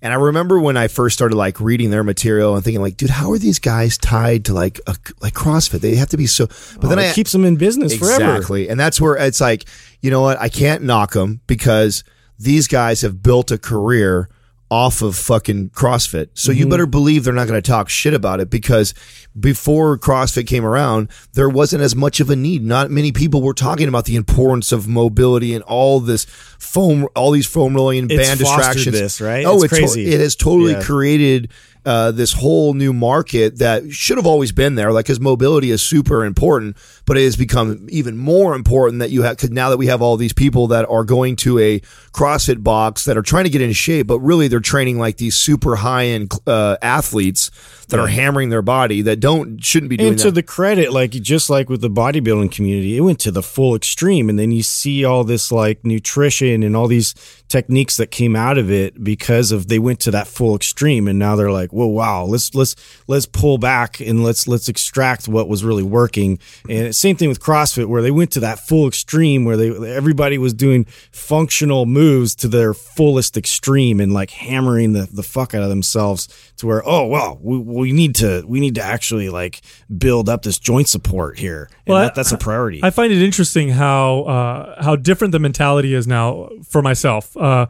And 0.00 0.12
I 0.12 0.16
remember 0.16 0.60
when 0.60 0.76
I 0.76 0.86
first 0.88 1.14
started 1.18 1.36
like 1.36 1.60
reading 1.60 1.90
their 1.90 2.04
material 2.04 2.54
and 2.54 2.62
thinking 2.64 2.80
like, 2.82 2.96
dude, 2.96 3.10
how 3.10 3.32
are 3.32 3.38
these 3.38 3.58
guys 3.58 3.98
tied 3.98 4.44
to 4.46 4.54
like 4.54 4.80
a, 4.86 4.94
like 5.20 5.34
CrossFit? 5.34 5.80
They 5.80 5.96
have 5.96 6.08
to 6.10 6.16
be 6.16 6.26
so. 6.26 6.46
But 6.46 6.84
Oh, 6.84 6.88
then 6.88 6.98
it 7.00 7.10
I 7.10 7.12
keeps 7.12 7.32
them 7.32 7.44
in 7.44 7.56
business 7.56 7.96
forever. 7.96 8.24
exactly, 8.36 8.68
and 8.68 8.78
that's 8.78 9.00
where 9.00 9.16
it's 9.16 9.40
like, 9.40 9.64
you 10.00 10.10
know 10.10 10.20
what? 10.20 10.40
I 10.40 10.48
can't 10.48 10.82
knock 10.84 11.12
them 11.14 11.40
because 11.46 12.04
these 12.38 12.68
guys 12.68 13.02
have 13.02 13.22
built 13.22 13.50
a 13.50 13.58
career 13.58 14.28
off 14.70 15.00
of 15.00 15.16
fucking 15.16 15.70
CrossFit. 15.70 16.28
So 16.34 16.50
Mm-hmm. 16.52 16.58
you 16.58 16.68
better 16.68 16.86
believe 16.86 17.24
they're 17.24 17.32
not 17.32 17.48
going 17.48 17.60
to 17.60 17.66
talk 17.70 17.88
shit 17.88 18.12
about 18.12 18.38
it 18.40 18.50
because 18.50 18.92
before 19.38 19.96
CrossFit 19.98 20.46
came 20.46 20.64
around, 20.64 21.08
there 21.32 21.48
wasn't 21.48 21.82
as 21.82 21.96
much 21.96 22.20
of 22.20 22.28
a 22.28 22.36
need. 22.36 22.62
Not 22.64 22.90
many 22.90 23.10
people 23.12 23.40
were 23.42 23.54
talking 23.54 23.88
about 23.88 24.04
the 24.04 24.16
importance 24.16 24.70
of 24.72 24.86
mobility 24.86 25.54
and 25.54 25.62
all 25.64 26.00
this 26.00 26.24
foam, 26.58 27.08
all 27.16 27.30
these 27.30 27.46
foam 27.46 27.74
rolling 27.74 28.00
and 28.00 28.12
It's 28.12 28.28
band 28.28 28.40
distractions. 28.40 28.98
this, 28.98 29.20
right? 29.20 29.46
Oh, 29.46 29.54
It's 29.62 29.64
it's, 29.64 29.74
to- 29.74 29.78
crazy. 29.80 30.06
it 30.06 30.20
has 30.20 30.36
totally 30.36 30.72
Yeah. 30.72 30.82
created 30.82 31.50
uh, 31.88 32.10
this 32.10 32.34
whole 32.34 32.74
new 32.74 32.92
market 32.92 33.60
that 33.60 33.90
should 33.90 34.18
have 34.18 34.26
always 34.26 34.52
been 34.52 34.74
there. 34.74 34.92
Like, 34.92 35.06
because 35.06 35.20
mobility 35.20 35.70
is 35.70 35.80
super 35.80 36.22
important, 36.22 36.76
but 37.06 37.16
it 37.16 37.24
has 37.24 37.34
become 37.34 37.86
even 37.88 38.18
more 38.18 38.54
important 38.54 38.98
that 38.98 39.08
you 39.08 39.22
have. 39.22 39.38
Because 39.38 39.52
now 39.52 39.70
that 39.70 39.78
we 39.78 39.86
have 39.86 40.02
all 40.02 40.18
these 40.18 40.34
people 40.34 40.66
that 40.66 40.86
are 40.86 41.02
going 41.02 41.34
to 41.36 41.58
a 41.58 41.80
CrossFit 42.12 42.62
box 42.62 43.06
that 43.06 43.16
are 43.16 43.22
trying 43.22 43.44
to 43.44 43.50
get 43.50 43.62
in 43.62 43.72
shape, 43.72 44.06
but 44.06 44.20
really 44.20 44.48
they're 44.48 44.60
training 44.60 44.98
like 44.98 45.16
these 45.16 45.34
super 45.34 45.76
high 45.76 46.04
end 46.04 46.30
uh, 46.46 46.76
athletes 46.82 47.50
that 47.88 47.98
are 47.98 48.06
hammering 48.06 48.50
their 48.50 48.62
body 48.62 49.02
that 49.02 49.18
don't 49.18 49.62
shouldn't 49.64 49.88
be 49.88 49.96
doing 49.96 50.10
And 50.10 50.18
to 50.18 50.24
that. 50.26 50.34
the 50.34 50.42
credit, 50.42 50.92
like 50.92 51.10
just 51.10 51.48
like 51.48 51.70
with 51.70 51.80
the 51.80 51.90
bodybuilding 51.90 52.52
community, 52.52 52.96
it 52.96 53.00
went 53.00 53.18
to 53.20 53.30
the 53.30 53.42
full 53.42 53.74
extreme, 53.74 54.28
and 54.28 54.38
then 54.38 54.52
you 54.52 54.62
see 54.62 55.04
all 55.04 55.24
this 55.24 55.50
like 55.50 55.84
nutrition 55.84 56.62
and 56.62 56.76
all 56.76 56.86
these 56.86 57.14
techniques 57.48 57.96
that 57.96 58.10
came 58.10 58.36
out 58.36 58.58
of 58.58 58.70
it 58.70 59.02
because 59.02 59.52
of 59.52 59.68
they 59.68 59.78
went 59.78 60.00
to 60.00 60.10
that 60.10 60.26
full 60.26 60.54
extreme, 60.54 61.08
and 61.08 61.18
now 61.18 61.34
they're 61.34 61.50
like, 61.50 61.72
"Whoa, 61.72 61.86
wow, 61.86 62.24
let's 62.24 62.54
let's 62.54 62.76
let's 63.06 63.26
pull 63.26 63.56
back 63.58 64.00
and 64.00 64.22
let's 64.22 64.46
let's 64.46 64.68
extract 64.68 65.26
what 65.26 65.48
was 65.48 65.64
really 65.64 65.82
working." 65.82 66.38
And 66.68 66.94
same 66.94 67.16
thing 67.16 67.30
with 67.30 67.40
CrossFit, 67.40 67.86
where 67.86 68.02
they 68.02 68.10
went 68.10 68.32
to 68.32 68.40
that 68.40 68.60
full 68.60 68.86
extreme, 68.86 69.44
where 69.44 69.56
they 69.56 69.70
everybody 69.94 70.36
was 70.36 70.52
doing 70.52 70.84
functional 71.10 71.86
moves 71.86 72.34
to 72.36 72.48
their 72.48 72.74
fullest 72.74 73.36
extreme 73.36 73.98
and 73.98 74.12
like 74.12 74.30
hammering 74.30 74.92
the 74.92 75.08
the 75.10 75.22
fuck 75.22 75.54
out 75.54 75.62
of 75.62 75.70
themselves 75.70 76.28
to 76.58 76.66
where, 76.66 76.82
oh 76.86 77.06
well, 77.06 77.38
we, 77.40 77.58
we 77.78 77.92
need 77.92 78.14
to 78.16 78.44
we 78.46 78.60
need 78.60 78.74
to 78.74 78.82
actually 78.82 79.28
like 79.30 79.60
build 79.96 80.28
up 80.28 80.42
this 80.42 80.58
joint 80.58 80.88
support 80.88 81.38
here. 81.38 81.68
And 81.86 81.94
Well, 81.94 82.02
that, 82.02 82.14
that's 82.14 82.32
a 82.32 82.38
priority. 82.38 82.80
I 82.82 82.90
find 82.90 83.12
it 83.12 83.22
interesting 83.22 83.70
how 83.70 84.22
uh, 84.22 84.82
how 84.82 84.96
different 84.96 85.32
the 85.32 85.38
mentality 85.38 85.94
is 85.94 86.06
now 86.06 86.50
for 86.68 86.82
myself. 86.82 87.36
Uh, 87.36 87.66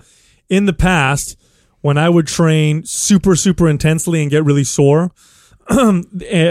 in 0.49 0.67
the 0.67 0.73
past, 0.73 1.37
when 1.81 1.99
I 1.99 2.09
would 2.09 2.27
train 2.27 2.85
super 2.85 3.37
super 3.37 3.69
intensely 3.69 4.23
and 4.23 4.31
get 4.31 4.45
really 4.45 4.65
sore, 4.65 5.13
eh, 5.71 5.77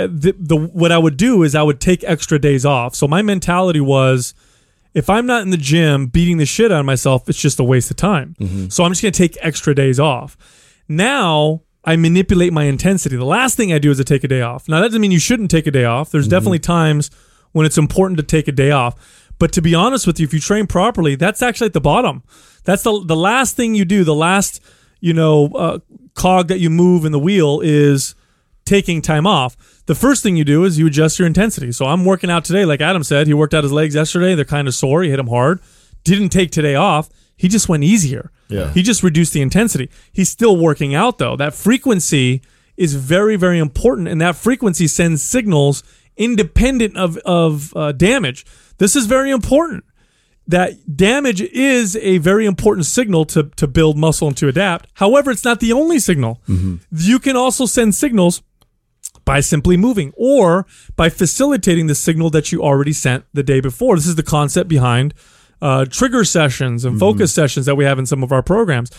the, 0.07 0.35
the 0.37 0.55
what 0.55 0.91
I 0.91 0.97
would 0.97 1.17
do 1.17 1.43
is 1.43 1.55
I 1.55 1.63
would 1.63 1.79
take 1.81 2.03
extra 2.03 2.39
days 2.39 2.65
off. 2.65 2.95
So 2.95 3.07
my 3.07 3.21
mentality 3.21 3.81
was. 3.81 4.33
If 4.93 5.11
I'm 5.11 5.27
not 5.27 5.43
in 5.43 5.51
the 5.51 5.57
gym 5.57 6.07
beating 6.07 6.37
the 6.37 6.45
shit 6.47 6.71
out 6.71 6.79
of 6.79 6.85
myself, 6.87 7.29
it's 7.29 7.39
just 7.39 7.59
a 7.59 7.63
waste 7.63 7.91
of 7.91 7.97
time. 7.97 8.35
So 8.71 8.83
I'm 8.83 8.89
just 8.89 9.03
going 9.03 9.11
to 9.11 9.17
take 9.17 9.37
extra 9.41 9.75
days 9.75 9.99
off. 9.99 10.35
Now 10.87 11.61
I 11.87 11.95
manipulate 11.95 12.51
my 12.51 12.65
intensity. 12.65 13.15
The 13.15 13.23
last 13.23 13.55
thing 13.55 13.71
I 13.71 13.79
do 13.79 13.89
is 13.89 13.97
to 13.97 14.03
take 14.03 14.25
a 14.25 14.27
day 14.27 14.41
off. 14.41 14.67
Now 14.67 14.81
that 14.81 14.89
doesn't 14.89 14.99
mean 14.99 15.11
you 15.11 15.19
shouldn't 15.19 15.49
take 15.49 15.65
a 15.67 15.71
day 15.71 15.85
off. 15.85 16.11
There's 16.11 16.27
definitely 16.27 16.59
times 16.59 17.09
when 17.53 17.65
it's 17.65 17.77
important 17.77 18.17
to 18.17 18.23
take 18.23 18.49
a 18.49 18.51
day 18.51 18.71
off. 18.71 19.31
But 19.39 19.53
to 19.53 19.61
be 19.61 19.73
honest 19.73 20.05
with 20.05 20.19
you, 20.19 20.25
if 20.25 20.33
you 20.33 20.41
train 20.41 20.67
properly, 20.67 21.15
that's 21.15 21.41
actually 21.41 21.67
at 21.67 21.73
the 21.73 21.79
bottom. 21.79 22.23
That's 22.65 22.83
the 22.83 23.01
the 23.05 23.15
last 23.15 23.55
thing 23.55 23.73
you 23.73 23.85
do. 23.85 24.03
The 24.03 24.13
last 24.13 24.59
you 24.99 25.13
know 25.13 25.47
uh, 25.55 25.79
cog 26.13 26.49
that 26.49 26.59
you 26.59 26.69
move 26.69 27.05
in 27.05 27.13
the 27.13 27.19
wheel 27.19 27.61
is 27.63 28.15
taking 28.65 29.01
time 29.01 29.25
off. 29.25 29.55
The 29.85 29.95
first 29.95 30.23
thing 30.23 30.35
you 30.35 30.43
do 30.43 30.65
is 30.65 30.77
you 30.77 30.87
adjust 30.87 31.17
your 31.17 31.25
intensity. 31.25 31.71
So 31.71 31.85
I'm 31.85 32.03
working 32.03 32.29
out 32.29 32.43
today, 32.43 32.65
like 32.65 32.81
Adam 32.81 33.03
said. 33.03 33.27
He 33.27 33.33
worked 33.33 33.53
out 33.53 33.63
his 33.63 33.71
legs 33.71 33.95
yesterday. 33.95 34.35
They're 34.35 34.43
kind 34.43 34.67
of 34.67 34.75
sore. 34.75 35.03
He 35.03 35.09
hit 35.09 35.17
them 35.17 35.27
hard. 35.27 35.61
Didn't 36.03 36.29
take 36.29 36.51
today 36.51 36.75
off. 36.75 37.09
He 37.37 37.47
just 37.47 37.69
went 37.69 37.85
easier. 37.85 38.29
Yeah. 38.49 38.71
He 38.71 38.81
just 38.81 39.03
reduced 39.03 39.33
the 39.33 39.41
intensity. 39.41 39.89
He's 40.11 40.29
still 40.29 40.57
working 40.57 40.95
out 40.95 41.17
though. 41.17 41.35
That 41.35 41.53
frequency 41.53 42.41
is 42.77 42.93
very, 42.93 43.35
very 43.35 43.59
important, 43.59 44.07
and 44.07 44.21
that 44.21 44.35
frequency 44.35 44.87
sends 44.87 45.21
signals 45.21 45.83
independent 46.15 46.97
of 46.97 47.17
of 47.17 47.75
uh, 47.75 47.91
damage. 47.91 48.45
This 48.77 48.95
is 48.95 49.05
very 49.05 49.31
important. 49.31 49.83
That 50.47 50.95
damage 50.95 51.41
is 51.41 51.97
a 51.97 52.19
very 52.19 52.45
important 52.45 52.85
signal 52.85 53.25
to 53.25 53.43
to 53.57 53.67
build 53.67 53.97
muscle 53.97 54.27
and 54.27 54.37
to 54.37 54.47
adapt. 54.47 54.89
However, 54.93 55.31
it's 55.31 55.43
not 55.43 55.59
the 55.59 55.73
only 55.73 55.99
signal. 55.99 56.41
You 56.91 57.19
can 57.19 57.35
also 57.35 57.65
send 57.65 57.95
signals 57.95 58.41
by 59.25 59.41
simply 59.41 59.75
moving 59.75 60.13
or 60.15 60.65
by 60.95 61.09
facilitating 61.09 61.87
the 61.87 61.95
signal 61.95 62.29
that 62.29 62.53
you 62.53 62.63
already 62.63 62.93
sent 62.93 63.25
the 63.33 63.43
day 63.43 63.59
before. 63.59 63.97
This 63.97 64.07
is 64.07 64.15
the 64.15 64.23
concept 64.23 64.69
behind 64.69 65.13
uh, 65.61 65.85
trigger 65.85 66.23
sessions 66.23 66.85
and 66.85 66.99
focus 66.99 67.33
sessions 67.33 67.65
that 67.65 67.75
we 67.75 67.85
have 67.85 67.99
in 67.99 68.05
some 68.05 68.23
of 68.23 68.31
our 68.31 68.43
programs. 68.43 68.91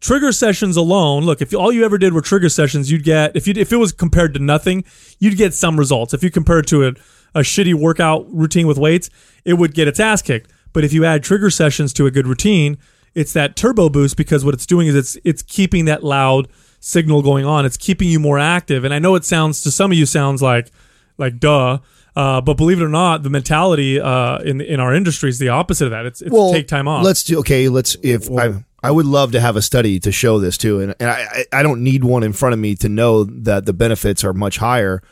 Trigger 0.00 0.32
sessions 0.32 0.76
alone, 0.76 1.24
look, 1.24 1.40
if 1.40 1.54
all 1.54 1.72
you 1.72 1.84
ever 1.84 1.96
did 1.96 2.12
were 2.12 2.20
trigger 2.20 2.48
sessions, 2.48 2.90
you'd 2.90 3.04
get 3.04 3.34
if 3.34 3.46
you 3.46 3.54
if 3.56 3.72
it 3.72 3.76
was 3.76 3.92
compared 3.92 4.34
to 4.34 4.40
nothing, 4.40 4.84
you'd 5.18 5.36
get 5.36 5.54
some 5.54 5.78
results. 5.78 6.12
If 6.12 6.22
you 6.22 6.30
compare 6.30 6.58
it 6.58 6.66
to 6.66 6.84
a, 6.84 6.88
a 7.34 7.40
shitty 7.40 7.74
workout 7.74 8.26
routine 8.30 8.66
with 8.66 8.76
weights, 8.76 9.08
it 9.44 9.54
would 9.54 9.72
get 9.74 9.88
its 9.88 9.98
ass 9.98 10.20
kicked. 10.20 10.50
But 10.72 10.84
if 10.84 10.92
you 10.92 11.04
add 11.04 11.22
trigger 11.22 11.50
sessions 11.50 11.92
to 11.94 12.06
a 12.06 12.10
good 12.10 12.26
routine, 12.26 12.76
it's 13.14 13.32
that 13.32 13.56
turbo 13.56 13.88
boost 13.88 14.16
because 14.16 14.44
what 14.44 14.54
it's 14.54 14.66
doing 14.66 14.88
is 14.88 14.94
it's 14.94 15.16
it's 15.24 15.42
keeping 15.42 15.86
that 15.86 16.04
loud 16.04 16.48
signal 16.80 17.22
going 17.22 17.46
on. 17.46 17.64
It's 17.64 17.78
keeping 17.78 18.08
you 18.08 18.20
more 18.20 18.38
active. 18.38 18.84
And 18.84 18.92
I 18.92 18.98
know 18.98 19.14
it 19.14 19.24
sounds 19.24 19.62
to 19.62 19.70
some 19.70 19.90
of 19.90 19.96
you 19.96 20.04
sounds 20.04 20.42
like 20.42 20.70
like 21.16 21.38
duh. 21.38 21.78
Uh, 22.16 22.40
but 22.40 22.56
believe 22.56 22.80
it 22.80 22.84
or 22.84 22.88
not, 22.88 23.22
the 23.22 23.30
mentality 23.30 24.00
uh, 24.00 24.38
in 24.38 24.60
in 24.60 24.78
our 24.78 24.94
industry 24.94 25.28
is 25.28 25.38
the 25.38 25.48
opposite 25.48 25.86
of 25.86 25.90
that. 25.90 26.06
It's, 26.06 26.22
it's 26.22 26.52
take 26.52 26.68
time 26.68 26.86
off. 26.86 27.04
Let's 27.04 27.24
do 27.24 27.40
okay. 27.40 27.68
Let's 27.68 27.96
if 28.02 28.30
I 28.30 28.64
I 28.82 28.90
would 28.92 29.06
love 29.06 29.32
to 29.32 29.40
have 29.40 29.56
a 29.56 29.62
study 29.62 29.98
to 30.00 30.12
show 30.12 30.38
this 30.38 30.56
too, 30.56 30.80
and, 30.80 30.94
and 31.00 31.10
I 31.10 31.44
I 31.52 31.60
I 31.60 31.62
don't 31.64 31.82
need 31.82 32.04
one 32.04 32.22
in 32.22 32.32
front 32.32 32.52
of 32.52 32.60
me 32.60 32.76
to 32.76 32.88
know 32.88 33.24
that 33.24 33.66
the 33.66 33.72
benefits 33.72 34.22
are 34.22 34.32
much 34.32 34.58
higher. 34.58 35.02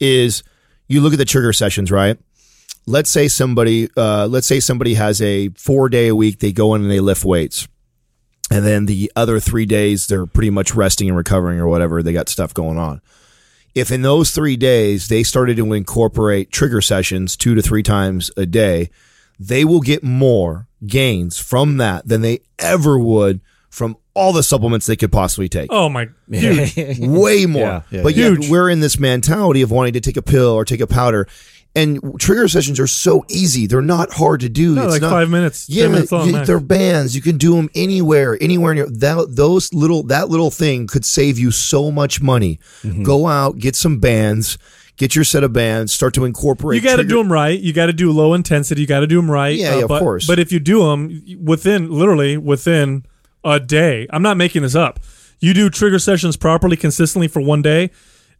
Is 0.00 0.42
you 0.88 1.00
look 1.00 1.12
at 1.12 1.18
the 1.18 1.24
trigger 1.24 1.52
sessions, 1.52 1.92
right? 1.92 2.18
Let's 2.86 3.10
say 3.10 3.28
somebody, 3.28 3.88
uh, 3.96 4.26
let's 4.26 4.48
say 4.48 4.58
somebody 4.58 4.94
has 4.94 5.22
a 5.22 5.50
four 5.50 5.88
day 5.88 6.08
a 6.08 6.16
week. 6.16 6.40
They 6.40 6.52
go 6.52 6.74
in 6.74 6.82
and 6.82 6.90
they 6.90 6.98
lift 6.98 7.24
weights, 7.24 7.68
and 8.50 8.66
then 8.66 8.86
the 8.86 9.12
other 9.14 9.38
three 9.38 9.66
days 9.66 10.08
they're 10.08 10.26
pretty 10.26 10.50
much 10.50 10.74
resting 10.74 11.06
and 11.06 11.16
recovering 11.16 11.60
or 11.60 11.68
whatever. 11.68 12.02
They 12.02 12.12
got 12.12 12.28
stuff 12.28 12.52
going 12.52 12.78
on 12.78 13.00
if 13.74 13.90
in 13.90 14.02
those 14.02 14.30
three 14.30 14.56
days 14.56 15.08
they 15.08 15.22
started 15.22 15.56
to 15.56 15.72
incorporate 15.72 16.50
trigger 16.50 16.80
sessions 16.80 17.36
two 17.36 17.54
to 17.54 17.62
three 17.62 17.82
times 17.82 18.30
a 18.36 18.46
day, 18.46 18.90
they 19.38 19.64
will 19.64 19.80
get 19.80 20.02
more 20.04 20.68
gains 20.86 21.38
from 21.38 21.76
that 21.78 22.06
than 22.06 22.20
they 22.20 22.40
ever 22.58 22.98
would 22.98 23.40
from 23.70 23.96
all 24.14 24.32
the 24.32 24.42
supplements 24.42 24.84
they 24.86 24.96
could 24.96 25.10
possibly 25.10 25.48
take. 25.48 25.68
oh 25.72 25.88
my 25.88 26.08
dude, 26.28 26.98
Way 27.00 27.46
more. 27.46 27.62
Yeah, 27.62 27.82
yeah. 27.90 28.02
but 28.02 28.14
yet 28.14 28.38
we're 28.50 28.68
in 28.68 28.80
this 28.80 28.98
mentality 28.98 29.62
of 29.62 29.70
wanting 29.70 29.94
to 29.94 30.00
take 30.00 30.18
a 30.18 30.22
pill 30.22 30.50
or 30.50 30.64
take 30.64 30.80
a 30.80 30.86
powder. 30.86 31.26
And 31.74 32.20
trigger 32.20 32.48
sessions 32.48 32.78
are 32.78 32.86
so 32.86 33.24
easy. 33.30 33.66
They're 33.66 33.80
not 33.80 34.12
hard 34.12 34.40
to 34.40 34.50
do. 34.50 34.74
No, 34.74 34.82
It's 34.84 34.92
like 34.92 35.00
not- 35.00 35.10
five 35.10 35.30
minutes, 35.30 35.70
Yeah, 35.70 35.88
minutes 35.88 36.12
you- 36.12 36.44
they're 36.44 36.60
bands. 36.60 37.16
You 37.16 37.22
can 37.22 37.38
do 37.38 37.56
them 37.56 37.70
anywhere, 37.74 38.36
anywhere 38.42 38.74
that, 38.86 39.26
those 39.30 39.72
little 39.72 40.02
that 40.04 40.28
little 40.28 40.50
thing 40.50 40.86
could 40.86 41.04
save 41.06 41.38
you 41.38 41.50
so 41.50 41.90
much 41.90 42.20
money. 42.20 42.58
Mm-hmm. 42.82 43.04
Go 43.04 43.26
out, 43.26 43.58
get 43.58 43.74
some 43.74 44.00
bands, 44.00 44.58
get 44.98 45.14
your 45.14 45.24
set 45.24 45.44
of 45.44 45.54
bands, 45.54 45.92
start 45.94 46.12
to 46.14 46.26
incorporate. 46.26 46.76
you 46.82 46.86
got 46.86 46.96
to 46.96 47.04
do 47.04 47.16
them 47.16 47.32
right. 47.32 47.58
You 47.58 47.72
got 47.72 47.86
to 47.86 47.94
do 47.94 48.12
low 48.12 48.34
intensity. 48.34 48.82
You 48.82 48.86
got 48.86 49.00
to 49.00 49.06
do 49.06 49.16
them 49.16 49.30
right. 49.30 49.56
Yeah, 49.56 49.76
yeah, 49.78 49.84
of 49.84 49.88
course. 49.88 50.26
But 50.26 50.38
if 50.38 50.52
you 50.52 50.60
do 50.60 50.80
them 50.80 51.22
within, 51.42 51.90
literally 51.90 52.36
within 52.36 53.06
a 53.44 53.58
day, 53.58 54.06
I'm 54.10 54.22
not 54.22 54.36
making 54.36 54.60
this 54.60 54.74
up. 54.74 55.00
You 55.40 55.54
do 55.54 55.70
trigger 55.70 55.98
sessions 55.98 56.36
properly, 56.36 56.76
consistently 56.76 57.28
for 57.28 57.40
one 57.40 57.62
day. 57.62 57.90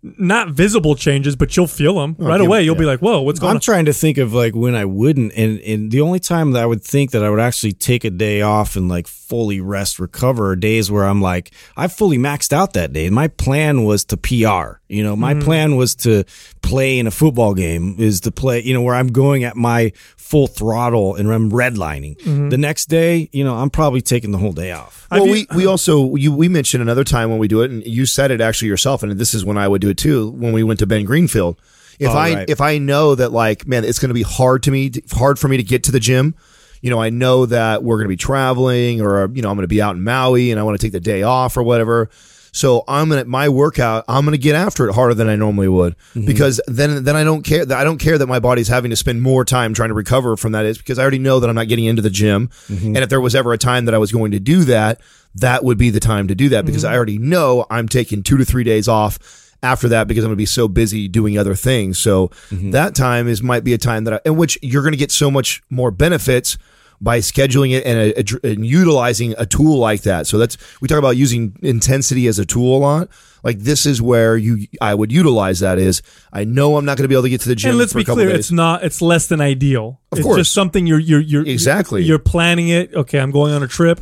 Not 0.05 0.49
visible 0.49 0.97
changes, 0.97 1.37
but 1.37 1.57
you'll 1.57 1.69
feel 1.69 1.95
them 1.95 2.17
oh, 2.19 2.27
right 2.27 2.41
Okay, 2.41 2.47
away. 2.47 2.63
You'll 2.65 2.75
be 2.75 2.85
like, 2.85 2.99
"Whoa, 2.99 3.21
what's 3.21 3.39
going 3.39 3.51
on? 3.51 3.53
I'm 3.53 3.57
on?" 3.59 3.61
trying 3.61 3.85
to 3.85 3.93
think 3.93 4.19
of 4.19 4.35
like 4.35 4.53
when 4.53 4.75
I 4.75 4.85
wouldn't, 4.85 5.33
and 5.35 5.61
and 5.61 5.93
the 5.93 6.01
only 6.01 6.19
time 6.19 6.51
that 6.53 6.63
I 6.63 6.67
would 6.67 6.83
think 6.83 7.13
that 7.13 7.23
I 7.23 7.31
would 7.31 7.39
actually 7.39 7.73
take 7.73 8.03
a 8.03 8.11
day 8.11 8.43
off 8.43 8.75
and 8.75 8.89
like 8.89 9.07
fully 9.07 9.61
rest, 9.61 10.01
recover, 10.01 10.51
are 10.51 10.57
days 10.57 10.91
where 10.91 11.05
I'm 11.05 11.23
like 11.23 11.53
I 11.77 11.87
fully 11.87 12.19
maxed 12.19 12.53
out 12.53 12.73
that 12.73 12.93
day. 12.93 13.11
My 13.11 13.29
plan 13.29 13.85
was 13.85 14.05
to 14.07 14.17
PR. 14.17 14.81
You 14.89 15.05
know, 15.05 15.15
my 15.15 15.35
mm-hmm. 15.35 15.43
plan 15.43 15.77
was 15.77 15.95
to 15.97 16.25
play 16.63 16.99
in 16.99 17.07
a 17.07 17.11
football 17.11 17.55
game, 17.55 17.97
is 17.99 18.21
to 18.23 18.31
play. 18.33 18.61
You 18.63 18.75
know, 18.75 18.83
where 18.83 18.95
I'm 18.95 19.09
going 19.09 19.45
at 19.45 19.57
my 19.57 19.93
full 20.17 20.47
throttle 20.47 21.15
and 21.17 21.31
I'm 21.31 21.51
redlining. 21.51 22.17
Mm-hmm. 22.19 22.49
The 22.49 22.57
next 22.59 22.87
day, 22.87 23.29
you 23.33 23.45
know, 23.45 23.55
I'm 23.57 23.69
probably 23.69 24.01
taking 24.01 24.31
the 24.33 24.39
whole 24.39 24.53
day 24.53 24.73
off. 24.73 25.07
Well, 25.11 25.25
I've 25.25 25.31
we, 25.31 25.47
we 25.55 25.67
also 25.67 26.15
you 26.17 26.33
we 26.35 26.49
mentioned 26.49 26.81
another 26.83 27.05
time 27.05 27.29
when 27.31 27.39
we 27.39 27.49
do 27.49 27.61
it, 27.63 27.71
and 27.71 27.85
you 27.87 28.07
said 28.07 28.31
it 28.31 28.41
actually 28.41 28.69
yourself, 28.69 29.03
and 29.03 29.13
this 29.13 29.35
is 29.35 29.45
when 29.45 29.59
I 29.59 29.69
would 29.69 29.81
do 29.83 29.91
it 29.91 29.99
too. 29.99 30.31
When 30.31 30.53
we 30.53 30.63
went 30.63 30.79
to 30.81 30.87
Ben 30.87 31.05
Greenfield, 31.05 31.61
if 31.99 32.09
Oh, 32.11 32.13
I 32.17 32.35
right. 32.35 32.51
if 32.51 32.61
I 32.61 32.79
know 32.79 33.15
that 33.15 33.33
like 33.33 33.67
man, 33.67 33.85
it's 33.85 33.99
going 33.99 34.09
to 34.09 34.15
be 34.15 34.23
hard 34.23 34.63
to 34.63 34.71
me 34.71 34.91
hard 35.13 35.39
for 35.39 35.49
me 35.49 35.59
to 35.59 35.63
get 35.63 35.85
to 35.85 35.93
the 35.93 36.01
gym. 36.01 36.35
you 36.81 36.91
know, 36.91 36.99
I 37.01 37.11
know 37.11 37.47
that 37.47 37.85
we're 37.85 37.97
going 37.99 38.07
to 38.07 38.13
be 38.13 38.17
traveling 38.17 39.01
or, 39.01 39.31
you 39.33 39.41
know, 39.43 39.51
I'm 39.51 39.57
going 39.57 39.63
to 39.63 39.69
be 39.69 39.81
out 39.81 39.95
in 39.95 40.03
Maui 40.03 40.51
and 40.51 40.59
I 40.59 40.65
want 40.65 40.81
to 40.81 40.85
take 40.85 40.91
the 40.93 40.99
day 40.99 41.23
off 41.23 41.57
or 41.57 41.63
whatever. 41.63 42.11
So 42.53 42.85
I'm 42.87 43.09
gonna 43.09 43.25
my 43.25 43.49
workout. 43.49 44.05
I'm 44.09 44.25
gonna 44.25 44.37
get 44.37 44.55
after 44.55 44.89
it 44.89 44.95
harder 44.95 45.15
than 45.15 45.29
I 45.29 45.37
normally 45.37 45.69
would 45.69 45.97
mm-hmm. 45.97 46.27
because 46.27 46.61
then 46.67 47.05
then 47.05 47.17
I 47.17 47.25
don't 47.25 47.43
care. 47.43 47.65
that 47.65 47.79
I 47.79 47.83
don't 47.83 47.99
care 47.99 48.19
that 48.19 48.27
my 48.27 48.41
body's 48.41 48.69
having 48.69 48.91
to 48.91 48.97
spend 48.97 49.23
more 49.23 49.45
time 49.45 49.73
trying 49.73 49.89
to 49.89 49.95
recover 49.95 50.37
from 50.37 50.53
that. 50.53 50.67
Is 50.67 50.77
because 50.77 50.99
I 50.99 51.03
already 51.03 51.19
know 51.19 51.41
that 51.41 51.49
I'm 51.49 51.57
not 51.57 51.69
getting 51.69 51.87
into 51.87 52.03
the 52.03 52.11
gym. 52.11 52.49
Mm-hmm. 52.69 52.89
And 52.89 52.99
if 52.99 53.09
there 53.09 53.21
was 53.21 53.35
ever 53.35 53.55
a 53.55 53.59
time 53.59 53.87
that 53.87 53.95
I 53.95 53.99
was 53.99 54.13
going 54.13 54.33
to 54.33 54.39
do 54.39 54.65
that, 54.65 55.01
that 55.37 55.65
would 55.65 55.79
be 55.79 55.89
the 55.89 56.01
time 56.01 56.29
to 56.29 56.35
do 56.35 56.51
that 56.51 56.67
because 56.67 56.85
mm-hmm. 56.85 56.93
I 56.93 56.97
already 56.97 57.19
know 57.19 57.67
I'm 57.71 57.89
taking 57.89 58.23
two 58.23 58.37
to 58.37 58.45
three 58.45 58.65
days 58.65 58.87
off 58.87 59.19
after 59.63 59.89
that 59.89 60.09
because 60.09 60.25
I'm 60.25 60.29
going 60.29 60.37
to 60.37 60.43
be 60.43 60.47
so 60.47 60.69
busy 60.69 61.09
doing 61.09 61.39
other 61.39 61.55
things. 61.55 61.99
So 61.99 62.31
that 62.51 62.95
time 62.95 63.29
is 63.29 63.43
might 63.43 63.65
be 63.65 63.73
a 63.73 63.79
time 63.79 64.05
that 64.05 64.15
I, 64.15 64.21
in 64.27 64.37
which 64.37 64.59
you're 64.61 64.83
going 64.83 64.93
to 64.93 64.99
get 64.99 65.11
so 65.11 65.31
much 65.31 65.63
more 65.71 65.91
benefits 65.91 66.59
by 67.03 67.19
scheduling 67.19 67.73
it 67.73 67.85
and, 67.85 68.17
uh, 68.17 68.49
and 68.49 68.65
utilizing 68.65 69.35
a 69.37 69.45
tool 69.45 69.79
like 69.79 70.03
that. 70.03 70.27
So 70.29 70.39
that's 70.39 70.57
we 70.81 70.87
talk 70.87 70.99
about 70.99 71.17
using 71.17 71.57
intensity 71.61 72.29
as 72.29 72.39
a 72.39 72.47
tool 72.47 72.77
a 72.77 72.79
lot. 72.79 73.09
Like 73.43 73.59
this 73.59 73.87
is 73.87 74.01
where 74.01 74.37
you 74.37 74.69
I 74.81 74.95
would 74.95 75.11
utilize 75.11 75.61
that 75.61 75.79
is 75.79 76.01
I 76.33 76.45
know 76.45 76.77
I'm 76.77 76.85
not 76.85 76.97
going 76.97 77.05
to 77.05 77.09
be 77.09 77.17
able 77.17 77.25
to 77.25 77.29
get 77.29 77.41
to 77.41 77.49
the 77.49 77.57
gym 77.57 77.71
and 77.71 77.79
let's 77.79 77.93
be 77.93 78.03
a 78.03 78.05
clear, 78.05 78.31
it's 78.31 78.53
not. 78.53 78.85
It's 78.85 79.03
less 79.03 79.27
than 79.27 79.41
ideal. 79.41 80.01
Of 80.13 80.19
it's 80.19 80.27
course. 80.27 80.39
just 80.39 80.55
something 80.55 80.87
you're 80.87 81.01
you're 81.01 81.21
you're 81.21 81.47
Exactly. 81.47 82.05
You're, 82.05 82.21
planning 82.21 82.69
it. 82.69 82.95
Okay, 82.95 83.19
I'm 83.19 83.33
going 83.33 83.53
on 83.53 83.65
a 83.65 83.69
trip. 83.69 84.01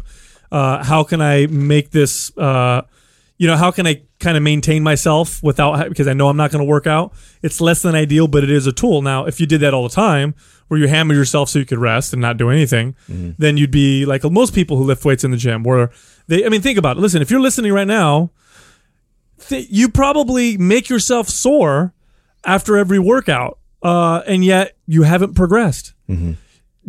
Uh, 0.53 0.85
how 0.85 1.05
can 1.05 1.23
I 1.23 1.47
make 1.47 1.91
this? 1.91 2.37
Uh, 2.37 2.83
you 3.39 3.47
know, 3.47 3.57
how 3.57 3.71
can 3.71 3.87
I 3.87 4.03
kind 4.21 4.37
of 4.37 4.43
maintain 4.43 4.83
myself 4.83 5.43
without 5.43 5.89
because 5.89 6.07
I 6.07 6.13
know 6.13 6.29
I'm 6.29 6.37
not 6.37 6.51
going 6.53 6.61
to 6.65 6.69
work 6.69 6.87
out. 6.87 7.13
It's 7.43 7.61
less 7.61 7.83
than 7.83 7.95
ideal, 7.95 8.29
but 8.29 8.45
it 8.45 8.51
is 8.51 8.67
a 8.67 8.73
tool. 8.73 9.03
Now, 9.03 9.25
if 9.25 9.41
you 9.41 9.47
did 9.47 9.61
that 9.63 9.75
all 9.75 9.83
the 9.83 9.95
time, 9.95 10.35
where 10.69 10.79
you 10.79 10.87
hammer 10.87 11.15
yourself 11.15 11.49
so 11.49 11.59
you 11.59 11.65
could 11.67 11.79
rest 11.79 12.13
and 12.13 12.23
not 12.23 12.37
do 12.37 12.51
anything, 12.51 12.95
then 13.09 13.57
you'd 13.57 13.71
be 13.73 14.07
like 14.07 14.23
most 14.25 14.55
people 14.55 14.77
who 14.77 14.85
lift 14.85 15.05
weights 15.05 15.25
in 15.25 15.31
the 15.33 15.37
gym, 15.37 15.65
where 15.65 15.91
they. 16.29 16.45
I 16.47 16.49
mean, 16.49 16.61
think 16.63 16.79
about 16.79 16.97
it. 16.97 17.01
Listen, 17.01 17.23
if 17.23 17.31
you're 17.31 17.41
listening 17.41 17.73
right 17.73 17.89
now, 17.89 18.31
th- 19.49 19.67
you 19.71 19.89
probably 19.89 20.57
make 20.57 20.89
yourself 20.89 21.29
sore 21.29 21.93
after 22.45 22.77
every 22.77 22.99
workout, 22.99 23.59
uh, 23.83 24.23
and 24.27 24.45
yet 24.45 24.77
you 24.87 25.03
haven't 25.03 25.35
progressed. 25.35 25.95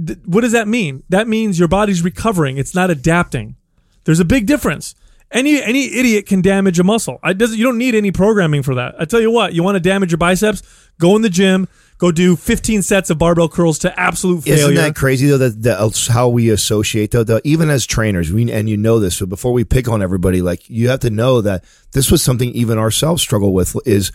Th- 0.06 0.20
what 0.26 0.42
does 0.42 0.52
that 0.52 0.68
mean? 0.68 1.04
That 1.10 1.28
means 1.28 1.58
your 1.60 1.68
body's 1.68 2.02
recovering; 2.04 2.58
it's 2.58 2.76
not 2.76 2.90
adapting. 2.92 3.56
There's 4.04 4.20
a 4.20 4.26
big 4.26 4.46
difference. 4.48 4.96
Any 5.32 5.62
any 5.62 5.94
idiot 5.96 6.26
can 6.26 6.42
damage 6.42 6.80
a 6.80 6.84
muscle. 6.84 7.20
I 7.24 7.34
doesn't. 7.34 7.58
You 7.58 7.64
don't 7.64 7.78
need 7.78 7.96
any 7.96 8.12
programming 8.12 8.64
for 8.64 8.76
that. 8.76 8.96
I 9.00 9.06
tell 9.06 9.22
you 9.22 9.32
what. 9.32 9.54
You 9.54 9.64
want 9.64 9.76
to 9.76 9.80
damage 9.80 10.12
your 10.12 10.18
biceps? 10.18 10.62
Go 11.00 11.16
in 11.16 11.22
the 11.22 11.30
gym. 11.30 11.68
Go 11.98 12.12
do 12.12 12.36
15 12.36 12.82
sets 12.82 13.12
of 13.12 13.20
barbell 13.20 13.48
curls 13.48 13.78
to 13.80 14.00
absolute 14.00 14.44
failure. 14.44 14.64
Isn't 14.64 14.76
that 14.76 14.96
crazy 14.96 15.28
though? 15.28 15.38
That, 15.38 15.62
that's 15.62 16.10
uh, 16.10 16.14
how 16.14 16.30
we 16.30 16.50
associate 16.50 17.12
though, 17.12 17.24
though. 17.24 17.40
Even 17.44 17.70
as 17.70 17.86
trainers, 17.86 18.32
we 18.34 18.52
and 18.52 18.68
you 18.68 18.76
know 18.76 19.00
this. 19.00 19.18
So 19.18 19.26
before 19.26 19.54
we 19.54 19.64
pick 19.64 19.88
on 19.88 20.02
everybody, 20.02 20.42
like 20.42 20.68
you 20.70 20.90
have 20.90 21.00
to 21.02 21.12
know 21.12 21.42
that 21.42 21.64
this 21.92 22.10
was 22.10 22.24
something 22.24 22.50
even 22.50 22.78
ourselves 22.78 23.22
struggle 23.22 23.54
with. 23.54 23.76
Is 23.86 24.12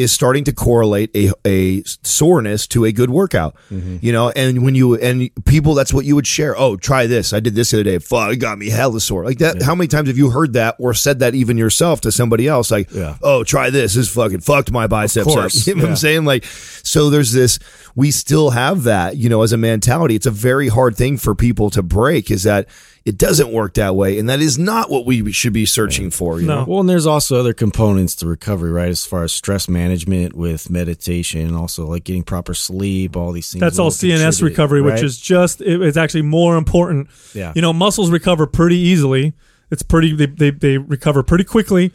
is 0.00 0.10
starting 0.12 0.44
to 0.44 0.52
correlate 0.52 1.10
a 1.14 1.30
a 1.46 1.82
soreness 2.02 2.66
to 2.68 2.84
a 2.84 2.92
good 2.92 3.10
workout. 3.10 3.54
Mm-hmm. 3.70 3.98
You 4.00 4.12
know, 4.12 4.30
and 4.30 4.64
when 4.64 4.74
you 4.74 4.94
and 4.96 5.30
people, 5.44 5.74
that's 5.74 5.92
what 5.92 6.04
you 6.04 6.14
would 6.14 6.26
share. 6.26 6.56
Oh, 6.58 6.76
try 6.76 7.06
this. 7.06 7.32
I 7.32 7.40
did 7.40 7.54
this 7.54 7.70
the 7.70 7.78
other 7.78 7.84
day. 7.84 7.98
Fuck, 7.98 8.32
it 8.32 8.36
got 8.36 8.58
me 8.58 8.70
hella 8.70 9.00
sore. 9.00 9.24
Like 9.24 9.38
that. 9.38 9.62
How 9.62 9.74
many 9.74 9.88
times 9.88 10.08
have 10.08 10.16
you 10.18 10.30
heard 10.30 10.54
that 10.54 10.76
or 10.78 10.94
said 10.94 11.18
that 11.18 11.34
even 11.34 11.58
yourself 11.58 12.00
to 12.02 12.12
somebody 12.12 12.48
else? 12.48 12.70
Like, 12.70 12.90
Yeah. 12.92 13.16
oh, 13.22 13.44
try 13.44 13.70
this. 13.70 13.94
This 13.94 14.08
fucking 14.12 14.40
fucked 14.40 14.70
my 14.72 14.86
biceps 14.86 15.36
up. 15.36 15.50
You 15.66 15.74
know 15.74 15.82
what 15.82 15.90
I'm 15.90 15.96
saying? 15.96 16.24
Like, 16.24 16.44
so 16.44 17.10
there's 17.10 17.32
this, 17.32 17.58
we 17.94 18.10
still 18.10 18.50
have 18.50 18.84
that, 18.84 19.16
you 19.16 19.28
know, 19.28 19.42
as 19.42 19.52
a 19.52 19.56
mentality. 19.56 20.14
It's 20.14 20.26
a 20.26 20.30
very 20.30 20.68
hard 20.68 20.96
thing 20.96 21.16
for 21.16 21.34
people 21.34 21.70
to 21.70 21.82
break 21.82 22.30
is 22.30 22.44
that 22.44 22.66
it 23.04 23.16
doesn't 23.16 23.50
work 23.50 23.74
that 23.74 23.96
way. 23.96 24.18
And 24.18 24.28
that 24.28 24.40
is 24.40 24.58
not 24.58 24.90
what 24.90 25.06
we 25.06 25.32
should 25.32 25.52
be 25.52 25.64
searching 25.66 26.10
for, 26.10 26.40
you 26.40 26.46
No. 26.46 26.60
know? 26.60 26.64
Well, 26.68 26.80
and 26.80 26.88
there's 26.88 27.06
also 27.06 27.40
other 27.40 27.54
components 27.54 28.14
to 28.16 28.26
recovery, 28.26 28.70
right? 28.70 28.90
As 28.90 29.06
far 29.06 29.24
as 29.24 29.32
stress 29.32 29.68
management 29.68 30.34
with 30.34 30.68
meditation, 30.70 31.40
and 31.46 31.56
also 31.56 31.86
like 31.86 32.04
getting 32.04 32.22
proper 32.22 32.54
sleep, 32.54 33.16
all 33.16 33.32
these 33.32 33.50
things. 33.50 33.60
That's 33.60 33.78
all 33.78 33.90
CNS 33.90 34.38
contribute, 34.38 34.50
recovery, 34.50 34.82
which 34.82 35.02
is 35.02 35.18
just 35.18 35.60
it, 35.62 35.80
it's 35.80 35.96
actually 35.96 36.22
more 36.22 36.56
important. 36.56 37.08
Yeah. 37.34 37.52
you 37.56 37.62
know, 37.62 37.72
muscles 37.72 38.10
recover 38.10 38.46
pretty 38.46 38.76
easily. 38.76 39.32
It's 39.70 39.82
pretty 39.82 40.14
they, 40.14 40.26
they, 40.26 40.50
they 40.50 40.78
recover 40.78 41.22
pretty 41.22 41.44
quickly 41.44 41.92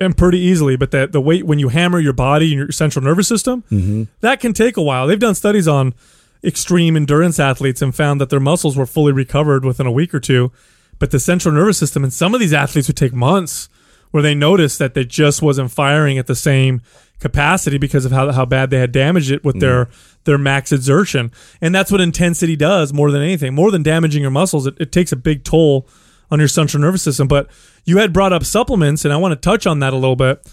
and 0.00 0.16
pretty 0.16 0.38
easily. 0.38 0.76
But 0.76 0.90
that 0.92 1.12
the 1.12 1.20
weight 1.20 1.44
when 1.46 1.58
you 1.58 1.68
hammer 1.68 1.98
your 2.00 2.12
body 2.12 2.46
and 2.52 2.58
your 2.58 2.72
central 2.72 3.04
nervous 3.04 3.28
system, 3.28 3.64
Mm-hmm. 3.70 4.04
that 4.20 4.40
can 4.40 4.52
take 4.52 4.76
a 4.76 4.82
while. 4.82 5.06
They've 5.06 5.18
done 5.18 5.34
studies 5.34 5.66
on 5.68 5.94
extreme 6.44 6.96
endurance 6.96 7.40
athletes 7.40 7.82
and 7.82 7.94
found 7.94 8.20
that 8.20 8.30
their 8.30 8.40
muscles 8.40 8.76
were 8.76 8.86
fully 8.86 9.12
recovered 9.12 9.64
within 9.64 9.86
a 9.86 9.92
week 9.92 10.14
or 10.14 10.20
two. 10.20 10.52
But 10.98 11.10
the 11.10 11.20
central 11.20 11.54
nervous 11.54 11.78
system 11.78 12.02
and 12.04 12.12
some 12.12 12.34
of 12.34 12.40
these 12.40 12.52
athletes 12.52 12.88
would 12.88 12.96
take 12.96 13.12
months 13.12 13.68
where 14.10 14.22
they 14.22 14.34
noticed 14.34 14.78
that 14.78 14.94
they 14.94 15.04
just 15.04 15.42
wasn't 15.42 15.70
firing 15.70 16.16
at 16.18 16.26
the 16.26 16.34
same 16.34 16.80
capacity 17.20 17.76
because 17.78 18.04
of 18.04 18.12
how, 18.12 18.30
how 18.32 18.44
bad 18.44 18.70
they 18.70 18.78
had 18.78 18.92
damaged 18.92 19.30
it 19.30 19.44
with 19.44 19.60
their 19.60 19.88
their 20.24 20.38
max 20.38 20.72
exertion. 20.72 21.30
And 21.60 21.74
that's 21.74 21.90
what 21.90 22.00
intensity 22.00 22.54
does 22.56 22.92
more 22.92 23.10
than 23.10 23.22
anything. 23.22 23.54
More 23.54 23.70
than 23.70 23.82
damaging 23.82 24.22
your 24.22 24.30
muscles, 24.30 24.66
it, 24.66 24.74
it 24.78 24.92
takes 24.92 25.10
a 25.12 25.16
big 25.16 25.42
toll 25.44 25.86
on 26.30 26.38
your 26.38 26.48
central 26.48 26.80
nervous 26.80 27.02
system. 27.02 27.28
But 27.28 27.48
you 27.84 27.98
had 27.98 28.12
brought 28.12 28.32
up 28.32 28.44
supplements, 28.44 29.04
and 29.04 29.12
I 29.14 29.16
want 29.16 29.32
to 29.32 29.36
touch 29.36 29.66
on 29.66 29.78
that 29.80 29.92
a 29.92 29.96
little 29.96 30.16
bit. 30.16 30.46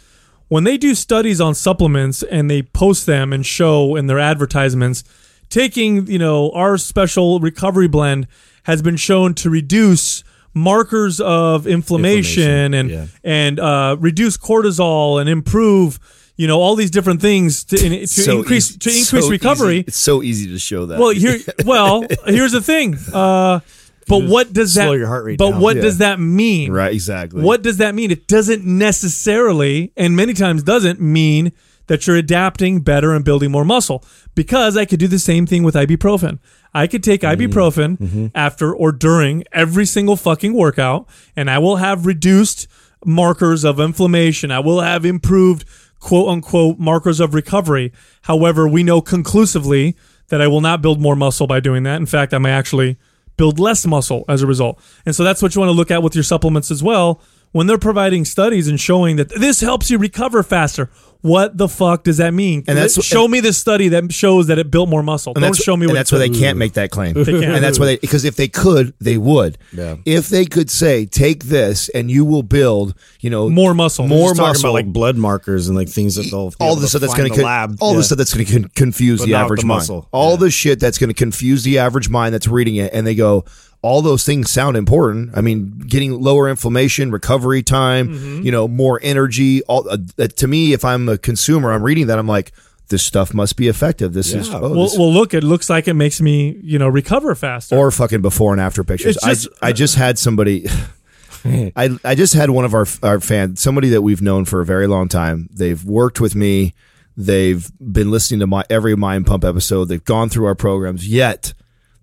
When 0.47 0.63
they 0.63 0.78
do 0.78 0.93
studies 0.95 1.41
on 1.41 1.55
supplements 1.55 2.21
and 2.23 2.49
they 2.51 2.61
post 2.61 3.05
them 3.07 3.34
and 3.34 3.45
show 3.45 3.95
in 3.95 4.05
their 4.07 4.19
advertisements, 4.19 5.03
taking, 5.49 6.05
you 6.07 6.19
know, 6.19 6.51
our 6.51 6.78
special 6.78 7.39
recovery 7.39 7.88
blend 7.88 8.28
has 8.63 8.82
been 8.82 8.95
shown 8.95 9.34
to 9.36 9.49
reduce 9.49 10.23
markers 10.53 11.19
of 11.19 11.67
inflammation, 11.67 12.43
Inflammation, 12.73 12.73
and 12.73 12.89
yeah. 12.89 13.05
and 13.23 13.59
uh, 13.59 13.97
reduce 13.99 14.38
cortisol 14.38 15.19
and 15.19 15.30
improve, 15.30 15.99
you 16.38 16.47
know, 16.47 16.59
all 16.61 16.76
these 16.76 16.91
different 16.91 17.21
things 17.21 17.63
to, 17.65 17.78
to 17.78 18.07
So 18.07 18.38
increase 18.39 18.69
easy- 18.69 18.80
to 18.80 18.89
increase 18.89 19.26
so 19.26 19.30
recovery. 19.30 19.76
easy- 19.80 19.86
It's 19.88 19.97
so 19.97 20.23
easy 20.23 20.47
to 20.49 20.59
show 20.59 20.86
that. 20.86 20.99
Well, 20.99 21.09
here, 21.09 21.39
well, 21.65 22.05
here's 22.26 22.51
the 22.53 22.61
thing. 22.61 22.95
Uh, 23.11 23.59
but 24.08 24.24
what 24.24 24.53
does 24.53 24.74
that? 24.76 24.84
slow 24.86 24.93
your 24.93 25.08
heart 25.08 25.26
rate 25.26 25.38
But 25.38 25.51
down. 25.51 25.62
what 25.62 25.76
Yeah. 25.78 25.82
does 25.84 25.97
that 25.99 26.20
mean? 26.20 26.72
right, 26.72 26.93
exactly. 26.93 27.41
What 27.41 27.62
does 27.64 27.78
that 27.78 27.95
mean? 27.95 28.12
It 28.12 28.28
doesn't 28.28 28.64
necessarily, 28.66 29.91
and 29.97 30.16
many 30.16 30.34
times 30.34 30.64
doesn't 30.64 30.99
mean 31.01 31.51
that 31.88 32.08
you're 32.08 32.16
adapting 32.16 32.80
better 32.80 33.14
and 33.14 33.24
building 33.24 33.51
more 33.51 33.64
muscle. 33.66 34.03
Because 34.34 34.76
I 34.76 34.86
could 34.86 34.99
do 34.99 35.08
the 35.08 35.20
same 35.20 35.45
thing 35.45 35.64
with 35.64 35.76
ibuprofen. 35.76 36.39
I 36.74 36.88
could 36.88 37.03
take 37.03 37.22
Mm-hmm. 37.22 37.41
ibuprofen 37.45 38.32
after 38.36 38.74
or 38.76 38.91
during 38.91 39.43
every 39.51 39.86
single 39.86 40.16
fucking 40.16 40.53
workout, 40.53 41.08
and 41.36 41.49
I 41.49 41.60
will 41.60 41.78
have 41.78 42.06
reduced 42.06 42.68
markers 43.06 43.64
of 43.64 43.80
inflammation. 43.80 44.49
I 44.51 44.60
will 44.60 44.82
have 44.82 45.06
improved 45.06 45.64
quote 45.99 46.28
unquote 46.28 46.80
markers 46.80 47.20
of 47.20 47.34
recovery. 47.34 47.91
However, 48.24 48.68
we 48.68 48.84
know 48.84 48.99
conclusively 48.99 49.95
that 50.30 50.41
I 50.41 50.47
will 50.47 50.62
not 50.62 50.82
build 50.82 50.99
more 50.99 51.16
muscle 51.16 51.45
by 51.47 51.60
doing 51.60 51.84
that. 51.84 51.97
In 51.97 52.06
fact, 52.08 52.34
I 52.34 52.39
may 52.39 52.51
actually 52.51 52.97
build 53.38 53.59
less 53.59 53.86
muscle 53.86 54.25
as 54.27 54.41
a 54.41 54.47
result. 54.47 54.79
And 55.05 55.15
so 55.15 55.23
that's 55.23 55.41
what 55.41 55.55
you 55.55 55.59
want 55.59 55.69
to 55.69 55.73
look 55.73 55.91
at 55.91 56.03
with 56.03 56.15
your 56.15 56.23
supplements 56.23 56.71
as 56.71 56.81
well. 56.81 57.21
When 57.56 57.68
they're 57.68 57.78
providing 57.78 58.26
studies 58.26 58.68
and 58.68 58.78
showing 58.78 59.16
that 59.16 59.30
this 59.30 59.62
helps 59.62 59.89
you 59.89 59.97
recover 59.97 60.43
faster, 60.43 60.89
what 61.22 61.58
the 61.58 61.70
fuck 61.70 62.03
does 62.03 62.18
that 62.18 62.34
mean? 62.34 62.66
And 62.68 62.78
that's- 62.78 63.01
show 63.01 63.30
me 63.30 63.39
the 63.39 63.53
study 63.53 63.88
that 63.88 64.12
shows 64.12 64.47
that 64.47 64.60
it 64.60 64.70
built 64.70 64.89
more 64.89 65.01
muscle. 65.01 65.32
And 65.38 65.41
Don't 65.41 65.53
that's, 65.53 65.64
show 65.64 65.78
me 65.78 65.86
and 65.86 65.91
what 65.91 65.95
that's 65.95 66.12
it 66.12 66.16
why 66.16 66.20
they 66.20 66.30
can't 66.38 66.58
make 66.58 66.74
that 66.74 66.91
claim. 66.91 67.16
And 67.16 67.64
that's 67.64 67.80
why 67.80 67.86
they 67.86 67.95
because 67.95 68.26
if 68.26 68.36
they 68.36 68.49
could, 68.49 68.93
they 68.99 69.18
would. 69.18 69.58
Yeah. 69.72 69.95
If 70.06 70.28
they 70.28 70.43
could 70.45 70.70
say, 70.70 71.06
take 71.06 71.45
this 71.45 71.88
and 71.88 72.12
you 72.12 72.26
will 72.26 72.43
build, 72.43 72.93
you 73.22 73.30
know, 73.30 73.49
more 73.49 73.74
muscle. 73.74 74.06
more 74.06 74.32
Just 74.32 74.36
talking 74.39 74.47
muscle, 74.49 74.70
about 74.72 74.74
like 74.74 74.91
blood 74.91 75.16
markers 75.16 75.70
and 75.70 75.78
like 75.78 75.88
things 75.88 76.16
that 76.16 76.24
they'll 76.30 76.51
all 76.60 76.74
able 76.74 76.76
the 76.76 76.82
to 76.82 76.88
stuff 76.89 77.01
that's 77.03 77.14
going 77.16 77.32
to 77.32 77.38
the 77.38 77.45
lab. 77.45 77.78
all 77.80 77.91
Yeah. 77.93 77.97
the 77.99 78.03
stuff 78.03 78.18
that's 78.18 78.34
going 78.34 78.45
to 78.45 78.51
con- 78.51 78.70
confuse 78.76 79.22
But 79.22 79.28
the 79.28 79.36
average 79.36 79.62
the 79.62 79.68
mind. 79.68 79.78
muscle. 79.80 80.10
All 80.12 80.32
Yeah. 80.32 80.38
the 80.39 80.51
shit 80.51 80.82
that's 80.82 80.97
going 80.97 81.08
to 81.10 81.14
confuse 81.14 81.64
the 81.64 81.78
average 81.80 82.10
mind 82.10 82.34
that's 82.34 82.49
reading 82.49 82.76
it, 82.76 82.91
and 82.93 83.08
they 83.08 83.16
go, 83.16 83.45
all 83.86 84.01
those 84.01 84.25
things 84.25 84.49
sound 84.51 84.75
important. 84.77 85.31
I 85.38 85.41
mean, 85.41 85.77
getting 85.88 86.11
lower 86.19 86.49
inflammation, 86.49 87.11
recovery 87.11 87.61
time, 87.63 88.07
Mm-hmm. 88.09 88.41
you 88.45 88.51
know, 88.51 88.67
more 88.67 88.99
energy. 89.03 89.61
All 89.63 89.88
uh, 89.89 89.97
to 90.27 90.47
me, 90.47 90.73
if 90.73 90.83
I'm 90.83 91.07
a 91.09 91.17
consumer, 91.17 91.71
I'm 91.71 91.83
reading 91.83 92.07
that, 92.07 92.17
I'm 92.19 92.27
like, 92.27 92.51
this 92.89 93.03
stuff 93.03 93.33
must 93.33 93.57
be 93.57 93.67
effective. 93.67 94.13
This 94.13 94.33
is 94.33 94.49
oh, 94.53 94.59
well, 94.61 94.73
this- 94.83 94.97
well, 94.97 95.11
look, 95.11 95.33
it 95.33 95.43
looks 95.43 95.69
like 95.69 95.88
it 95.88 95.93
makes 95.95 96.19
me, 96.21 96.59
you 96.63 96.77
know, 96.79 96.88
recover 96.88 97.33
faster. 97.36 97.75
or 97.77 97.89
fucking 97.91 98.21
before 98.21 98.51
and 98.53 98.61
after 98.61 98.83
pictures. 98.83 99.15
It's 99.17 99.25
just- 99.25 99.47
I 99.61 99.69
I 99.69 99.71
just 99.71 99.95
had 99.95 100.17
somebody. 100.19 100.67
I 101.45 101.97
I 102.03 102.15
just 102.15 102.33
had 102.33 102.49
one 102.49 102.65
of 102.65 102.73
our 102.73 102.86
our 103.03 103.19
fans, 103.19 103.61
somebody 103.61 103.89
that 103.89 104.01
we've 104.01 104.21
known 104.21 104.45
for 104.45 104.61
a 104.61 104.65
very 104.65 104.88
long 104.88 105.07
time. 105.09 105.47
They've 105.53 105.83
worked 105.83 106.19
with 106.19 106.36
me. 106.36 106.73
They've 107.17 107.69
been 107.79 108.09
listening 108.11 108.39
to 108.41 108.47
my 108.47 108.63
every 108.69 108.95
Mind 108.95 109.25
Pump 109.27 109.43
episode. 109.45 109.86
They've 109.86 110.03
gone 110.03 110.29
through 110.29 110.45
our 110.47 110.55
programs. 110.55 111.07
Yet 111.07 111.53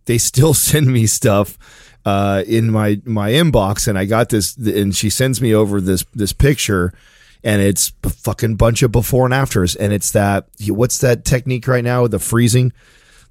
they 0.06 0.18
still 0.18 0.54
send 0.70 0.86
me 0.86 1.06
stuff 1.06 1.58
uh, 2.04 2.42
in 2.46 2.70
my 2.70 3.00
my 3.04 3.30
inbox, 3.30 3.88
and 3.88 3.98
I 3.98 4.04
got 4.04 4.28
this, 4.28 4.56
and 4.56 4.94
she 4.94 5.10
sends 5.10 5.40
me 5.40 5.54
over 5.54 5.80
this 5.80 6.04
this 6.14 6.32
picture. 6.32 6.92
And 7.44 7.60
it's 7.60 7.90
a 8.04 8.10
fucking 8.10 8.54
bunch 8.54 8.84
of 8.84 8.92
before 8.92 9.24
and 9.24 9.34
afters, 9.34 9.74
and 9.74 9.92
it's 9.92 10.12
that 10.12 10.46
what's 10.68 10.98
that 10.98 11.24
technique 11.24 11.66
right 11.66 11.82
now 11.82 12.02
with 12.02 12.12
the 12.12 12.20
freezing? 12.20 12.72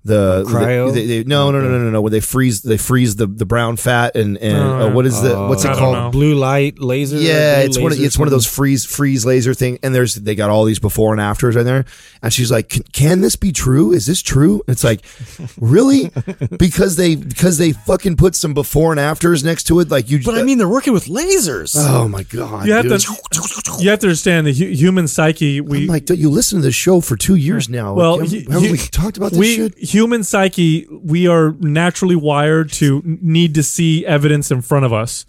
The 0.03 0.43
Cryo? 0.47 0.93
they- 0.93 1.05
they- 1.05 1.23
no, 1.23 1.51
no, 1.51 1.61
no, 1.61 1.69
no, 1.69 1.77
no, 1.77 1.89
no. 1.91 2.01
When 2.01 2.11
they 2.11 2.19
freeze, 2.21 2.61
they 2.61 2.77
freeze 2.77 3.15
the, 3.17 3.27
the 3.27 3.45
brown 3.45 3.75
fat 3.77 4.15
and 4.15 4.37
and 4.37 4.57
Oh, 4.57 4.87
uh, 4.87 4.91
what 4.93 5.05
is 5.05 5.21
the 5.21 5.37
what's 5.47 5.63
it 5.65 5.71
I 5.71 5.75
called? 5.77 6.11
blue 6.11 6.35
light 6.35 6.79
laser. 6.79 7.17
Yeah, 7.17 7.57
blue 7.57 7.65
it's 7.65 7.77
one. 7.79 7.91
Of, 7.91 7.99
it's 7.99 8.17
one 8.17 8.27
of 8.27 8.31
those 8.31 8.45
freeze 8.47 8.83
freeze 8.85 9.25
laser 9.25 9.53
thing. 9.53 9.77
And 9.83 9.93
there's 9.93 10.15
they 10.15 10.33
got 10.35 10.49
all 10.49 10.65
these 10.65 10.79
before 10.79 11.11
and 11.13 11.21
afters 11.21 11.55
right 11.55 11.63
there. 11.63 11.85
And 12.23 12.33
she's 12.33 12.51
like, 12.51 12.69
"Can, 12.69 12.83
can 12.93 13.21
this 13.21 13.35
be 13.35 13.51
true? 13.51 13.91
Is 13.93 14.05
this 14.05 14.21
true?" 14.21 14.63
And 14.67 14.73
it's 14.73 14.83
like, 14.83 15.01
really? 15.59 16.11
because 16.57 16.95
they 16.95 17.15
because 17.15 17.57
they 17.57 17.71
fucking 17.73 18.17
put 18.17 18.35
some 18.35 18.53
before 18.53 18.91
and 18.91 18.99
afters 18.99 19.43
next 19.43 19.63
to 19.65 19.79
it. 19.81 19.89
Like 19.91 20.09
you. 20.09 20.19
But 20.23 20.35
I 20.37 20.43
mean, 20.43 20.57
they're 20.57 20.67
working 20.67 20.93
with 20.93 21.05
lasers. 21.05 21.75
oh 21.77 22.07
my 22.07 22.23
god, 22.23 22.65
You 22.67 22.73
have 22.73 22.87
dude. 22.87 22.99
to 23.01 23.77
you 23.79 23.89
have 23.89 23.99
to 23.99 24.07
understand 24.07 24.47
the 24.47 24.53
hu- 24.53 24.65
human 24.71 25.07
psyche. 25.07 25.61
We 25.61 25.83
I'm 25.83 25.87
like, 25.87 26.05
dude, 26.05 26.19
you 26.19 26.29
listen 26.29 26.59
to 26.59 26.63
this 26.63 26.75
show 26.75 27.01
for 27.01 27.15
two 27.15 27.35
years 27.35 27.69
now. 27.69 27.93
well, 27.93 28.19
Like, 28.19 28.29
hu- 28.29 28.37
haven't 28.51 28.65
hu- 28.65 28.71
we 28.71 28.77
talked 28.77 29.17
about 29.17 29.31
this 29.31 29.39
we, 29.39 29.55
shit? 29.55 29.73
Human 29.91 30.23
psyche, 30.23 30.87
we 30.89 31.27
are 31.27 31.51
naturally 31.59 32.15
wired 32.15 32.71
to 32.73 33.01
need 33.05 33.53
to 33.55 33.63
see 33.63 34.05
evidence 34.05 34.49
in 34.51 34.61
front 34.61 34.85
of 34.85 34.93
us 34.93 35.25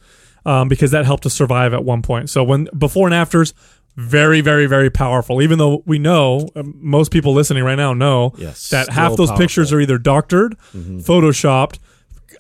um, 0.47 0.69
because 0.69 0.91
that 0.93 1.05
helped 1.05 1.27
us 1.27 1.35
survive 1.35 1.73
at 1.75 1.85
one 1.85 2.03
point. 2.03 2.31
So 2.31 2.45
when 2.45 2.69
before 2.77 3.07
and 3.09 3.15
afters, 3.15 3.55
very, 3.97 4.41
very, 4.41 4.67
very 4.67 4.89
powerful. 4.91 5.43
Even 5.43 5.59
though 5.59 5.83
we 5.85 5.99
know 5.99 6.49
um, 6.57 6.75
most 6.81 7.11
people 7.13 7.33
listening 7.35 7.63
right 7.65 7.75
now 7.75 7.93
know 7.93 8.33
Yes, 8.39 8.71
that 8.71 8.89
half 8.89 9.17
those 9.17 9.29
powerful. 9.29 9.37
pictures 9.45 9.73
are 9.73 9.81
either 9.81 9.99
doctored, 9.99 10.57
photoshopped, 10.75 11.79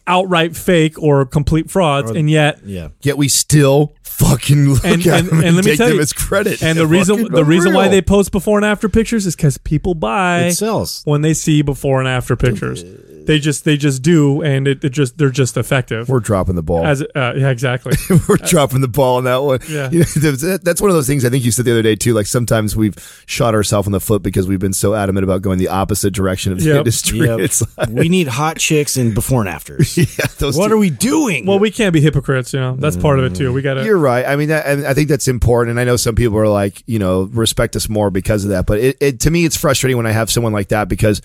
outright 0.06 0.56
fake, 0.56 1.00
or 1.02 1.24
complete 1.26 1.70
frauds, 1.70 2.10
and 2.10 2.30
yet 2.30 2.60
yeah. 2.64 2.88
Yet 3.00 3.16
we 3.16 3.28
still 3.28 3.94
fucking 4.02 4.68
look 4.68 4.84
and, 4.84 5.06
at 5.06 5.20
and, 5.20 5.28
them 5.28 5.38
and, 5.38 5.46
and 5.48 5.56
let 5.56 5.64
me 5.64 5.76
tell 5.76 5.88
them 5.88 5.96
you, 5.96 6.02
as 6.02 6.12
credit. 6.12 6.62
And 6.62 6.78
the 6.78 6.86
reason 6.86 7.32
the 7.32 7.44
reason 7.44 7.74
why 7.74 7.88
they 7.88 8.02
post 8.02 8.32
before 8.32 8.58
and 8.58 8.64
after 8.64 8.88
pictures 8.88 9.26
is 9.26 9.34
because 9.36 9.58
people 9.58 9.94
buy 9.94 10.44
It 10.44 10.54
sells. 10.54 11.02
when 11.04 11.22
they 11.22 11.34
see 11.34 11.62
before 11.62 11.98
and 12.00 12.08
after 12.08 12.36
pictures. 12.36 12.84
They 13.26 13.38
just 13.38 13.64
they 13.64 13.76
just 13.76 14.02
do, 14.02 14.42
and 14.42 14.66
it, 14.66 14.82
it 14.84 14.90
just 14.90 15.18
they're 15.18 15.30
just 15.30 15.56
effective. 15.56 16.08
we're 16.08 16.20
dropping 16.20 16.54
the 16.54 16.62
ball. 16.62 16.84
As 16.86 17.02
uh, 17.02 17.34
yeah, 17.36 17.50
exactly. 17.50 17.92
we're 18.28 18.36
dropping 18.36 18.80
the 18.80 18.88
ball 18.88 19.16
on 19.18 19.24
that 19.24 19.36
one. 19.42 19.60
Yeah. 19.68 19.90
You 19.90 20.00
know, 20.22 20.32
that's 20.58 20.80
one 20.80 20.90
of 20.90 20.96
those 20.96 21.06
things 21.06 21.24
I 21.24 21.28
think 21.30 21.44
you 21.44 21.50
said 21.50 21.64
the 21.64 21.72
other 21.72 21.82
day 21.82 21.94
too. 21.96 22.14
Like 22.14 22.26
sometimes 22.26 22.74
we've 22.76 22.94
shot 23.26 23.54
ourselves 23.54 23.86
in 23.86 23.92
the 23.92 24.00
foot 24.00 24.22
because 24.22 24.46
we've 24.48 24.58
been 24.60 24.72
so 24.72 24.94
adamant 24.94 25.24
about 25.24 25.42
going 25.42 25.58
the 25.58 25.68
opposite 25.68 26.12
direction 26.12 26.52
of 26.52 26.60
the 26.60 26.66
Yep. 26.66 26.76
industry. 26.78 27.18
Yep. 27.20 27.40
It's 27.40 27.78
like, 27.78 27.88
we 27.88 28.08
need 28.08 28.28
hot 28.28 28.56
chicks 28.58 28.96
and 28.96 29.14
before 29.14 29.40
and 29.40 29.48
afters. 29.48 29.96
yeah, 30.18 30.26
those 30.38 30.56
what 30.56 30.68
two- 30.68 30.74
are 30.74 30.78
we 30.78 30.90
doing? 30.90 31.46
well, 31.46 31.58
we 31.58 31.70
can't 31.70 31.92
be 31.92 32.00
hypocrites, 32.00 32.52
you 32.52 32.60
know. 32.60 32.76
That's 32.76 32.96
part 32.96 33.18
of 33.18 33.24
it 33.24 33.34
too. 33.34 33.52
We 33.52 33.62
got 33.62 33.74
to. 33.74 33.84
You're 33.84 33.98
right. 33.98 34.24
I 34.26 34.36
mean, 34.36 34.48
that, 34.48 34.66
and 34.66 34.86
I 34.86 34.94
think 34.94 35.08
that's 35.08 35.28
important. 35.28 35.70
And 35.72 35.80
I 35.80 35.84
know 35.84 35.96
some 35.96 36.14
people 36.14 36.38
are 36.38 36.48
like, 36.48 36.82
you 36.86 36.98
know, 36.98 37.22
respect 37.32 37.76
us 37.76 37.88
more 37.88 38.10
because 38.10 38.44
of 38.44 38.50
that. 38.50 38.66
But 38.66 38.80
it, 38.80 38.96
it 39.00 39.20
to 39.20 39.30
me, 39.30 39.44
it's 39.44 39.56
frustrating 39.56 39.96
when 39.96 40.06
I 40.06 40.12
have 40.12 40.30
someone 40.30 40.52
like 40.52 40.68
that 40.68 40.88
because 40.88 41.20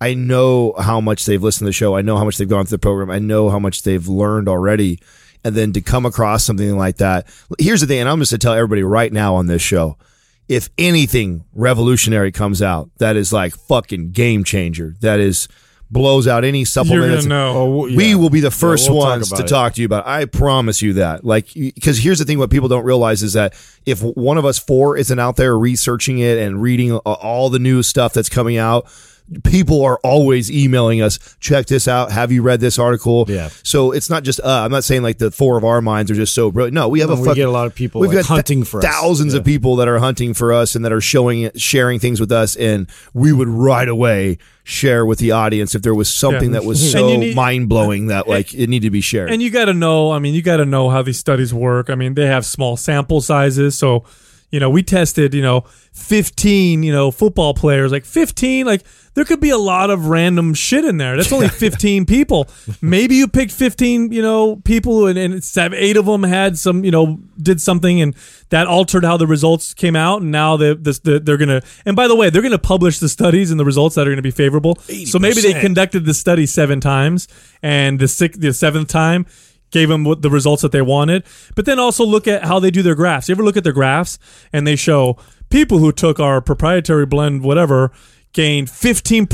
I 0.00 0.14
know 0.14 0.74
how 0.78 1.00
much 1.00 1.24
they've 1.26 1.42
listened 1.42 1.66
to 1.66 1.68
the 1.70 1.72
show. 1.72 1.96
I 1.96 2.02
know 2.02 2.16
how 2.16 2.24
much 2.24 2.36
they've 2.38 2.48
gone 2.48 2.64
through 2.66 2.76
the 2.76 2.80
program. 2.80 3.10
I 3.10 3.18
know 3.18 3.50
how 3.50 3.58
much 3.58 3.82
they've 3.82 4.06
learned 4.06 4.48
already. 4.48 5.00
And 5.44 5.54
then 5.54 5.72
to 5.72 5.80
come 5.80 6.04
across 6.06 6.44
something 6.44 6.76
like 6.76 6.96
that. 6.96 7.26
Here's 7.58 7.80
the 7.80 7.86
thing, 7.86 8.00
and 8.00 8.08
I'm 8.08 8.18
just 8.18 8.32
going 8.32 8.40
to 8.40 8.44
tell 8.44 8.54
everybody 8.54 8.82
right 8.82 9.12
now 9.12 9.36
on 9.36 9.46
this 9.46 9.62
show. 9.62 9.96
If 10.48 10.68
anything 10.78 11.44
revolutionary 11.52 12.32
comes 12.32 12.60
out, 12.62 12.90
that 12.98 13.16
is 13.16 13.32
like 13.32 13.54
fucking 13.54 14.10
game 14.12 14.44
changer. 14.44 14.94
That 15.00 15.20
is 15.20 15.46
blows 15.90 16.26
out 16.28 16.44
any 16.44 16.60
You're 16.60 16.66
supplement. 16.66 17.02
that's- 17.08 17.24
know. 17.26 17.52
Oh, 17.56 17.94
we 17.94 18.14
will 18.14 18.30
be 18.30 18.40
the 18.40 18.50
1st 18.50 18.90
we'll 18.90 19.00
talk 19.02 19.08
ones 19.10 19.30
to 19.30 19.42
it. 19.42 19.48
talk 19.48 19.74
to 19.74 19.80
you 19.80 19.86
about. 19.86 20.06
it. 20.06 20.10
I 20.10 20.24
promise 20.26 20.82
you 20.82 20.94
that. 20.94 21.24
Like, 21.24 21.48
because 21.54 21.98
here's 21.98 22.18
the 22.18 22.24
thing: 22.24 22.38
what 22.38 22.50
people 22.50 22.68
don't 22.68 22.84
realize 22.84 23.22
is 23.22 23.32
that 23.34 23.54
if 23.86 24.00
one 24.02 24.38
of 24.38 24.44
us 24.44 24.58
four 24.58 24.96
isn't 24.96 25.18
out 25.18 25.36
there 25.36 25.56
researching 25.58 26.18
it 26.18 26.38
and 26.38 26.60
reading 26.62 26.92
all 26.96 27.48
the 27.50 27.58
new 27.58 27.82
stuff 27.82 28.12
that's 28.12 28.28
coming 28.28 28.56
out. 28.56 28.86
People 29.44 29.84
are 29.84 29.98
always 30.02 30.50
emailing 30.50 31.02
us. 31.02 31.18
Check 31.38 31.66
this 31.66 31.86
out. 31.86 32.10
Have 32.10 32.32
you 32.32 32.40
read 32.40 32.60
this 32.60 32.78
article? 32.78 33.26
Yeah. 33.28 33.50
So 33.62 33.92
it's 33.92 34.08
not 34.08 34.22
just. 34.22 34.40
Uh, 34.40 34.62
I'm 34.64 34.70
not 34.70 34.84
saying 34.84 35.02
like 35.02 35.18
the 35.18 35.30
four 35.30 35.58
of 35.58 35.64
our 35.64 35.82
minds 35.82 36.10
are 36.10 36.14
just 36.14 36.34
so 36.34 36.50
brilliant. 36.50 36.74
No, 36.74 36.88
we 36.88 37.00
have 37.00 37.10
No, 37.10 37.16
a. 37.16 37.20
we 37.20 37.26
fuck- 37.26 37.36
get 37.36 37.46
a 37.46 37.50
lot 37.50 37.66
of 37.66 37.74
people, 37.74 38.00
We've 38.00 38.08
like, 38.08 38.20
got 38.20 38.24
hunting 38.26 38.64
for 38.64 38.78
us. 38.78 38.84
thousands 38.84 39.34
of 39.34 39.44
people 39.44 39.76
that 39.76 39.88
are 39.88 39.98
hunting 39.98 40.32
for 40.32 40.52
us 40.52 40.74
and 40.74 40.82
that 40.84 40.92
are 40.92 41.00
showing 41.02 41.42
it, 41.42 41.60
sharing 41.60 41.98
things 41.98 42.20
with 42.20 42.32
us, 42.32 42.56
and 42.56 42.88
we 43.12 43.32
would 43.32 43.48
right 43.48 43.88
away 43.88 44.38
share 44.64 45.04
with 45.04 45.18
the 45.18 45.30
audience 45.30 45.74
if 45.74 45.82
there 45.82 45.94
was 45.94 46.08
something 46.10 46.52
Yeah. 46.52 46.60
that 46.60 46.64
was 46.66 46.90
so 46.92 47.16
need- 47.18 47.34
mind 47.36 47.68
blowing 47.68 48.06
that 48.08 48.28
like 48.28 48.54
it 48.54 48.68
needed 48.68 48.86
to 48.86 48.90
be 48.90 49.00
shared. 49.02 49.30
And 49.30 49.42
you 49.42 49.50
got 49.50 49.66
to 49.66 49.74
know, 49.74 50.10
I 50.12 50.18
mean, 50.18 50.34
you 50.34 50.42
got 50.42 50.58
to 50.58 50.64
know 50.66 50.88
how 50.90 51.02
these 51.02 51.18
studies 51.18 51.52
work. 51.52 51.90
I 51.90 51.94
mean, 51.94 52.14
they 52.14 52.26
have 52.26 52.46
small 52.46 52.76
sample 52.78 53.20
sizes. 53.20 53.76
So, 53.76 54.04
you 54.50 54.60
know, 54.60 54.70
we 54.70 54.82
tested, 54.82 55.34
you 55.34 55.42
know, 55.42 55.62
15, 55.92 56.82
you 56.82 56.92
know, 56.92 57.10
football 57.10 57.52
players, 57.52 57.92
like 57.92 58.04
15, 58.04 58.64
like 58.64 58.82
there 59.14 59.24
could 59.24 59.40
be 59.40 59.50
a 59.50 59.58
lot 59.58 59.90
of 59.90 60.06
random 60.06 60.54
shit 60.54 60.84
in 60.84 60.96
there. 60.96 61.16
That's 61.16 61.32
only 61.32 61.48
15 61.48 62.06
people. 62.06 62.48
Maybe 62.80 63.16
you 63.16 63.28
picked 63.28 63.52
15, 63.52 64.12
you 64.12 64.22
know, 64.22 64.56
people 64.56 65.06
and, 65.06 65.18
and 65.18 65.44
seven, 65.44 65.78
eight 65.78 65.96
of 65.96 66.06
them 66.06 66.22
had 66.22 66.56
some, 66.56 66.84
you 66.84 66.90
know, 66.90 67.20
did 67.42 67.60
something 67.60 68.00
and 68.00 68.14
that 68.48 68.66
altered 68.66 69.04
how 69.04 69.18
the 69.18 69.26
results 69.26 69.74
came 69.74 69.96
out. 69.96 70.22
And 70.22 70.30
now 70.30 70.56
they, 70.56 70.74
this, 70.74 71.00
the, 71.00 71.20
they're 71.20 71.36
going 71.36 71.48
to, 71.48 71.62
and 71.84 71.94
by 71.94 72.08
the 72.08 72.16
way, 72.16 72.30
they're 72.30 72.42
going 72.42 72.52
to 72.52 72.58
publish 72.58 73.00
the 73.00 73.08
studies 73.08 73.50
and 73.50 73.60
the 73.60 73.64
results 73.66 73.96
that 73.96 74.02
are 74.02 74.10
going 74.10 74.16
to 74.16 74.22
be 74.22 74.30
favorable. 74.30 74.76
So 75.04 75.18
maybe 75.18 75.42
they 75.42 75.60
conducted 75.60 76.06
the 76.06 76.14
study 76.14 76.46
seven 76.46 76.80
times 76.80 77.28
and 77.62 77.98
the 77.98 78.08
sixth, 78.08 78.40
the 78.40 78.54
seventh 78.54 78.88
time 78.88 79.26
gave 79.70 79.88
them 79.88 80.04
the 80.20 80.30
results 80.30 80.62
that 80.62 80.72
they 80.72 80.82
wanted. 80.82 81.24
But 81.54 81.64
then 81.66 81.78
also 81.78 82.04
look 82.04 82.26
at 82.26 82.44
how 82.44 82.58
they 82.58 82.70
do 82.70 82.82
their 82.82 82.94
graphs. 82.94 83.28
You 83.28 83.34
ever 83.34 83.42
look 83.44 83.56
at 83.56 83.64
their 83.64 83.72
graphs 83.72 84.18
and 84.52 84.66
they 84.66 84.76
show 84.76 85.16
people 85.50 85.78
who 85.78 85.92
took 85.92 86.18
our 86.20 86.40
proprietary 86.40 87.06
blend, 87.06 87.42
whatever, 87.42 87.90
gained 88.34 88.68
15 88.68 89.22
uh, 89.24 89.26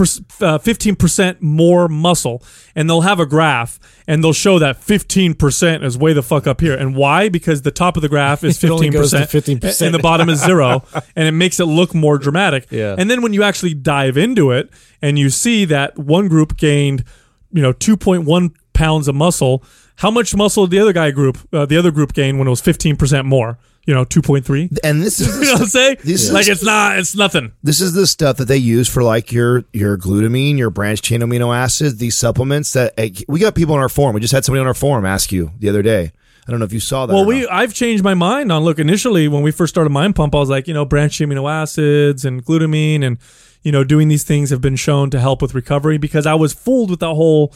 15% 0.59 1.41
more 1.43 1.89
muscle 1.89 2.41
and 2.77 2.89
they'll 2.89 3.01
have 3.01 3.19
a 3.19 3.27
graph 3.27 3.81
and 4.07 4.23
they'll 4.23 4.33
show 4.33 4.61
that 4.61 4.81
15% 4.81 5.83
is 5.85 5.99
way 5.99 6.13
the 6.13 6.23
fuck 6.23 6.47
up 6.47 6.61
here 6.61 6.75
and 6.77 6.95
why 6.95 7.29
because 7.29 7.63
the 7.63 7.73
top 7.73 7.97
of 7.97 8.03
the 8.03 8.09
graph 8.09 8.45
is 8.45 8.57
15% 8.59 8.65
It 8.65 8.71
only 8.71 8.91
goes 8.91 9.11
to 9.11 9.17
15%. 9.19 9.83
and 9.87 9.95
the 9.95 9.99
bottom 9.99 10.29
is 10.29 10.41
zero 10.45 10.85
and 11.17 11.27
it 11.27 11.33
makes 11.33 11.59
it 11.59 11.65
look 11.65 11.93
more 11.93 12.19
dramatic 12.19 12.69
Yeah. 12.71 12.95
and 12.97 13.11
then 13.11 13.21
when 13.21 13.33
you 13.33 13.43
actually 13.43 13.75
dive 13.75 14.17
into 14.17 14.53
it 14.53 14.71
and 15.03 15.19
you 15.19 15.29
see 15.29 15.65
that 15.65 15.99
one 15.99 16.29
group 16.29 16.57
gained 16.57 17.03
you 17.51 17.63
know 17.63 17.73
2.1 17.73 18.55
pounds 18.75 19.09
of 19.09 19.17
muscle 19.17 19.65
how 19.97 20.11
much 20.11 20.35
muscle 20.35 20.67
did 20.67 20.77
the 20.77 20.83
other 20.83 20.93
guy 20.93 21.11
group 21.11 21.39
uh, 21.53 21.67
the 21.67 21.77
other 21.77 21.91
group 21.91 22.13
gained 22.13 22.39
when 22.39 22.47
it 22.47 22.51
was 22.51 22.61
15% 22.63 23.25
more 23.25 23.59
you 23.87 23.93
know 23.95 24.05
2.3 24.05 24.79
and 24.83 25.03
this 25.03 25.21
is 25.21 25.39
you 25.41 25.45
know 25.47 25.53
what 25.53 25.63
i'm 25.63 25.67
saying 25.69 25.97
This 26.05 26.23
is- 26.25 26.33
like 26.33 26.49
it's 26.49 26.65
not 26.65 26.99
it's 26.99 27.15
nothing 27.15 27.53
this 27.63 27.81
is 27.81 27.93
the 27.93 28.07
stuff 28.07 28.39
that 28.39 28.47
they 28.49 28.57
use 28.57 28.89
for 28.89 29.03
like 29.03 29.31
your 29.33 29.65
your 29.73 29.97
glutamine, 29.99 30.57
your 30.57 30.71
branched 30.71 31.05
chain 31.05 31.21
amino 31.21 31.55
acids, 31.55 31.97
these 31.99 32.17
supplements 32.17 32.73
that 32.73 32.95
eh, 32.99 33.11
we 33.29 33.41
got 33.41 33.55
people 33.55 33.75
on 33.75 33.81
our 33.81 33.89
forum. 33.89 34.15
We 34.15 34.21
just 34.21 34.33
had 34.33 34.45
somebody 34.45 34.61
on 34.61 34.67
our 34.67 34.75
forum 34.75 35.05
ask 35.05 35.31
you 35.33 35.51
the 35.59 35.69
other 35.69 35.83
day. 35.83 36.13
I 36.47 36.51
don't 36.51 36.59
know 36.61 36.67
if 36.67 36.75
you 36.75 36.81
saw 36.81 37.07
that. 37.07 37.15
Well, 37.15 37.25
we. 37.25 37.47
I've 37.49 37.73
changed 37.73 38.05
my 38.05 38.13
mind 38.13 38.53
on 38.53 38.65
look. 38.65 38.79
Initially, 38.79 39.29
when 39.29 39.43
we 39.43 39.51
first 39.51 39.73
started 39.73 39.89
Mind 39.91 40.15
Pump, 40.15 40.35
I 40.35 40.39
was 40.39 40.51
like, 40.51 40.69
you 40.69 40.75
know, 40.75 40.85
branched 40.85 41.19
amino 41.23 41.51
acids 41.51 42.27
and 42.27 42.45
glutamine, 42.45 43.03
and 43.03 43.17
you 43.63 43.73
know, 43.73 43.83
doing 43.83 44.09
these 44.09 44.25
things 44.25 44.51
have 44.51 44.61
been 44.61 44.77
shown 44.77 45.09
to 45.11 45.21
help 45.21 45.41
with 45.41 45.55
recovery 45.55 45.97
because 45.97 46.27
I 46.27 46.35
was 46.35 46.53
fooled 46.53 46.91
with 46.91 47.01
the 47.01 47.15
whole, 47.15 47.55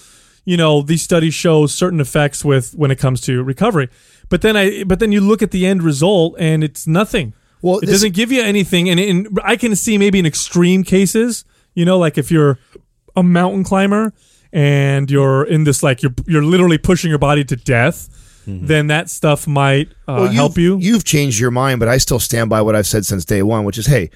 you 0.49 0.57
know, 0.57 0.81
these 0.81 1.03
studies 1.03 1.35
show 1.35 1.67
certain 1.67 2.01
effects 2.01 2.43
with 2.43 2.73
when 2.75 2.91
it 2.91 2.99
comes 2.99 3.21
to 3.21 3.43
recovery. 3.43 3.89
But 4.31 4.41
then 4.41 4.57
I, 4.57 4.83
but 4.85 4.99
then 4.99 5.13
you 5.13 5.21
look 5.21 5.43
at 5.43 5.51
the 5.51 5.67
end 5.67 5.83
result 5.83 6.37
and 6.39 6.65
it's 6.65 6.87
nothing. 6.87 7.35
Well, 7.61 7.79
it 7.79 7.81
this- 7.83 7.91
doesn't 7.91 8.15
give 8.15 8.33
you 8.33 8.41
anything, 8.43 8.89
and, 8.89 8.99
and 8.99 9.39
I 9.45 9.57
can 9.57 9.77
see 9.77 9.99
maybe 9.99 10.19
in 10.19 10.25
extreme 10.25 10.85
cases, 10.85 11.45
you 11.75 11.85
know, 11.85 11.99
like 11.99 12.17
if 12.17 12.31
you're 12.31 12.59
a 13.15 13.23
mountain 13.23 13.63
climber 13.63 14.15
and 14.51 15.11
you're 15.11 15.45
in 15.45 15.65
this 15.65 15.83
like 15.83 16.03
you're 16.03 16.15
you're 16.27 16.43
literally 16.45 16.79
pushing 16.79 17.11
your 17.11 17.19
body 17.19 17.45
to 17.45 17.57
death, 17.57 18.09
then 18.47 18.87
that 18.87 19.11
stuff 19.11 19.47
might 19.47 19.89
uh, 20.07 20.21
Well, 20.21 20.33
help 20.33 20.57
you. 20.57 20.79
You've 20.79 21.05
changed 21.05 21.39
your 21.39 21.51
mind, 21.51 21.79
but 21.81 21.89
I 21.89 21.99
still 21.99 22.21
stand 22.21 22.49
by 22.49 22.63
what 22.63 22.75
I've 22.75 22.87
said 22.87 23.05
since 23.05 23.27
day 23.27 23.43
one, 23.43 23.65
which 23.67 23.77
is, 23.77 23.85
hey, 23.87 24.09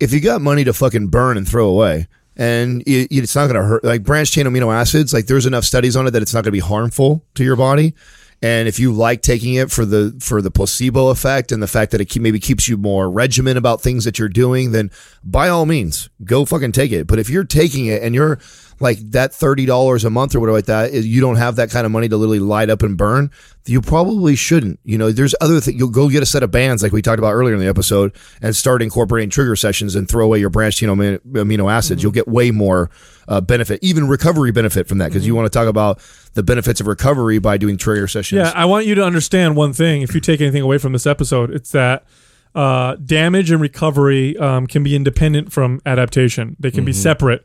if 0.00 0.14
you 0.14 0.20
got 0.20 0.40
money 0.40 0.64
to 0.64 0.72
fucking 0.72 1.08
burn 1.08 1.36
and 1.36 1.46
throw 1.46 1.68
away, 1.68 2.06
and 2.36 2.82
it, 2.82 3.08
it's 3.10 3.34
not 3.34 3.46
going 3.46 3.60
to 3.60 3.66
hurt, 3.66 3.84
like 3.84 4.02
branched 4.02 4.32
chain 4.32 4.46
amino 4.46 4.74
acids, 4.74 5.12
like 5.12 5.26
there's 5.26 5.46
enough 5.46 5.64
studies 5.64 5.96
on 5.96 6.06
it 6.06 6.10
that 6.12 6.22
it's 6.22 6.34
not 6.34 6.44
going 6.44 6.50
to 6.50 6.52
be 6.52 6.60
harmful 6.60 7.24
to 7.34 7.44
your 7.44 7.56
body. 7.56 7.94
And 8.42 8.68
if 8.68 8.78
you 8.78 8.92
like 8.92 9.22
taking 9.22 9.54
it 9.54 9.70
for 9.70 9.86
the 9.86 10.14
for 10.20 10.42
the 10.42 10.50
placebo 10.50 11.08
effect 11.08 11.50
and 11.50 11.62
the 11.62 11.66
fact 11.66 11.92
that 11.92 12.02
it 12.02 12.06
keep, 12.06 12.20
maybe 12.20 12.38
keeps 12.38 12.68
you 12.68 12.76
more 12.76 13.10
regimen 13.10 13.56
about 13.56 13.80
things 13.80 14.04
that 14.04 14.18
you're 14.18 14.28
doing, 14.28 14.72
then 14.72 14.90
by 15.22 15.48
all 15.48 15.64
means, 15.64 16.10
go 16.24 16.44
fucking 16.44 16.72
take 16.72 16.92
it. 16.92 17.06
But 17.06 17.18
if 17.18 17.30
you're 17.30 17.44
taking 17.44 17.86
it 17.86 18.02
and 18.02 18.14
you're 18.14 18.38
like 18.84 18.98
that 19.10 19.34
thirty 19.34 19.66
dollars 19.66 20.04
a 20.04 20.10
month 20.10 20.34
or 20.34 20.40
whatever 20.40 20.58
like 20.58 20.66
that, 20.66 20.92
you 20.92 21.20
don't 21.20 21.36
have 21.36 21.56
that 21.56 21.70
kind 21.70 21.86
of 21.86 21.90
money 21.90 22.08
to 22.08 22.16
literally 22.16 22.38
light 22.38 22.70
up 22.70 22.82
and 22.82 22.96
burn. 22.96 23.30
You 23.66 23.80
probably 23.80 24.36
shouldn't. 24.36 24.78
You 24.84 24.98
know, 24.98 25.10
there's 25.10 25.34
other 25.40 25.58
things. 25.60 25.78
You'll 25.78 25.88
go 25.88 26.08
get 26.08 26.22
a 26.22 26.26
set 26.26 26.42
of 26.42 26.50
bands 26.50 26.82
like 26.82 26.92
we 26.92 27.02
talked 27.02 27.18
about 27.18 27.32
earlier 27.32 27.54
in 27.54 27.60
the 27.60 27.66
episode 27.66 28.14
and 28.42 28.54
start 28.54 28.82
incorporating 28.82 29.30
trigger 29.30 29.56
sessions 29.56 29.96
and 29.96 30.08
throw 30.08 30.24
away 30.26 30.38
your 30.38 30.50
branched 30.50 30.82
you 30.82 30.86
know, 30.86 30.94
amino 30.94 31.72
acids. 31.72 32.02
You'll 32.02 32.12
get 32.12 32.28
way 32.28 32.50
more 32.50 32.90
uh, 33.26 33.40
benefit, 33.40 33.82
even 33.82 34.06
recovery 34.06 34.52
benefit 34.52 34.86
from 34.86 34.98
that 34.98 35.08
because 35.08 35.26
you 35.26 35.34
want 35.34 35.50
to 35.50 35.58
talk 35.58 35.66
about 35.66 35.98
the 36.34 36.42
benefits 36.42 36.80
of 36.80 36.86
recovery 36.86 37.38
by 37.38 37.56
doing 37.56 37.76
trigger 37.76 38.06
sessions. 38.06 38.38
Yeah, 38.38 38.52
I 38.54 38.66
want 38.66 38.86
you 38.86 38.94
to 38.96 39.04
understand 39.04 39.56
one 39.56 39.72
thing. 39.72 40.02
If 40.02 40.14
you 40.14 40.20
take 40.20 40.40
anything 40.40 40.62
away 40.62 40.78
from 40.78 40.92
this 40.92 41.06
episode, 41.06 41.50
it's 41.50 41.70
that 41.72 42.04
uh, 42.54 42.96
damage 42.96 43.50
and 43.50 43.60
recovery 43.60 44.36
um, 44.36 44.66
can 44.66 44.82
be 44.82 44.94
independent 44.94 45.52
from 45.52 45.80
adaptation. 45.86 46.56
They 46.60 46.70
can 46.70 46.84
be 46.84 46.92
separate. 46.92 47.44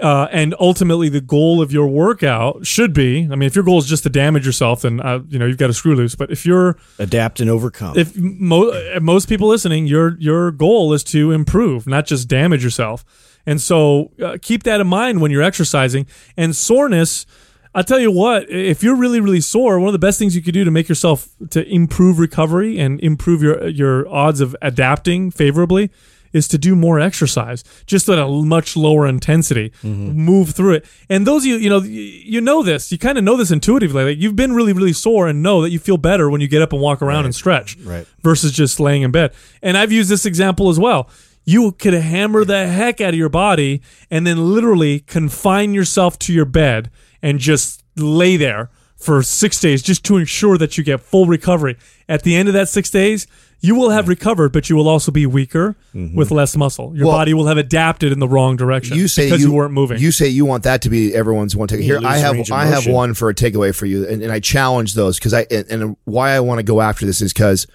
Uh, 0.00 0.26
and 0.32 0.54
ultimately, 0.58 1.08
the 1.08 1.20
goal 1.20 1.60
of 1.60 1.70
your 1.70 1.86
workout 1.86 2.66
should 2.66 2.94
be. 2.94 3.28
I 3.30 3.36
mean, 3.36 3.42
if 3.42 3.54
your 3.54 3.64
goal 3.64 3.78
is 3.78 3.86
just 3.86 4.02
to 4.04 4.08
damage 4.08 4.46
yourself, 4.46 4.82
then 4.82 5.00
uh, 5.00 5.20
you 5.28 5.38
know 5.38 5.46
you've 5.46 5.58
got 5.58 5.70
a 5.70 5.74
screw 5.74 5.94
loose. 5.94 6.14
But 6.14 6.30
if 6.30 6.46
you're 6.46 6.78
Adapt 6.98 7.40
and 7.40 7.50
overcome. 7.50 7.98
if 7.98 8.16
mo- 8.16 8.70
uh, 8.70 9.00
most 9.00 9.28
people 9.28 9.48
listening, 9.48 9.86
your 9.86 10.16
your 10.18 10.50
goal 10.50 10.92
is 10.94 11.04
to 11.04 11.30
improve, 11.30 11.86
not 11.86 12.06
just 12.06 12.26
damage 12.26 12.64
yourself. 12.64 13.04
And 13.44 13.60
so 13.60 14.12
uh, 14.22 14.38
keep 14.40 14.62
that 14.62 14.80
in 14.80 14.86
mind 14.86 15.20
when 15.20 15.30
you're 15.30 15.42
exercising. 15.42 16.06
And 16.36 16.54
soreness, 16.56 17.26
I'll 17.74 17.84
tell 17.84 17.98
you 17.98 18.10
what, 18.10 18.48
if 18.48 18.82
you're 18.82 18.96
really 18.96 19.20
really 19.20 19.40
sore, 19.42 19.78
one 19.78 19.88
of 19.88 19.92
the 19.92 19.98
best 19.98 20.18
things 20.18 20.34
you 20.34 20.42
could 20.42 20.54
do 20.54 20.64
to 20.64 20.70
make 20.70 20.88
yourself 20.88 21.28
to 21.50 21.68
improve 21.68 22.18
recovery 22.18 22.78
and 22.78 22.98
improve 23.00 23.42
your 23.42 23.68
your 23.68 24.08
odds 24.08 24.40
of 24.40 24.56
adapting 24.62 25.30
favorably 25.30 25.90
is 26.32 26.48
to 26.48 26.58
do 26.58 26.74
more 26.74 26.98
exercise, 27.00 27.62
just 27.86 28.08
at 28.08 28.18
a 28.18 28.26
much 28.28 28.76
lower 28.76 29.06
intensity. 29.06 29.70
Mm-hmm. 29.82 30.12
Move 30.12 30.50
through 30.50 30.74
it. 30.74 30.86
And 31.08 31.26
those 31.26 31.42
of 31.42 31.46
you, 31.46 31.56
you 31.56 31.68
know, 31.70 31.80
you, 31.80 32.40
know 32.40 32.62
this. 32.62 32.90
You 32.90 32.98
kind 32.98 33.18
of 33.18 33.24
know 33.24 33.36
this 33.36 33.50
intuitively. 33.50 34.04
Like 34.04 34.18
you've 34.18 34.36
been 34.36 34.52
really, 34.52 34.72
really 34.72 34.92
sore 34.92 35.28
and 35.28 35.42
know 35.42 35.62
that 35.62 35.70
you 35.70 35.78
feel 35.78 35.96
better 35.98 36.30
when 36.30 36.40
you 36.40 36.48
get 36.48 36.62
up 36.62 36.72
and 36.72 36.80
walk 36.80 37.02
around 37.02 37.24
and 37.24 37.34
stretch, 37.34 37.76
Right. 37.78 38.06
versus 38.22 38.52
just 38.52 38.80
laying 38.80 39.02
in 39.02 39.10
bed. 39.10 39.32
And 39.62 39.76
I've 39.76 39.92
used 39.92 40.08
this 40.10 40.26
example 40.26 40.68
as 40.68 40.78
well. 40.78 41.08
You 41.44 41.72
could 41.72 41.94
hammer 41.94 42.44
the 42.44 42.66
heck 42.68 43.00
out 43.00 43.10
of 43.14 43.18
your 43.18 43.28
body 43.28 43.82
and 44.10 44.26
then 44.26 44.54
literally 44.54 45.00
confine 45.00 45.74
yourself 45.74 46.18
to 46.20 46.32
your 46.32 46.44
bed 46.44 46.90
and 47.20 47.38
just 47.38 47.82
lay 47.96 48.36
there 48.36 48.70
for 49.02 49.22
six 49.22 49.58
days 49.60 49.82
just 49.82 50.04
to 50.04 50.16
ensure 50.16 50.56
that 50.58 50.78
you 50.78 50.84
get 50.84 51.00
full 51.00 51.26
recovery. 51.26 51.76
At 52.08 52.22
the 52.22 52.36
end 52.36 52.48
of 52.48 52.54
that 52.54 52.68
six 52.68 52.90
days, 52.90 53.26
you 53.60 53.74
will 53.74 53.90
have 53.90 54.08
recovered, 54.08 54.52
but 54.52 54.68
you 54.68 54.76
will 54.76 54.88
also 54.88 55.12
be 55.12 55.26
weaker 55.26 55.76
mm-hmm. 55.94 56.16
with 56.16 56.30
less 56.30 56.56
muscle. 56.56 56.92
Your 56.96 57.06
Well- 57.06 57.16
body 57.16 57.34
will 57.34 57.46
have 57.46 57.58
adapted 57.58 58.12
in 58.12 58.18
the 58.18 58.28
wrong 58.28 58.56
direction 58.56 58.96
you 58.96 59.08
say 59.08 59.26
because 59.26 59.40
you, 59.40 59.48
you, 59.48 59.54
weren't 59.54 59.72
moving. 59.72 59.98
You 59.98 60.12
say 60.12 60.28
you 60.28 60.44
want 60.44 60.64
that 60.64 60.82
to 60.82 60.90
be 60.90 61.14
everyone's 61.14 61.56
one 61.56 61.68
takeaway. 61.68 61.82
Here, 61.82 62.00
I 62.04 62.18
have 62.18 62.50
I 62.50 62.66
have 62.66 62.86
one 62.86 63.14
for 63.14 63.28
a 63.28 63.34
takeaway 63.34 63.74
for 63.74 63.86
you, 63.86 64.06
and, 64.06 64.22
and 64.22 64.32
I 64.32 64.40
challenge 64.40 64.94
those 64.94 65.18
because 65.18 65.34
I 65.34 65.46
and, 65.50 65.66
and 65.70 65.96
why 66.04 66.30
I 66.30 66.40
want 66.40 66.58
to 66.58 66.64
go 66.64 66.80
after 66.80 67.06
this 67.06 67.20
is 67.20 67.32
because 67.32 67.66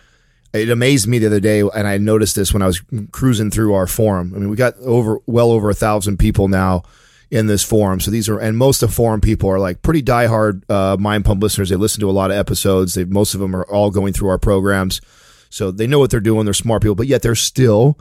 it 0.54 0.70
amazed 0.70 1.08
me 1.08 1.20
the 1.20 1.28
other 1.28 1.40
day, 1.40 1.62
and 1.62 1.88
I 1.88 1.98
noticed 1.98 2.36
this 2.36 2.54
when 2.54 2.62
I 2.62 2.68
was 2.68 2.82
cruising 3.12 3.52
through 3.52 3.74
our 3.74 3.88
forum. 3.88 4.34
I 4.36 4.40
mean, 4.40 4.50
we 4.50 4.56
got 4.56 4.78
over 4.80 5.20
well 5.26 5.52
over 5.52 5.70
a 5.70 5.74
thousand 5.74 6.18
people 6.18 6.48
now 6.48 6.84
in 7.30 7.48
this 7.48 7.64
forum. 7.64 8.00
So 8.00 8.10
these 8.12 8.30
are, 8.30 8.40
and 8.40 8.58
most 8.58 8.82
of 8.82 8.90
the 8.90 8.96
forum 8.96 9.20
people 9.22 9.50
are 9.50 9.60
like 9.60 9.82
pretty 9.82 10.02
diehard 10.02 10.64
uh, 10.70 10.96
Mind 10.98 11.26
Pump 11.26 11.42
listeners. 11.44 11.70
They 11.70 11.76
listen 11.76 12.00
to 12.02 12.10
a 12.10 12.12
lot 12.12 12.32
of 12.32 12.38
episodes. 12.38 12.94
They 12.94 13.04
most 13.06 13.34
of 13.34 13.40
them 13.40 13.56
are 13.56 13.66
all 13.66 13.92
going 13.92 14.14
through 14.14 14.30
our 14.30 14.38
programs, 14.38 15.02
so 15.50 15.72
they 15.72 15.88
know 15.88 16.00
what 16.00 16.10
they're 16.12 16.20
doing. 16.20 16.46
They're 16.46 16.54
smart 16.54 16.82
people, 16.82 16.96
but 16.96 17.08
yet 17.08 17.22
they're 17.22 17.36
still 17.36 17.98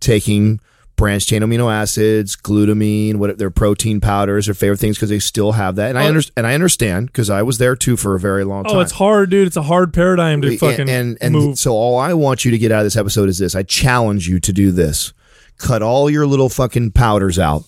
taking 0.00 0.60
branched 0.96 1.28
chain 1.28 1.42
amino 1.42 1.70
acids, 1.70 2.36
glutamine, 2.36 3.16
what 3.16 3.36
their 3.36 3.50
protein 3.50 4.00
powders, 4.00 4.46
their 4.46 4.54
favorite 4.54 4.78
things 4.78 4.96
because 4.96 5.10
they 5.10 5.18
still 5.18 5.52
have 5.52 5.76
that. 5.76 5.90
And 5.90 5.98
I 5.98 6.04
Oh. 6.04 6.08
understand, 6.08 6.32
and 6.38 6.46
I 6.46 6.54
understand 6.54 7.06
because 7.08 7.28
I 7.28 7.42
was 7.42 7.58
there 7.58 7.76
too 7.76 7.96
for 7.98 8.14
a 8.14 8.18
very 8.20 8.44
long 8.44 8.64
time. 8.64 8.76
oh, 8.76 8.80
it's 8.80 8.92
hard, 8.92 9.28
dude. 9.30 9.46
It's 9.46 9.58
a 9.58 9.62
hard 9.62 9.92
paradigm 9.92 10.40
to 10.42 10.56
fucking 10.56 10.88
and 10.88 11.18
and 11.20 11.34
move. 11.34 11.58
so 11.58 11.72
all 11.74 11.98
I 11.98 12.14
want 12.14 12.44
you 12.46 12.50
to 12.50 12.58
get 12.58 12.72
out 12.72 12.80
of 12.80 12.86
this 12.86 12.96
episode 12.96 13.28
is 13.28 13.38
this. 13.38 13.54
I 13.54 13.62
challenge 13.62 14.26
you 14.26 14.40
to 14.40 14.52
do 14.54 14.72
this. 14.72 15.12
Cut 15.58 15.82
all 15.82 16.08
your 16.10 16.26
little 16.26 16.48
fucking 16.48 16.92
powders 16.92 17.38
out. 17.38 17.64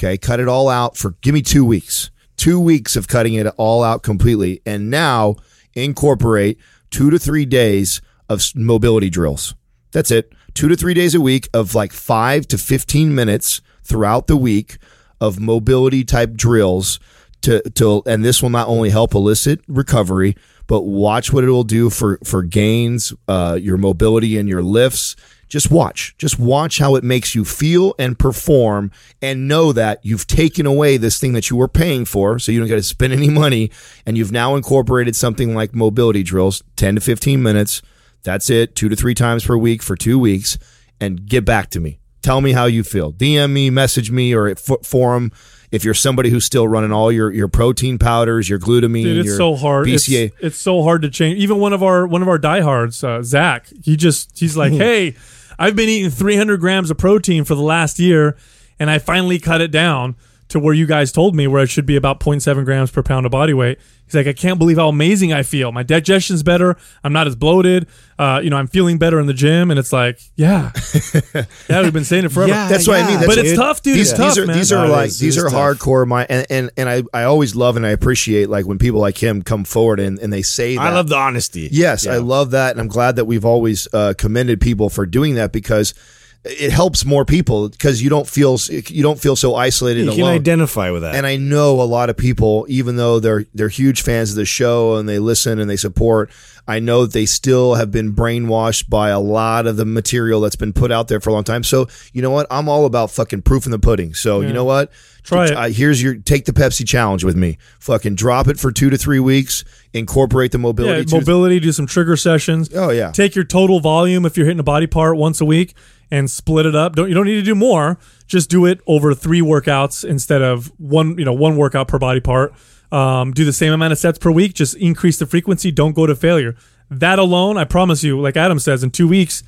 Okay, 0.00 0.16
cut 0.16 0.40
it 0.40 0.48
all 0.48 0.70
out 0.70 0.96
for 0.96 1.10
give 1.20 1.34
me 1.34 1.42
2 1.42 1.62
weeks. 1.62 2.10
2 2.38 2.58
weeks 2.58 2.96
of 2.96 3.06
cutting 3.06 3.34
it 3.34 3.46
all 3.58 3.82
out 3.82 4.02
completely 4.02 4.62
and 4.64 4.88
now 4.88 5.36
incorporate 5.74 6.58
2 6.88 7.10
to 7.10 7.18
3 7.18 7.44
days 7.44 8.00
of 8.26 8.42
mobility 8.54 9.10
drills. 9.10 9.54
That's 9.92 10.10
it. 10.10 10.32
2 10.54 10.68
to 10.68 10.76
3 10.76 10.94
days 10.94 11.14
a 11.14 11.20
week 11.20 11.50
of 11.52 11.74
like 11.74 11.92
5 11.92 12.48
to 12.48 12.56
15 12.56 13.14
minutes 13.14 13.60
throughout 13.84 14.26
the 14.26 14.38
week 14.38 14.78
of 15.20 15.38
mobility 15.38 16.02
type 16.02 16.32
drills 16.32 16.98
to 17.42 17.60
to 17.70 18.02
and 18.06 18.24
this 18.24 18.42
will 18.42 18.48
not 18.48 18.68
only 18.68 18.88
help 18.88 19.14
elicit 19.14 19.60
recovery 19.68 20.34
but 20.66 20.82
watch 20.82 21.30
what 21.30 21.44
it 21.44 21.50
will 21.50 21.64
do 21.64 21.90
for 21.90 22.18
for 22.24 22.42
gains 22.42 23.12
uh 23.28 23.58
your 23.60 23.76
mobility 23.76 24.38
and 24.38 24.48
your 24.48 24.62
lifts 24.62 25.16
just 25.50 25.70
watch 25.70 26.14
just 26.16 26.38
watch 26.38 26.78
how 26.78 26.94
it 26.94 27.04
makes 27.04 27.34
you 27.34 27.44
feel 27.44 27.94
and 27.98 28.18
perform 28.18 28.90
and 29.20 29.46
know 29.46 29.72
that 29.72 29.98
you've 30.02 30.26
taken 30.26 30.64
away 30.64 30.96
this 30.96 31.18
thing 31.18 31.34
that 31.34 31.50
you 31.50 31.56
were 31.56 31.68
paying 31.68 32.06
for 32.06 32.38
so 32.38 32.50
you 32.50 32.58
don't 32.58 32.68
got 32.68 32.76
to 32.76 32.82
spend 32.82 33.12
any 33.12 33.28
money 33.28 33.70
and 34.06 34.16
you've 34.16 34.32
now 34.32 34.54
incorporated 34.54 35.14
something 35.14 35.54
like 35.54 35.74
mobility 35.74 36.22
drills 36.22 36.62
10 36.76 36.94
to 36.94 37.00
15 37.02 37.42
minutes 37.42 37.82
that's 38.22 38.48
it 38.48 38.74
2 38.74 38.88
to 38.88 38.96
3 38.96 39.12
times 39.12 39.44
per 39.44 39.56
week 39.56 39.82
for 39.82 39.96
2 39.96 40.18
weeks 40.18 40.56
and 40.98 41.26
get 41.26 41.44
back 41.44 41.68
to 41.68 41.80
me 41.80 42.00
Tell 42.22 42.40
me 42.40 42.52
how 42.52 42.66
you 42.66 42.84
feel. 42.84 43.12
DM 43.12 43.50
me, 43.50 43.70
message 43.70 44.10
me, 44.10 44.34
or 44.34 44.46
at 44.46 44.58
forum. 44.58 45.32
If 45.70 45.84
you're 45.84 45.94
somebody 45.94 46.30
who's 46.30 46.44
still 46.44 46.66
running 46.66 46.92
all 46.92 47.10
your, 47.12 47.30
your 47.30 47.48
protein 47.48 47.98
powders, 47.98 48.48
your 48.48 48.58
glutamine, 48.58 49.04
Dude, 49.04 49.18
it's 49.18 49.26
your 49.28 49.36
so 49.36 49.56
hard. 49.56 49.86
BCA. 49.86 50.26
It's, 50.26 50.36
it's 50.40 50.56
so 50.58 50.82
hard 50.82 51.02
to 51.02 51.10
change. 51.10 51.38
Even 51.38 51.58
one 51.58 51.72
of 51.72 51.82
our 51.82 52.06
one 52.06 52.22
of 52.22 52.28
our 52.28 52.38
diehards, 52.38 53.02
uh, 53.04 53.22
Zach, 53.22 53.68
he 53.82 53.96
just 53.96 54.38
he's 54.38 54.56
like, 54.56 54.72
hey, 54.74 55.14
I've 55.60 55.76
been 55.76 55.90
eating 55.90 56.10
300 56.10 56.58
grams 56.58 56.90
of 56.90 56.96
protein 56.96 57.44
for 57.44 57.54
the 57.54 57.60
last 57.60 57.98
year, 57.98 58.38
and 58.78 58.90
I 58.90 58.98
finally 58.98 59.38
cut 59.38 59.60
it 59.60 59.70
down 59.70 60.16
to 60.50 60.60
where 60.60 60.74
you 60.74 60.86
guys 60.86 61.10
told 61.12 61.34
me 61.34 61.46
where 61.46 61.62
it 61.62 61.68
should 61.68 61.86
be 61.86 61.96
about 61.96 62.20
0.7 62.20 62.64
grams 62.64 62.90
per 62.90 63.02
pound 63.02 63.24
of 63.26 63.32
body 63.32 63.54
weight. 63.54 63.78
He's 64.04 64.14
like, 64.16 64.26
I 64.26 64.32
can't 64.32 64.58
believe 64.58 64.76
how 64.76 64.88
amazing 64.88 65.32
I 65.32 65.44
feel. 65.44 65.70
My 65.70 65.84
digestion's 65.84 66.42
better. 66.42 66.76
I'm 67.04 67.12
not 67.12 67.28
as 67.28 67.36
bloated. 67.36 67.86
Uh, 68.18 68.40
you 68.42 68.50
know, 68.50 68.56
I'm 68.56 68.66
feeling 68.66 68.98
better 68.98 69.20
in 69.20 69.26
the 69.26 69.32
gym, 69.32 69.70
and 69.70 69.78
it's 69.78 69.92
like, 69.92 70.18
yeah, 70.34 70.72
yeah, 71.68 71.82
we've 71.82 71.92
been 71.92 72.04
saying 72.04 72.24
it 72.24 72.32
forever. 72.32 72.50
Yeah, 72.50 72.68
That's 72.68 72.88
what 72.88 73.00
I 73.00 73.06
mean. 73.06 73.14
That's 73.20 73.26
but 73.28 73.36
what- 73.36 73.46
it's 73.46 73.56
tough, 73.56 73.82
dude. 73.82 73.94
These, 73.96 74.10
it's 74.10 74.18
tough, 74.18 74.34
these 74.34 74.38
are 74.38 74.46
man. 74.46 74.56
these 74.56 74.72
are 74.72 74.86
No, 74.88 74.92
like 74.92 75.08
is- 75.08 75.18
these 75.20 75.38
are 75.38 75.48
tough. 75.48 75.78
hardcore. 75.78 76.06
My 76.08 76.26
and 76.28 76.44
and, 76.50 76.70
and 76.76 76.88
I, 76.88 77.02
I 77.14 77.22
always 77.24 77.54
love 77.54 77.76
and 77.76 77.86
I 77.86 77.90
appreciate 77.90 78.50
like 78.50 78.66
when 78.66 78.78
people 78.78 79.00
like 79.00 79.16
him 79.16 79.42
come 79.42 79.62
forward 79.64 80.00
and, 80.00 80.18
and 80.18 80.32
they 80.32 80.42
say 80.42 80.74
that. 80.76 80.82
I 80.82 80.92
love 80.92 81.08
the 81.08 81.16
honesty. 81.16 81.68
Yes, 81.70 82.04
Yeah. 82.04 82.14
I 82.14 82.16
love 82.18 82.50
that, 82.50 82.72
and 82.72 82.80
I'm 82.80 82.88
glad 82.88 83.14
that 83.16 83.26
we've 83.26 83.44
always 83.44 83.86
uh, 83.92 84.14
commended 84.18 84.60
people 84.60 84.90
for 84.90 85.06
doing 85.06 85.36
that 85.36 85.52
because 85.52 85.94
it 86.42 86.72
helps 86.72 87.04
more 87.04 87.26
people 87.26 87.68
because 87.68 88.02
you 88.02 88.08
don't 88.08 88.26
feel 88.26 88.56
you 88.70 89.02
don't 89.02 89.20
feel 89.20 89.36
so 89.36 89.54
isolated 89.56 90.06
You 90.06 90.12
can 90.12 90.20
alone. 90.20 90.34
identify 90.34 90.90
with 90.90 91.02
that. 91.02 91.14
And 91.14 91.26
I 91.26 91.36
know 91.36 91.82
a 91.82 91.84
lot 91.84 92.08
of 92.08 92.16
people, 92.16 92.64
even 92.68 92.96
though 92.96 93.20
they're 93.20 93.44
they're 93.54 93.68
huge 93.68 94.02
fans 94.02 94.30
of 94.30 94.36
the 94.36 94.46
show 94.46 94.96
and 94.96 95.06
they 95.08 95.18
listen 95.18 95.58
and 95.58 95.68
they 95.68 95.76
support, 95.76 96.30
I 96.66 96.78
know 96.78 97.02
that 97.02 97.12
they 97.12 97.26
still 97.26 97.74
have 97.74 97.90
been 97.90 98.14
brainwashed 98.14 98.88
by 98.88 99.10
a 99.10 99.20
lot 99.20 99.66
of 99.66 99.76
the 99.76 99.84
material 99.84 100.40
that's 100.40 100.56
been 100.56 100.72
put 100.72 100.90
out 100.90 101.08
there 101.08 101.20
for 101.20 101.28
a 101.28 101.32
long 101.34 101.44
time. 101.44 101.62
So 101.62 101.88
you 102.14 102.22
know 102.22 102.30
what? 102.30 102.46
I'm 102.50 102.70
all 102.70 102.86
about 102.86 103.10
fucking 103.10 103.42
proof 103.42 103.66
in 103.66 103.70
the 103.70 103.78
pudding. 103.78 104.14
So 104.14 104.40
you 104.40 104.52
know 104.54 104.64
what? 104.64 104.90
Try 105.22 105.44
it. 105.44 105.52
Uh, 105.52 105.68
here's 105.68 106.02
your 106.02 106.14
take 106.14 106.46
the 106.46 106.52
Pepsi 106.52 106.88
challenge 106.88 107.22
with 107.22 107.36
me. 107.36 107.58
Fucking 107.80 108.14
drop 108.14 108.48
it 108.48 108.58
for 108.58 108.72
two 108.72 108.88
to 108.88 108.96
three 108.96 109.20
weeks. 109.20 109.62
Incorporate 109.92 110.52
the 110.52 110.58
mobility. 110.58 111.10
Yeah, 111.10 111.18
mobility, 111.18 111.60
do 111.60 111.72
some 111.72 111.86
trigger 111.86 112.16
sessions. 112.16 112.70
Oh, 112.74 112.88
yeah. 112.90 113.10
Take 113.10 113.34
your 113.34 113.44
total 113.44 113.80
volume 113.80 114.24
if 114.24 114.38
you're 114.38 114.46
hitting 114.46 114.60
a 114.60 114.62
body 114.62 114.86
part 114.86 115.18
once 115.18 115.42
a 115.42 115.44
week 115.44 115.74
and 116.10 116.30
split 116.30 116.66
it 116.66 116.74
up. 116.74 116.96
Don't 116.96 117.08
you 117.08 117.14
don't 117.14 117.26
need 117.26 117.36
to 117.36 117.42
do 117.42 117.54
more. 117.54 117.98
Just 118.26 118.50
do 118.50 118.66
it 118.66 118.80
over 118.86 119.14
three 119.14 119.40
workouts 119.40 120.04
instead 120.04 120.42
of 120.42 120.72
one, 120.78 121.18
you 121.18 121.24
know, 121.24 121.32
one 121.32 121.56
workout 121.56 121.88
per 121.88 121.98
body 121.98 122.20
part. 122.20 122.52
Um, 122.92 123.32
do 123.32 123.44
the 123.44 123.52
same 123.52 123.72
amount 123.72 123.92
of 123.92 123.98
sets 123.98 124.18
per 124.18 124.32
week, 124.32 124.54
just 124.54 124.76
increase 124.76 125.18
the 125.18 125.26
frequency, 125.26 125.70
don't 125.70 125.92
go 125.92 126.06
to 126.06 126.16
failure. 126.16 126.56
That 126.90 127.20
alone, 127.20 127.56
I 127.56 127.64
promise 127.64 128.02
you, 128.02 128.20
like 128.20 128.36
Adam 128.36 128.58
says, 128.58 128.82
in 128.82 128.90
two 128.90 129.06
weeks, 129.06 129.44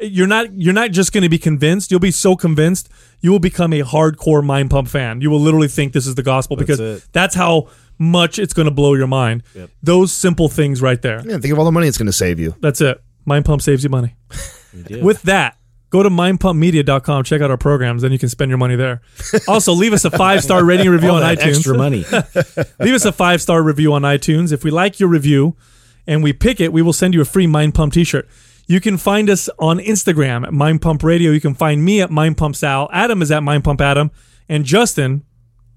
you're 0.00 0.26
not 0.26 0.52
you're 0.52 0.74
not 0.74 0.90
just 0.90 1.12
going 1.12 1.22
to 1.22 1.28
be 1.28 1.38
convinced. 1.38 1.90
You'll 1.90 2.00
be 2.00 2.10
so 2.10 2.36
convinced 2.36 2.90
you 3.20 3.30
will 3.30 3.38
become 3.38 3.72
a 3.72 3.80
hardcore 3.80 4.44
mind 4.44 4.70
pump 4.70 4.88
fan. 4.88 5.20
You 5.20 5.30
will 5.30 5.40
literally 5.40 5.68
think 5.68 5.92
this 5.92 6.06
is 6.06 6.14
the 6.14 6.22
gospel 6.22 6.56
because 6.56 6.80
it. 6.80 7.06
that's 7.12 7.34
how 7.34 7.68
much 7.98 8.38
it's 8.38 8.52
going 8.52 8.66
to 8.66 8.74
blow 8.74 8.94
your 8.94 9.06
mind. 9.06 9.44
Those 9.82 10.12
simple 10.12 10.48
things 10.48 10.82
right 10.82 11.00
there. 11.00 11.22
Yeah, 11.26 11.38
think 11.38 11.52
of 11.52 11.58
all 11.58 11.64
the 11.64 11.72
money 11.72 11.88
it's 11.88 11.98
going 11.98 12.06
to 12.06 12.12
save 12.12 12.38
you. 12.38 12.54
That's 12.60 12.80
it. 12.80 13.02
Mind 13.24 13.44
Pump 13.44 13.62
saves 13.62 13.82
you 13.84 13.90
money. 13.90 14.14
With 14.90 15.22
that, 15.22 15.56
go 15.94 16.02
to 16.02 16.10
mindpumpmedia.com, 16.10 17.22
check 17.22 17.40
out 17.40 17.52
our 17.52 17.56
programs, 17.56 18.02
then 18.02 18.10
you 18.10 18.18
can 18.18 18.28
spend 18.28 18.48
your 18.48 18.58
money 18.58 18.74
there. 18.74 19.00
Also, 19.46 19.72
leave 19.72 19.92
us 19.92 20.04
a 20.04 20.10
five 20.10 20.42
star 20.42 20.64
rating 20.70 20.90
review 20.90 21.10
on 21.10 21.22
iTunes. 21.22 21.56
extra 21.58 21.78
money. 21.78 22.04
leave 22.80 22.94
us 22.94 23.04
a 23.04 23.12
five 23.12 23.40
star 23.40 23.62
review 23.62 23.92
on 23.92 24.02
iTunes. 24.02 24.50
If 24.50 24.64
we 24.64 24.72
like 24.72 24.98
your 24.98 25.08
review 25.08 25.56
and 26.04 26.20
we 26.20 26.32
pick 26.32 26.60
it, 26.60 26.72
we 26.72 26.82
will 26.82 26.92
send 26.92 27.14
you 27.14 27.20
a 27.20 27.24
free 27.24 27.46
Mind 27.46 27.76
Pump 27.76 27.92
t 27.92 28.02
shirt. 28.02 28.28
You 28.66 28.80
can 28.80 28.96
find 28.96 29.30
us 29.30 29.48
on 29.60 29.78
Instagram 29.78 30.44
at 30.44 30.52
Mind 30.52 30.82
Pump 30.82 31.04
Radio. 31.04 31.30
You 31.30 31.40
can 31.40 31.54
find 31.54 31.84
me 31.84 32.00
at 32.00 32.10
Mind 32.10 32.36
Pump 32.38 32.56
Sal. 32.56 32.90
Adam 32.92 33.22
is 33.22 33.30
at 33.30 33.44
Mind 33.44 33.62
Pump 33.62 33.80
Adam. 33.80 34.10
And 34.48 34.64
Justin, 34.64 35.22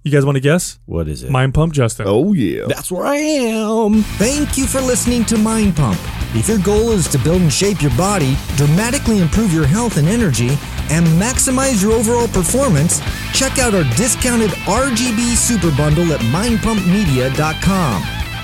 you 0.08 0.12
guys 0.18 0.26
want 0.26 0.36
to 0.36 0.42
guess? 0.42 0.80
What 0.86 1.08
is 1.08 1.24
it? 1.24 1.30
Mind 1.30 1.54
Pump 1.54 1.74
Justin. 1.74 2.06
Oh 2.08 2.34
yeah. 2.34 2.66
That's 2.68 2.92
where 2.92 3.06
I 3.06 3.18
am. 3.18 4.02
Thank 4.18 4.58
you 4.58 4.66
for 4.66 4.82
listening 4.82 5.26
to 5.26 5.38
Mind 5.38 5.76
Pump. 5.76 6.00
If 6.36 6.48
your 6.48 6.60
goal 6.60 6.92
is 6.92 7.08
to 7.10 7.18
build 7.20 7.42
and 7.42 7.52
shape 7.52 7.82
your 7.82 7.96
body, 7.98 8.36
dramatically 8.56 9.20
improve 9.20 9.54
your 9.54 9.66
health 9.66 9.98
and 9.98 10.08
energy, 10.08 10.50
and 10.90 11.06
maximize 11.20 11.82
your 11.82 11.94
overall 11.94 12.28
performance, 12.28 13.02
check 13.34 13.60
out 13.60 13.74
our 13.74 13.84
discounted 13.96 14.52
RGB 14.66 15.36
Super 15.36 15.76
Bundle 15.76 16.12
at 16.14 16.20
mindpumpmedia.com. 16.20 18.02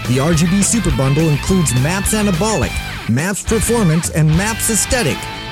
The 0.08 0.18
RGB 0.18 0.64
Super 0.64 0.96
Bundle 0.98 1.30
includes 1.30 1.74
MAPS 1.82 2.14
Anabolic, 2.14 2.72
MAPS 3.10 3.44
Performance, 3.44 4.10
and 4.10 4.28
MAPS 4.30 4.70
Aesthetic, 4.70 5.18